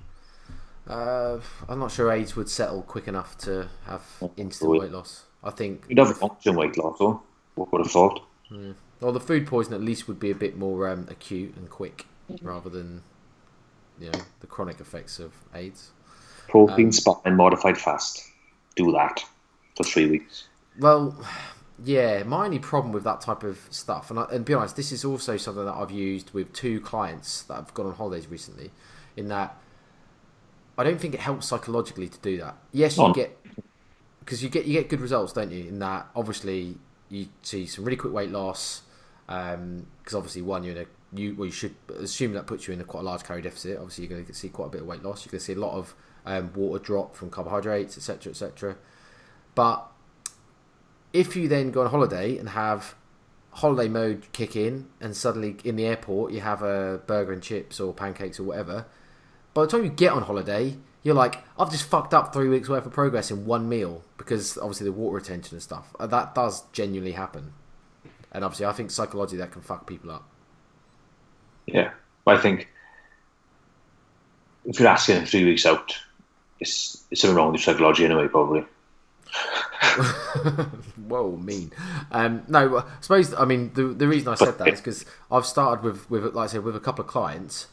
Uh, 0.87 1.39
I'm 1.67 1.79
not 1.79 1.91
sure 1.91 2.11
AIDS 2.11 2.35
would 2.35 2.49
settle 2.49 2.83
quick 2.83 3.07
enough 3.07 3.35
to 3.39 3.67
have 3.85 4.03
instant 4.37 4.71
weight 4.71 4.91
loss. 4.91 5.23
I 5.43 5.49
think 5.49 5.85
you'd 5.89 5.97
have 5.97 6.21
long-term 6.21 6.55
weight 6.55 6.77
loss, 6.77 6.99
though. 6.99 7.21
What 7.55 7.71
would 7.71 7.81
have 7.81 7.91
thought? 7.91 8.21
Mm. 8.51 8.75
Well, 8.99 9.11
the 9.11 9.19
food 9.19 9.47
poison 9.47 9.73
at 9.73 9.81
least 9.81 10.07
would 10.07 10.19
be 10.19 10.29
a 10.29 10.35
bit 10.35 10.55
more 10.55 10.87
um, 10.87 11.07
acute 11.09 11.55
and 11.55 11.69
quick, 11.69 12.05
mm-hmm. 12.31 12.45
rather 12.45 12.69
than 12.69 13.01
you 13.99 14.11
know 14.11 14.19
the 14.41 14.47
chronic 14.47 14.79
effects 14.79 15.17
of 15.17 15.33
AIDS. 15.55 15.89
Protein, 16.47 16.87
um, 16.87 16.91
spot, 16.91 17.21
and 17.25 17.37
modified 17.37 17.77
fast. 17.77 18.23
Do 18.75 18.91
that 18.91 19.23
for 19.75 19.83
three 19.83 20.09
weeks. 20.09 20.47
Well, 20.79 21.15
yeah. 21.83 22.23
My 22.23 22.45
only 22.45 22.59
problem 22.59 22.93
with 22.93 23.03
that 23.03 23.21
type 23.21 23.43
of 23.43 23.59
stuff, 23.69 24.09
and, 24.09 24.19
I, 24.19 24.25
and 24.31 24.45
be 24.45 24.53
honest, 24.53 24.75
this 24.75 24.91
is 24.91 25.05
also 25.05 25.37
something 25.37 25.65
that 25.65 25.73
I've 25.73 25.91
used 25.91 26.31
with 26.31 26.53
two 26.53 26.79
clients 26.81 27.43
that 27.43 27.55
have 27.55 27.73
gone 27.73 27.87
on 27.87 27.93
holidays 27.93 28.27
recently. 28.27 28.71
In 29.17 29.27
that 29.29 29.57
I 30.79 30.83
don't 30.85 30.99
think 30.99 31.13
it 31.13 31.19
helps 31.19 31.47
psychologically 31.47 32.07
to 32.07 32.17
do 32.19 32.37
that. 32.37 32.55
Yes, 32.71 32.97
you 32.97 33.13
get 33.13 33.37
because 34.21 34.41
you 34.41 34.49
get 34.49 34.65
you 34.65 34.73
get 34.73 34.87
good 34.87 35.01
results, 35.01 35.33
don't 35.33 35.51
you? 35.51 35.65
In 35.65 35.79
that, 35.79 36.07
obviously, 36.15 36.77
you 37.09 37.27
see 37.41 37.65
some 37.65 37.83
really 37.83 37.97
quick 37.97 38.13
weight 38.13 38.31
loss. 38.31 38.83
Because 39.27 39.55
um, 39.55 39.85
obviously, 40.13 40.41
one 40.41 40.63
you're 40.63 40.77
in 40.77 40.83
a 40.83 40.85
you 41.11 41.35
well, 41.35 41.47
you 41.47 41.51
should 41.51 41.75
assume 41.99 42.31
that 42.33 42.47
puts 42.47 42.65
you 42.65 42.73
in 42.73 42.79
a 42.79 42.85
quite 42.85 43.01
a 43.01 43.03
large 43.03 43.23
calorie 43.23 43.41
deficit. 43.41 43.77
Obviously, 43.77 44.05
you're 44.05 44.13
going 44.13 44.25
to 44.25 44.33
see 44.33 44.47
quite 44.47 44.67
a 44.67 44.69
bit 44.69 44.81
of 44.81 44.87
weight 44.87 45.03
loss. 45.03 45.25
You're 45.25 45.31
going 45.31 45.39
to 45.39 45.45
see 45.45 45.53
a 45.53 45.59
lot 45.59 45.73
of 45.73 45.93
um, 46.25 46.53
water 46.55 46.81
drop 46.81 47.13
from 47.13 47.29
carbohydrates, 47.29 47.97
etc., 47.97 48.31
etc. 48.31 48.77
But 49.55 49.85
if 51.13 51.35
you 51.35 51.47
then 51.47 51.71
go 51.71 51.81
on 51.81 51.89
holiday 51.89 52.37
and 52.37 52.49
have 52.49 52.95
holiday 53.51 53.89
mode 53.89 54.27
kick 54.31 54.55
in, 54.55 54.87
and 55.01 55.15
suddenly 55.15 55.57
in 55.63 55.75
the 55.75 55.85
airport 55.85 56.31
you 56.31 56.41
have 56.41 56.61
a 56.61 57.01
burger 57.07 57.33
and 57.33 57.41
chips 57.41 57.79
or 57.79 57.93
pancakes 57.93 58.39
or 58.39 58.43
whatever, 58.43 58.85
by 59.53 59.63
the 59.63 59.67
time 59.67 59.83
you 59.83 59.89
get 59.89 60.13
on 60.13 60.23
holiday, 60.23 60.77
you're 61.03 61.15
like, 61.15 61.43
I've 61.57 61.71
just 61.71 61.85
fucked 61.85 62.13
up 62.13 62.33
three 62.33 62.49
weeks 62.49 62.69
worth 62.69 62.85
of 62.85 62.93
progress 62.93 63.31
in 63.31 63.45
one 63.45 63.69
meal 63.69 64.03
because 64.17 64.57
obviously 64.57 64.85
the 64.85 64.91
water 64.91 65.15
retention 65.15 65.55
and 65.55 65.63
stuff. 65.63 65.95
Uh, 65.99 66.07
that 66.07 66.35
does 66.35 66.63
genuinely 66.71 67.13
happen, 67.13 67.53
and 68.31 68.43
obviously 68.43 68.65
I 68.65 68.73
think 68.73 68.91
psychologically 68.91 69.39
that 69.39 69.51
can 69.51 69.61
fuck 69.61 69.87
people 69.87 70.11
up. 70.11 70.29
Yeah, 71.65 71.91
I 72.27 72.37
think 72.37 72.69
if 74.65 74.79
you're 74.79 74.89
asking 74.89 75.25
three 75.25 75.45
weeks 75.45 75.65
out, 75.65 75.95
it's 76.59 77.03
it's 77.09 77.21
something 77.21 77.35
wrong 77.35 77.51
with 77.51 77.65
your 77.65 77.73
psychology 77.73 78.05
anyway, 78.05 78.27
probably. 78.27 78.65
Whoa, 81.07 81.37
mean. 81.37 81.71
Um, 82.11 82.43
no, 82.47 82.79
I 82.79 82.83
suppose 83.01 83.33
I 83.33 83.45
mean 83.45 83.71
the 83.73 83.83
the 83.85 84.07
reason 84.07 84.29
I 84.29 84.35
said 84.35 84.57
that 84.57 84.67
is 84.67 84.79
because 84.79 85.05
I've 85.31 85.45
started 85.45 85.83
with 85.83 86.09
with 86.09 86.23
like 86.33 86.45
I 86.45 86.47
said 86.47 86.63
with 86.63 86.75
a 86.75 86.79
couple 86.79 87.03
of 87.03 87.09
clients 87.09 87.67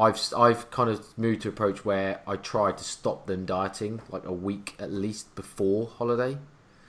I've 0.00 0.18
I've 0.36 0.70
kind 0.70 0.88
of 0.88 1.16
moved 1.18 1.42
to 1.42 1.48
an 1.48 1.54
approach 1.54 1.84
where 1.84 2.20
I 2.26 2.36
try 2.36 2.72
to 2.72 2.84
stop 2.84 3.26
them 3.26 3.44
dieting 3.44 4.00
like 4.08 4.24
a 4.24 4.32
week 4.32 4.74
at 4.78 4.90
least 4.90 5.34
before 5.34 5.88
holiday. 5.88 6.38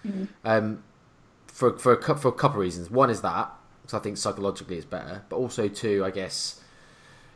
Mm-hmm. 0.06 0.26
Um, 0.46 0.84
for 1.48 1.78
for 1.78 1.94
a, 1.94 2.18
for 2.18 2.30
a 2.30 2.32
couple 2.32 2.58
of 2.58 2.62
reasons. 2.62 2.90
One 2.90 3.10
is 3.10 3.22
that 3.22 3.52
because 3.82 4.00
I 4.00 4.00
think 4.02 4.18
psychologically 4.18 4.78
it's 4.78 4.86
better, 4.86 5.24
but 5.28 5.36
also 5.36 5.68
two, 5.68 6.06
I 6.06 6.12
guess 6.12 6.62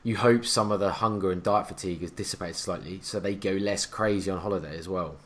you 0.02 0.16
hope 0.16 0.46
some 0.46 0.72
of 0.72 0.80
the 0.80 0.92
hunger 0.92 1.32
and 1.32 1.44
diet 1.44 1.68
fatigue 1.68 2.02
has 2.02 2.12
dissipated 2.12 2.56
slightly, 2.56 3.00
so 3.02 3.20
they 3.20 3.36
go 3.36 3.52
less 3.52 3.86
crazy 3.86 4.32
on 4.32 4.40
holiday 4.40 4.78
as 4.78 4.88
well. 4.88 5.18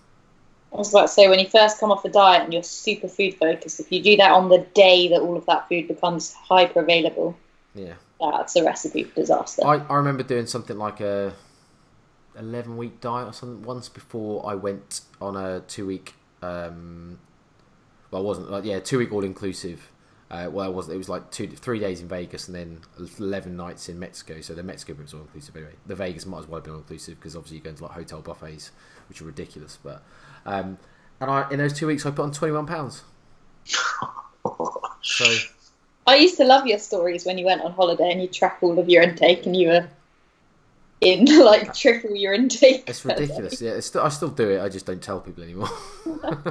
I 0.74 0.78
was 0.78 0.90
about 0.92 1.02
to 1.04 1.08
say 1.08 1.28
when 1.28 1.40
you 1.40 1.48
first 1.48 1.80
come 1.80 1.92
off 1.92 2.06
a 2.06 2.10
diet 2.10 2.44
and 2.44 2.54
you're 2.54 2.64
super 2.64 3.08
food 3.08 3.36
focused, 3.36 3.80
if 3.80 3.92
you 3.92 4.04
do 4.04 4.18
that 4.18 4.32
on 4.32 4.50
the 4.50 4.60
day 4.76 5.08
that 5.08 5.20
all 5.20 5.36
of 5.36 5.46
that 5.48 5.68
food 5.68 5.88
becomes 5.88 6.34
hyper 6.34 6.82
available, 6.82 7.36
yeah, 7.74 7.94
that's 8.20 8.56
a 8.56 8.64
recipe 8.64 9.04
for 9.04 9.16
disaster. 9.16 9.66
I, 9.66 9.78
I 9.78 9.96
remember 9.96 10.24
doing 10.24 10.46
something 10.46 10.78
like 10.78 11.00
a 11.00 11.34
eleven 12.38 12.78
week 12.78 13.02
diet 13.02 13.28
or 13.28 13.34
something 13.34 13.64
once 13.64 13.90
before 13.90 14.48
I 14.48 14.56
went 14.56 15.02
on 15.20 15.36
a 15.36 15.62
two 15.62 15.88
week. 15.88 16.14
Um, 16.42 17.20
well, 18.12 18.22
it 18.22 18.26
wasn't 18.26 18.52
like 18.52 18.64
yeah, 18.64 18.80
two 18.80 19.00
week 19.00 19.12
all 19.12 19.24
inclusive. 19.24 19.90
Uh, 20.32 20.48
well, 20.52 20.70
it 20.70 20.74
was 20.74 20.90
it 20.90 20.98
was 20.98 21.10
like 21.10 21.32
two 21.32 21.48
three 21.48 21.80
days 21.80 22.02
in 22.02 22.08
Vegas 22.08 22.48
and 22.48 22.56
then 22.56 22.82
eleven 23.18 23.58
nights 23.58 23.90
in 23.90 23.98
Mexico. 23.98 24.40
So 24.42 24.54
the 24.54 24.62
Mexico 24.62 24.94
was 25.02 25.14
all 25.16 25.22
inclusive 25.22 25.56
anyway. 25.56 25.74
The 25.88 25.96
Vegas 25.96 26.28
might 26.28 26.40
as 26.40 26.48
well 26.48 26.58
have 26.58 26.64
been 26.64 26.74
all 26.74 26.80
inclusive 26.80 27.20
because 27.20 27.36
obviously 27.36 27.58
you're 27.58 27.64
going 27.64 27.78
to 27.78 27.84
like 27.84 27.94
hotel 27.94 28.22
buffets, 28.22 28.72
which 29.10 29.22
are 29.22 29.26
ridiculous. 29.26 29.80
But 29.82 30.04
um, 30.46 30.78
and 31.20 31.30
I 31.30 31.50
in 31.52 31.58
those 31.60 31.74
two 31.74 31.88
weeks 31.88 32.06
I 32.06 32.12
put 32.12 32.24
on 32.24 32.32
twenty 32.32 32.54
one 32.54 32.66
pounds. 32.66 33.04
so 35.02 35.36
I 36.08 36.16
used 36.16 36.38
to 36.38 36.44
love 36.44 36.66
your 36.66 36.80
stories 36.80 37.26
when 37.26 37.38
you 37.38 37.46
went 37.46 37.62
on 37.62 37.72
holiday 37.72 38.12
and 38.12 38.22
you 38.22 38.28
track 38.28 38.58
all 38.62 38.80
of 38.80 38.90
your 38.90 39.04
intake 39.04 39.46
and 39.46 39.56
you 39.56 39.68
were 39.68 39.88
in 41.02 41.26
like 41.46 41.74
triple 41.74 42.16
your 42.16 42.34
intake. 42.34 42.84
It's 42.88 43.06
ridiculous. 43.06 43.62
Yeah, 43.62 43.72
it's 43.72 43.88
still, 43.88 44.02
I 44.02 44.10
still 44.10 44.30
do 44.30 44.50
it. 44.50 44.62
I 44.62 44.70
just 44.70 44.86
don't 44.86 45.02
tell 45.02 45.20
people 45.20 45.44
anymore. 45.44 45.70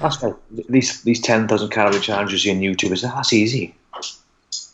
that's 0.00 0.22
like, 0.22 0.36
these 0.68 1.02
these 1.02 1.20
ten 1.20 1.48
thousand 1.48 1.70
calorie 1.70 2.00
challenges 2.00 2.44
you 2.44 2.52
on 2.52 2.60
YouTube. 2.60 2.92
Is 2.92 3.02
that's 3.02 3.32
easy? 3.32 3.74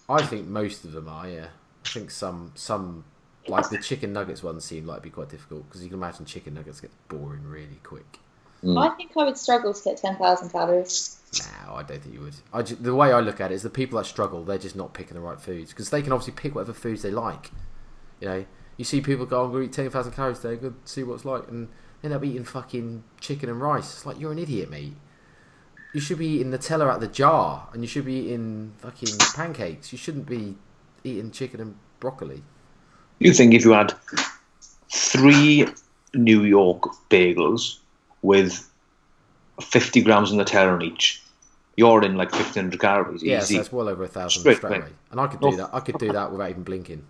I 0.08 0.22
think 0.22 0.46
most 0.46 0.84
of 0.84 0.92
them 0.92 1.08
are. 1.08 1.28
Yeah, 1.28 1.46
I 1.84 1.88
think 1.88 2.10
some 2.10 2.52
some 2.54 3.04
like 3.50 3.68
the 3.68 3.78
chicken 3.78 4.12
nuggets 4.12 4.42
one 4.42 4.60
seem 4.60 4.86
like 4.86 5.02
be 5.02 5.10
quite 5.10 5.28
difficult 5.28 5.68
because 5.68 5.82
you 5.82 5.88
can 5.88 5.98
imagine 5.98 6.24
chicken 6.24 6.54
nuggets 6.54 6.80
get 6.80 6.90
boring 7.08 7.44
really 7.44 7.80
quick. 7.82 8.18
Mm. 8.64 8.78
I 8.78 8.94
think 8.96 9.12
I 9.16 9.24
would 9.24 9.38
struggle 9.38 9.72
to 9.72 9.82
get 9.82 9.96
ten 9.98 10.16
thousand 10.16 10.50
calories. 10.50 11.18
No, 11.38 11.74
I 11.74 11.82
don't 11.82 12.02
think 12.02 12.14
you 12.14 12.20
would. 12.20 12.66
Just, 12.66 12.82
the 12.82 12.94
way 12.94 13.12
I 13.12 13.20
look 13.20 13.40
at 13.40 13.52
it 13.52 13.54
is 13.54 13.62
the 13.62 13.70
people 13.70 13.98
that 13.98 14.04
struggle, 14.06 14.44
they're 14.44 14.58
just 14.58 14.76
not 14.76 14.94
picking 14.94 15.14
the 15.14 15.20
right 15.20 15.40
foods 15.40 15.70
because 15.70 15.90
they 15.90 16.02
can 16.02 16.12
obviously 16.12 16.34
pick 16.34 16.54
whatever 16.54 16.72
foods 16.72 17.02
they 17.02 17.10
like. 17.10 17.50
You 18.20 18.28
know, 18.28 18.44
you 18.76 18.84
see 18.84 19.00
people 19.00 19.26
go, 19.26 19.44
I'm 19.44 19.50
going 19.52 19.64
to 19.64 19.68
eat 19.68 19.72
10,000 19.74 20.12
calories 20.12 20.40
today, 20.40 20.56
go 20.56 20.74
see 20.84 21.02
what's 21.02 21.24
like, 21.24 21.46
and 21.48 21.68
end 22.02 22.14
up 22.14 22.24
eating 22.24 22.44
fucking 22.44 23.04
chicken 23.20 23.48
and 23.48 23.60
rice. 23.60 23.92
It's 23.92 24.06
like, 24.06 24.18
you're 24.18 24.32
an 24.32 24.38
idiot, 24.38 24.70
mate. 24.70 24.94
You 25.94 26.00
should 26.00 26.18
be 26.18 26.26
eating 26.26 26.50
Nutella 26.50 26.90
out 26.90 27.00
the 27.00 27.06
jar, 27.06 27.68
and 27.72 27.82
you 27.82 27.88
should 27.88 28.04
be 28.04 28.14
eating 28.14 28.72
fucking 28.78 29.18
pancakes. 29.34 29.92
You 29.92 29.98
shouldn't 29.98 30.26
be 30.26 30.56
eating 31.04 31.30
chicken 31.30 31.60
and 31.60 31.76
broccoli. 31.98 32.42
You 33.20 33.32
think 33.32 33.54
if 33.54 33.64
you 33.64 33.72
had 33.72 33.94
three 34.90 35.66
New 36.14 36.42
York 36.42 36.82
bagels 37.10 37.78
with 38.22 38.68
50 39.60 40.02
grams 40.02 40.32
of 40.32 40.38
Nutella 40.38 40.72
on 40.72 40.82
each, 40.82 41.22
you're 41.76 42.02
in 42.02 42.16
like 42.16 42.32
1500 42.32 42.80
calories. 42.80 43.22
Yeah, 43.22 43.40
so 43.40 43.56
that's 43.56 43.72
well 43.72 43.88
over 43.88 44.04
a 44.04 44.08
thousand 44.08 44.40
straight, 44.40 44.56
straight 44.56 44.78
away. 44.78 44.88
And 45.10 45.20
I 45.20 45.26
could 45.28 45.40
do 45.40 45.48
oh. 45.48 45.56
that. 45.56 45.70
I 45.72 45.80
could 45.80 45.98
do 45.98 46.12
that 46.12 46.32
without 46.32 46.50
even 46.50 46.62
blinking. 46.62 47.04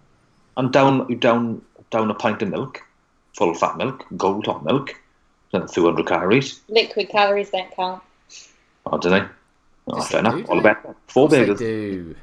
And 0.57 0.73
down, 0.73 1.19
down, 1.19 1.63
down 1.91 2.11
a 2.11 2.15
pint 2.15 2.43
of 2.43 2.51
milk, 2.51 2.83
full 3.37 3.55
fat 3.55 3.77
milk, 3.77 4.05
gold 4.17 4.45
top 4.45 4.65
milk, 4.65 4.95
then 5.53 5.67
200 5.67 6.07
calories. 6.07 6.61
Liquid 6.69 7.09
calories 7.09 7.51
don't 7.51 7.71
count. 7.75 8.03
Oh, 8.87 8.99
do 8.99 9.11
they? 9.11 9.25
Oh, 9.87 10.03
fair 10.03 10.21
enough. 10.21 10.49
All 10.49 10.59
about 10.59 10.97
four 11.07 11.29
bagels. 11.29 11.59
They 11.59 11.65
do. 11.65 12.17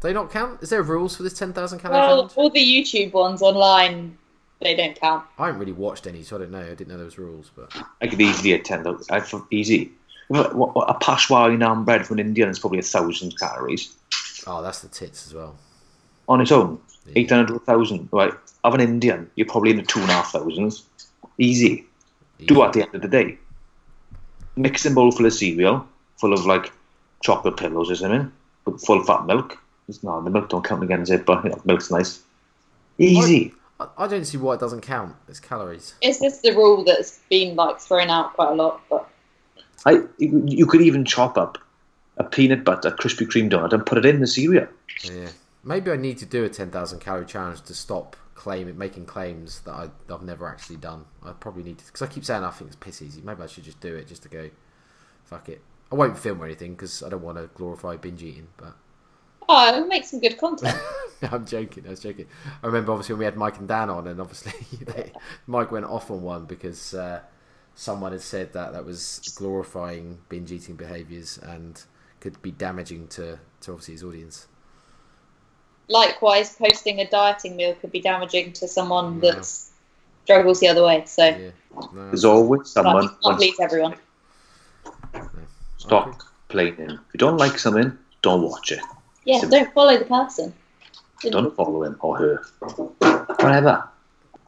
Do 0.00 0.08
they 0.08 0.14
not 0.14 0.30
count? 0.30 0.62
Is 0.62 0.70
there 0.70 0.82
rules 0.82 1.16
for 1.16 1.22
this 1.22 1.34
10,000 1.34 1.78
calorie 1.78 1.98
well, 1.98 2.08
challenge? 2.16 2.32
all 2.36 2.50
the 2.50 2.60
YouTube 2.60 3.12
ones 3.12 3.42
online 3.42 4.16
they 4.60 4.74
don't 4.74 4.98
count. 4.98 5.24
I 5.38 5.46
haven't 5.46 5.60
really 5.60 5.72
watched 5.72 6.06
any, 6.06 6.22
so 6.22 6.36
I 6.36 6.40
don't 6.40 6.50
know. 6.50 6.60
I 6.60 6.68
didn't 6.74 6.88
know 6.88 6.96
there 6.96 7.06
was 7.06 7.18
rules, 7.18 7.50
but 7.56 7.74
I 8.02 8.06
could 8.06 8.20
easily 8.20 8.52
attend. 8.52 8.86
I 9.10 9.20
thought 9.20 9.46
easy. 9.50 9.92
What- 10.28 10.54
what- 10.54 10.88
A 10.88 10.94
peshwari 10.94 11.56
naan 11.56 11.84
bread 11.84 12.06
from 12.06 12.18
an 12.18 12.26
Indian 12.26 12.48
is 12.50 12.58
probably 12.58 12.78
a 12.78 12.82
thousand 12.82 13.38
calories 13.38 13.94
oh, 14.46 14.62
that's 14.62 14.80
the 14.80 14.88
tits 14.88 15.26
as 15.26 15.34
well. 15.34 15.56
on 16.28 16.40
its 16.40 16.52
own. 16.52 16.78
Yeah. 17.06 17.12
Eight 17.16 17.30
hundred 17.30 17.48
to 17.48 17.54
a 17.56 17.58
thousand. 17.60 18.08
Right. 18.12 18.32
Of 18.62 18.74
an 18.74 18.80
Indian, 18.80 19.30
you're 19.34 19.46
probably 19.46 19.70
in 19.70 19.78
the 19.78 19.82
two 19.82 20.00
and 20.00 20.10
a 20.10 20.12
half 20.12 20.32
thousands. 20.32 20.84
Easy. 21.38 21.86
Do 22.46 22.62
at 22.62 22.72
the 22.72 22.82
end 22.82 22.94
of 22.94 23.02
the 23.02 23.08
day. 23.08 23.38
Mixing 24.56 24.94
bowl 24.94 25.12
full 25.12 25.26
of 25.26 25.32
cereal, 25.32 25.86
full 26.18 26.32
of 26.32 26.44
like 26.46 26.72
chocolate 27.22 27.56
pillows 27.56 27.90
or 27.90 27.96
something, 27.96 28.30
with 28.64 28.84
full 28.84 29.02
fat 29.04 29.26
milk. 29.26 29.58
It's 29.90 30.04
no, 30.04 30.22
the 30.22 30.30
milk 30.30 30.48
don't 30.48 30.64
count 30.64 30.82
against 30.82 31.10
it, 31.10 31.26
but 31.26 31.44
you 31.44 31.50
know, 31.50 31.60
milk's 31.64 31.90
nice. 31.90 32.22
Easy. 32.98 33.52
I, 33.80 33.88
I 33.98 34.06
don't 34.06 34.24
see 34.24 34.38
why 34.38 34.54
it 34.54 34.60
doesn't 34.60 34.82
count. 34.82 35.16
It's 35.28 35.40
calories. 35.40 35.94
It's 36.00 36.20
just 36.20 36.42
the 36.42 36.52
rule 36.52 36.84
that's 36.84 37.18
been 37.28 37.56
like 37.56 37.80
thrown 37.80 38.08
out 38.08 38.34
quite 38.34 38.52
a 38.52 38.54
lot. 38.54 38.80
But 38.88 39.08
I 39.84 40.04
you, 40.18 40.44
you 40.46 40.66
could 40.66 40.80
even 40.80 41.04
chop 41.04 41.36
up 41.36 41.58
a 42.16 42.24
peanut 42.24 42.64
butter 42.64 42.90
Krispy 42.92 43.26
Kreme 43.26 43.50
donut 43.50 43.72
and 43.72 43.84
put 43.84 43.98
it 43.98 44.06
in 44.06 44.20
the 44.20 44.26
cereal. 44.26 44.68
Yeah. 45.02 45.28
Maybe 45.64 45.90
I 45.90 45.96
need 45.96 46.18
to 46.18 46.26
do 46.26 46.44
a 46.44 46.48
10,000 46.48 47.00
calorie 47.00 47.26
challenge 47.26 47.62
to 47.62 47.74
stop 47.74 48.16
claiming 48.34 48.78
making 48.78 49.04
claims 49.04 49.60
that 49.60 49.72
I, 49.72 49.90
I've 50.10 50.22
never 50.22 50.48
actually 50.48 50.76
done. 50.76 51.04
I 51.22 51.32
probably 51.32 51.62
need 51.62 51.78
to 51.78 51.84
because 51.84 52.02
I 52.02 52.06
keep 52.06 52.24
saying 52.24 52.44
I 52.44 52.50
think 52.50 52.68
it's 52.68 52.76
piss 52.76 53.02
easy. 53.02 53.20
Maybe 53.22 53.42
I 53.42 53.46
should 53.46 53.64
just 53.64 53.80
do 53.80 53.94
it 53.96 54.06
just 54.06 54.22
to 54.22 54.28
go, 54.28 54.50
fuck 55.24 55.48
it. 55.48 55.60
I 55.90 55.96
won't 55.96 56.16
film 56.16 56.40
or 56.40 56.46
anything 56.46 56.72
because 56.72 57.02
I 57.02 57.08
don't 57.08 57.22
want 57.22 57.38
to 57.38 57.50
glorify 57.54 57.96
binge 57.96 58.22
eating. 58.22 58.48
But 58.56 58.76
oh, 59.50 59.68
it'll 59.68 59.86
make 59.86 60.04
some 60.04 60.20
good 60.20 60.38
content. 60.38 60.76
I'm 61.22 61.44
joking. 61.44 61.84
I 61.86 61.90
was 61.90 62.00
joking. 62.00 62.26
I 62.62 62.66
remember 62.66 62.92
obviously 62.92 63.14
when 63.14 63.18
we 63.20 63.24
had 63.26 63.36
Mike 63.36 63.58
and 63.58 63.68
Dan 63.68 63.90
on, 63.90 64.06
and 64.06 64.20
obviously 64.20 64.52
they, 64.84 65.12
Mike 65.46 65.70
went 65.70 65.84
off 65.84 66.10
on 66.10 66.22
one 66.22 66.46
because 66.46 66.94
uh, 66.94 67.20
someone 67.74 68.12
had 68.12 68.22
said 68.22 68.52
that 68.54 68.72
that 68.72 68.84
was 68.84 69.32
glorifying 69.36 70.18
binge 70.28 70.50
eating 70.52 70.76
behaviours 70.76 71.38
and 71.38 71.82
could 72.20 72.40
be 72.42 72.50
damaging 72.50 73.08
to, 73.08 73.38
to 73.62 73.72
obviously 73.72 73.94
his 73.94 74.04
audience. 74.04 74.46
Likewise, 75.88 76.54
posting 76.56 77.00
a 77.00 77.08
dieting 77.10 77.56
meal 77.56 77.74
could 77.74 77.90
be 77.90 78.00
damaging 78.00 78.52
to 78.54 78.68
someone 78.68 79.20
Yeah. 79.22 79.32
that 79.32 79.50
struggles 80.24 80.60
the 80.60 80.68
other 80.68 80.84
way. 80.84 81.04
So 81.06 81.24
Yeah. 81.26 81.50
No, 81.92 82.06
There's 82.08 82.24
always 82.24 82.68
someone 82.70 83.04
not, 83.06 83.18
who 83.22 83.30
not 83.30 83.38
please 83.38 83.56
everyone. 83.60 83.94
no. 85.14 85.28
stop 85.76 86.18
complaining. 86.48 86.90
If 86.90 87.14
you 87.14 87.18
don't 87.18 87.36
like 87.36 87.58
something, 87.58 87.96
don't 88.22 88.42
watch 88.42 88.72
it. 88.72 88.80
Yeah, 89.30 89.38
Simple. 89.38 89.58
don't 89.60 89.72
follow 89.74 89.96
the 89.96 90.04
person. 90.06 90.52
Don't 91.22 91.54
follow 91.54 91.84
him 91.84 91.96
or 92.00 92.18
her. 92.18 92.42
Whatever. 93.38 93.88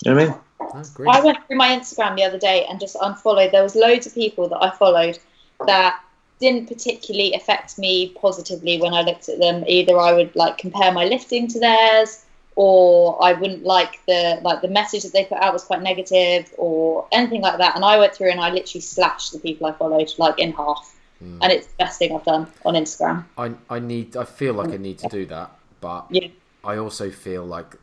You 0.04 0.10
know 0.12 0.16
what 0.16 0.22
I 0.22 0.26
mean? 0.26 0.34
Oh, 0.60 0.82
no. 0.98 1.10
I 1.10 1.20
went 1.20 1.46
through 1.46 1.56
my 1.56 1.68
Instagram 1.68 2.16
the 2.16 2.24
other 2.24 2.38
day 2.38 2.66
and 2.68 2.80
just 2.80 2.96
unfollowed. 3.00 3.52
There 3.52 3.62
was 3.62 3.76
loads 3.76 4.08
of 4.08 4.14
people 4.14 4.48
that 4.48 4.58
I 4.60 4.70
followed 4.70 5.20
that 5.68 6.00
didn't 6.40 6.66
particularly 6.66 7.32
affect 7.34 7.78
me 7.78 8.08
positively 8.20 8.80
when 8.80 8.92
I 8.92 9.02
looked 9.02 9.28
at 9.28 9.38
them. 9.38 9.62
Either 9.68 9.96
I 10.00 10.14
would 10.14 10.34
like 10.34 10.58
compare 10.58 10.90
my 10.90 11.04
lifting 11.04 11.46
to 11.46 11.60
theirs, 11.60 12.24
or 12.56 13.22
I 13.24 13.34
wouldn't 13.34 13.62
like 13.62 14.00
the 14.08 14.40
like 14.42 14.62
the 14.62 14.68
message 14.68 15.04
that 15.04 15.12
they 15.12 15.26
put 15.26 15.38
out 15.38 15.52
was 15.52 15.62
quite 15.62 15.82
negative, 15.82 16.52
or 16.58 17.06
anything 17.12 17.40
like 17.40 17.58
that. 17.58 17.76
And 17.76 17.84
I 17.84 17.98
went 17.98 18.16
through 18.16 18.32
and 18.32 18.40
I 18.40 18.50
literally 18.50 18.80
slashed 18.80 19.32
the 19.32 19.38
people 19.38 19.68
I 19.68 19.72
followed 19.74 20.12
like 20.18 20.40
in 20.40 20.50
half. 20.50 20.92
Mm. 21.22 21.38
And 21.40 21.52
it's 21.52 21.66
the 21.68 21.76
best 21.78 21.98
thing 21.98 22.14
I've 22.14 22.24
done 22.24 22.46
on 22.64 22.74
Instagram. 22.74 23.24
I 23.38 23.54
I 23.70 23.78
need 23.78 24.16
I 24.16 24.24
feel 24.24 24.54
like 24.54 24.70
I 24.70 24.76
need 24.76 24.98
to 24.98 25.08
do 25.08 25.26
that, 25.26 25.52
but 25.80 26.06
Yeah. 26.10 26.28
I 26.64 26.76
also 26.78 27.10
feel 27.10 27.44
like 27.44 27.76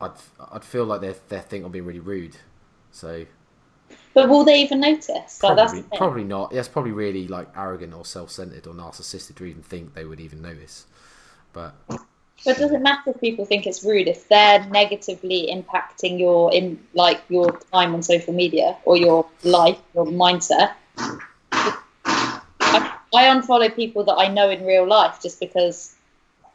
I'd 0.00 0.12
I'd 0.52 0.64
feel 0.64 0.84
like 0.84 1.00
they 1.00 1.14
they 1.28 1.40
think 1.40 1.64
I'm 1.64 1.72
being 1.72 1.86
really 1.86 2.00
rude. 2.00 2.36
So 2.92 3.24
But 4.14 4.28
will 4.28 4.44
they 4.44 4.60
even 4.60 4.80
notice? 4.80 5.42
Like 5.42 5.56
probably 5.56 5.82
thing. 5.82 5.98
probably 5.98 6.24
not. 6.24 6.50
That's 6.50 6.68
probably 6.68 6.92
really 6.92 7.28
like 7.28 7.48
arrogant 7.56 7.94
or 7.94 8.04
self-centered 8.04 8.66
or 8.66 8.74
narcissistic 8.74 9.36
to 9.36 9.44
even 9.44 9.62
think 9.62 9.94
they 9.94 10.04
would 10.04 10.20
even 10.20 10.42
notice. 10.42 10.86
But 11.52 11.74
But 12.44 12.58
it 12.60 12.80
matter 12.80 13.10
if 13.10 13.20
people 13.20 13.44
think 13.44 13.66
it's 13.66 13.84
rude 13.84 14.08
if 14.08 14.28
they're 14.28 14.64
negatively 14.66 15.48
impacting 15.50 16.18
your 16.18 16.52
in 16.52 16.78
like 16.94 17.22
your 17.28 17.58
time 17.72 17.94
on 17.94 18.02
social 18.02 18.34
media 18.34 18.76
or 18.84 18.96
your 18.96 19.26
life, 19.44 19.78
your 19.94 20.06
mindset? 20.06 20.72
I, 23.14 23.26
I 23.28 23.34
unfollow 23.34 23.74
people 23.74 24.04
that 24.04 24.14
I 24.14 24.28
know 24.28 24.50
in 24.50 24.64
real 24.64 24.86
life 24.86 25.20
just 25.22 25.40
because, 25.40 25.94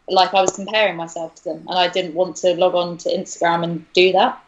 like, 0.07 0.33
I 0.33 0.41
was 0.41 0.51
comparing 0.55 0.95
myself 0.95 1.35
to 1.35 1.43
them, 1.45 1.65
and 1.67 1.77
I 1.77 1.87
didn't 1.87 2.13
want 2.13 2.35
to 2.37 2.53
log 2.55 2.75
on 2.75 2.97
to 2.99 3.09
Instagram 3.09 3.63
and 3.63 3.93
do 3.93 4.11
that. 4.13 4.41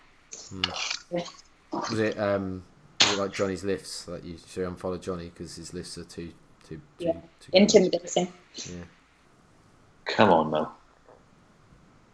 was 1.72 2.00
it 2.00 2.18
um 2.20 2.64
was 3.02 3.14
it 3.14 3.20
like 3.20 3.34
Johnny's 3.34 3.64
lifts 3.64 4.04
that 4.06 4.24
you 4.24 4.38
should 4.48 4.68
unfollow 4.68 5.02
Johnny 5.02 5.30
because 5.30 5.56
his 5.56 5.74
lifts 5.74 5.98
are 5.98 6.04
too 6.06 6.32
too 6.68 6.82
too, 7.00 7.06
Yeah. 7.06 7.14
too 7.14 7.50
Intimidating. 7.54 8.32
Yeah. 8.56 8.84
Come 10.06 10.30
on 10.30 10.52
now. 10.52 10.74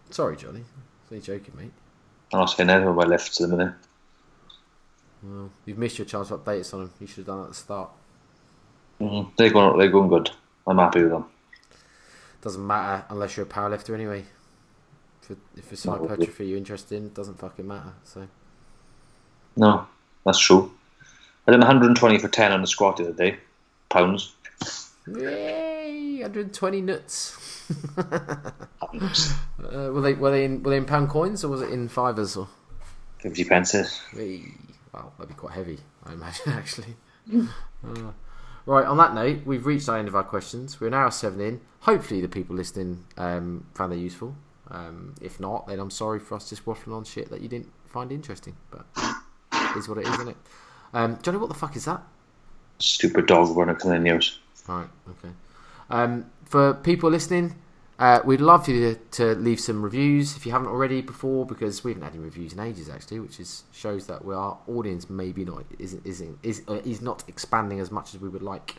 Sorry, 0.09 0.35
Johnny. 0.35 0.63
Only 1.11 1.21
joking, 1.21 1.53
mate. 1.55 1.71
I'm 2.31 2.39
not 2.39 2.45
saying 2.45 2.69
anything 2.69 2.89
about 2.89 3.03
my 3.07 3.09
lifts 3.09 3.39
at 3.41 3.49
the 3.49 3.57
minute. 3.57 3.75
Well, 5.21 5.51
you've 5.65 5.77
missed 5.77 5.97
your 5.99 6.05
chance 6.05 6.29
to 6.29 6.37
update 6.37 6.61
us 6.61 6.73
on 6.73 6.81
them. 6.81 6.93
You 6.99 7.07
should 7.07 7.17
have 7.17 7.25
done 7.27 7.37
that 7.37 7.43
at 7.43 7.49
the 7.49 7.55
start. 7.55 7.91
Mm, 9.01 9.31
they're 9.37 9.49
going. 9.51 9.77
They're 9.77 9.89
going 9.89 10.09
good. 10.09 10.31
I'm 10.67 10.77
happy 10.77 11.01
with 11.03 11.11
them. 11.11 11.25
Doesn't 12.41 12.65
matter 12.65 13.05
unless 13.09 13.37
you're 13.37 13.45
a 13.45 13.49
powerlifter 13.49 13.93
anyway. 13.93 14.25
If, 15.29 15.37
if 15.57 15.71
it's 15.71 15.85
Not 15.85 15.99
hypertrophy 15.99 16.47
you're 16.47 16.57
interested 16.57 16.97
in, 16.97 17.05
it 17.05 17.13
doesn't 17.13 17.39
fucking 17.39 17.67
matter. 17.67 17.93
So 18.03 18.27
No, 19.55 19.87
that's 20.25 20.39
true. 20.39 20.71
I 21.47 21.51
did 21.51 21.59
120 21.59 22.17
for 22.19 22.27
10 22.27 22.51
on 22.51 22.61
the 22.61 22.67
squat 22.67 22.97
the 22.97 23.03
other 23.03 23.13
day. 23.13 23.37
Pounds. 23.89 24.33
Yay! 25.07 26.19
120 26.21 26.81
nuts. 26.81 27.37
Uh, 28.93 29.89
were 29.91 30.01
they 30.01 30.13
were 30.13 30.29
they 30.29 30.45
in 30.45 30.61
were 30.61 30.69
they 30.69 30.77
in 30.77 30.85
pound 30.85 31.09
coins 31.09 31.43
or 31.43 31.47
was 31.47 31.61
it 31.61 31.69
in 31.71 31.87
fivers 31.87 32.35
or? 32.37 32.47
50 33.19 33.45
pences. 33.45 34.01
Wow, 34.93 35.11
that'd 35.17 35.29
be 35.29 35.33
quite 35.39 35.53
heavy, 35.53 35.79
I 36.05 36.13
imagine 36.13 36.53
actually. 36.53 36.95
Uh, 37.85 38.11
right, 38.65 38.85
on 38.85 38.97
that 38.97 39.13
note, 39.13 39.45
we've 39.45 39.65
reached 39.65 39.85
the 39.87 39.93
end 39.93 40.07
of 40.07 40.15
our 40.15 40.23
questions. 40.23 40.79
We're 40.79 40.89
now 40.89 41.09
seven 41.09 41.41
in. 41.41 41.61
Hopefully, 41.81 42.21
the 42.21 42.29
people 42.29 42.55
listening 42.55 43.05
um, 43.17 43.65
found 43.73 43.91
they 43.91 43.97
useful. 43.97 44.35
Um, 44.69 45.15
if 45.21 45.39
not, 45.39 45.67
then 45.67 45.79
I'm 45.79 45.91
sorry 45.91 46.19
for 46.19 46.35
us 46.35 46.49
just 46.49 46.65
waffling 46.65 46.95
on 46.95 47.03
shit 47.03 47.29
that 47.29 47.41
you 47.41 47.47
didn't 47.47 47.71
find 47.85 48.11
interesting. 48.11 48.55
But 48.71 48.85
it 49.53 49.77
is 49.77 49.87
what 49.87 49.97
it 49.97 50.07
is, 50.07 50.13
isn't 50.13 50.29
it? 50.29 50.37
Um, 50.93 51.19
Johnny, 51.21 51.37
what 51.37 51.49
the 51.49 51.55
fuck 51.55 51.75
is 51.75 51.85
that? 51.85 52.01
Stupid 52.79 53.27
dog 53.27 53.55
running 53.55 53.75
to 53.77 53.87
the 53.87 53.99
news. 53.99 54.39
Right. 54.67 54.87
Okay. 55.09 55.33
Um, 55.89 56.29
for 56.45 56.73
people 56.75 57.09
listening, 57.09 57.55
uh, 57.99 58.19
we'd 58.25 58.41
love 58.41 58.67
you 58.67 58.95
to, 58.95 58.99
to 59.11 59.39
leave 59.39 59.59
some 59.59 59.83
reviews 59.83 60.35
if 60.35 60.45
you 60.45 60.51
haven't 60.51 60.67
already 60.67 61.01
before, 61.01 61.45
because 61.45 61.83
we 61.83 61.91
haven't 61.91 62.03
had 62.03 62.13
any 62.13 62.23
reviews 62.23 62.53
in 62.53 62.59
ages 62.59 62.89
actually, 62.89 63.19
which 63.19 63.39
is 63.39 63.63
shows 63.71 64.07
that 64.07 64.25
we, 64.25 64.33
our 64.33 64.57
audience 64.67 65.09
maybe 65.09 65.45
not 65.45 65.63
isn't 65.77 66.05
isn't 66.05 66.39
is 66.41 66.63
uh, 66.67 66.81
is 66.85 67.01
not 67.01 67.23
expanding 67.27 67.79
as 67.79 67.91
much 67.91 68.15
as 68.15 68.21
we 68.21 68.29
would 68.29 68.41
like. 68.41 68.75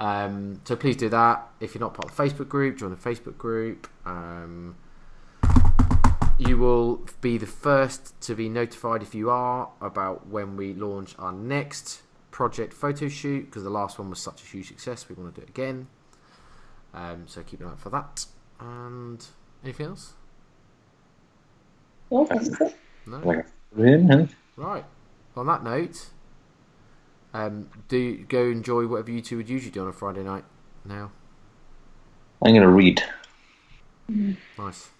Um, 0.00 0.60
so 0.64 0.76
please 0.76 0.96
do 0.96 1.08
that. 1.08 1.48
If 1.60 1.74
you're 1.74 1.80
not 1.80 1.94
part 1.94 2.10
of 2.10 2.16
the 2.16 2.22
Facebook 2.22 2.48
group, 2.48 2.78
join 2.78 2.90
the 2.90 2.96
Facebook 2.96 3.38
group. 3.38 3.88
Um, 4.04 4.76
you 6.38 6.58
will 6.58 7.06
be 7.20 7.38
the 7.38 7.46
first 7.46 8.20
to 8.22 8.34
be 8.34 8.48
notified 8.48 9.02
if 9.02 9.14
you 9.14 9.30
are 9.30 9.70
about 9.80 10.26
when 10.26 10.56
we 10.56 10.74
launch 10.74 11.14
our 11.18 11.32
next 11.32 12.02
project 12.30 12.72
photo 12.72 13.08
shoot 13.08 13.46
because 13.46 13.62
the 13.62 13.70
last 13.70 13.98
one 13.98 14.10
was 14.10 14.18
such 14.18 14.42
a 14.42 14.46
huge 14.46 14.68
success. 14.68 15.08
We 15.08 15.14
want 15.14 15.34
to 15.34 15.40
do 15.40 15.44
it 15.44 15.50
again. 15.50 15.86
Um, 16.92 17.24
so 17.26 17.42
keep 17.42 17.60
an 17.60 17.66
eye 17.66 17.70
out 17.70 17.80
for 17.80 17.90
that. 17.90 18.26
And 18.62 19.24
anything 19.64 19.86
else? 19.86 20.12
Yeah, 22.10 22.24
that's 22.28 22.48
it. 22.48 22.76
No. 23.06 23.18
Like, 23.18 23.46
in, 23.76 24.08
huh? 24.08 24.26
Right. 24.56 24.84
On 25.36 25.46
that 25.46 25.64
note, 25.64 26.06
um, 27.34 27.68
do 27.88 28.18
go 28.18 28.44
enjoy 28.44 28.86
whatever 28.86 29.10
you 29.10 29.20
two 29.20 29.38
would 29.38 29.48
usually 29.48 29.72
do 29.72 29.82
on 29.82 29.88
a 29.88 29.92
Friday 29.92 30.22
night. 30.22 30.44
Now, 30.84 31.10
I'm 32.44 32.52
going 32.52 32.62
to 32.62 32.68
read. 32.68 33.02
nice. 34.08 34.90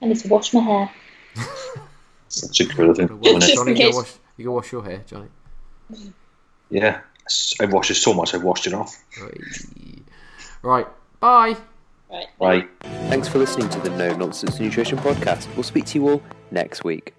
I 0.00 0.06
need 0.06 0.16
to 0.16 0.28
wash 0.28 0.54
my 0.54 0.60
hair. 0.60 0.90
Such 2.28 2.60
a 2.60 2.66
cool 2.66 2.94
thing. 2.94 3.20
Well, 3.20 3.38
Just 3.38 3.54
Johnny, 3.54 3.72
in 3.72 3.76
you 3.76 3.90
go 3.90 3.96
wash. 3.98 4.12
You 4.38 4.44
go 4.46 4.52
wash 4.52 4.72
your 4.72 4.84
hair, 4.84 5.02
Johnny. 5.06 5.28
Yeah. 6.70 7.00
I've 7.60 7.72
washed 7.72 7.90
it 7.90 7.96
so 7.96 8.14
much, 8.14 8.34
I've 8.34 8.42
washed 8.42 8.66
it 8.66 8.72
off. 8.72 8.96
Right. 9.20 9.40
Right. 10.62 10.86
Bye. 11.20 11.56
Right. 12.10 12.26
Right. 12.40 12.68
Thanks 13.08 13.28
for 13.28 13.38
listening 13.38 13.68
to 13.70 13.80
the 13.80 13.90
No 13.90 14.14
Nonsense 14.16 14.58
Nutrition 14.58 14.98
Podcast. 14.98 15.52
We'll 15.54 15.62
speak 15.62 15.84
to 15.86 15.98
you 15.98 16.08
all 16.08 16.22
next 16.50 16.84
week. 16.84 17.14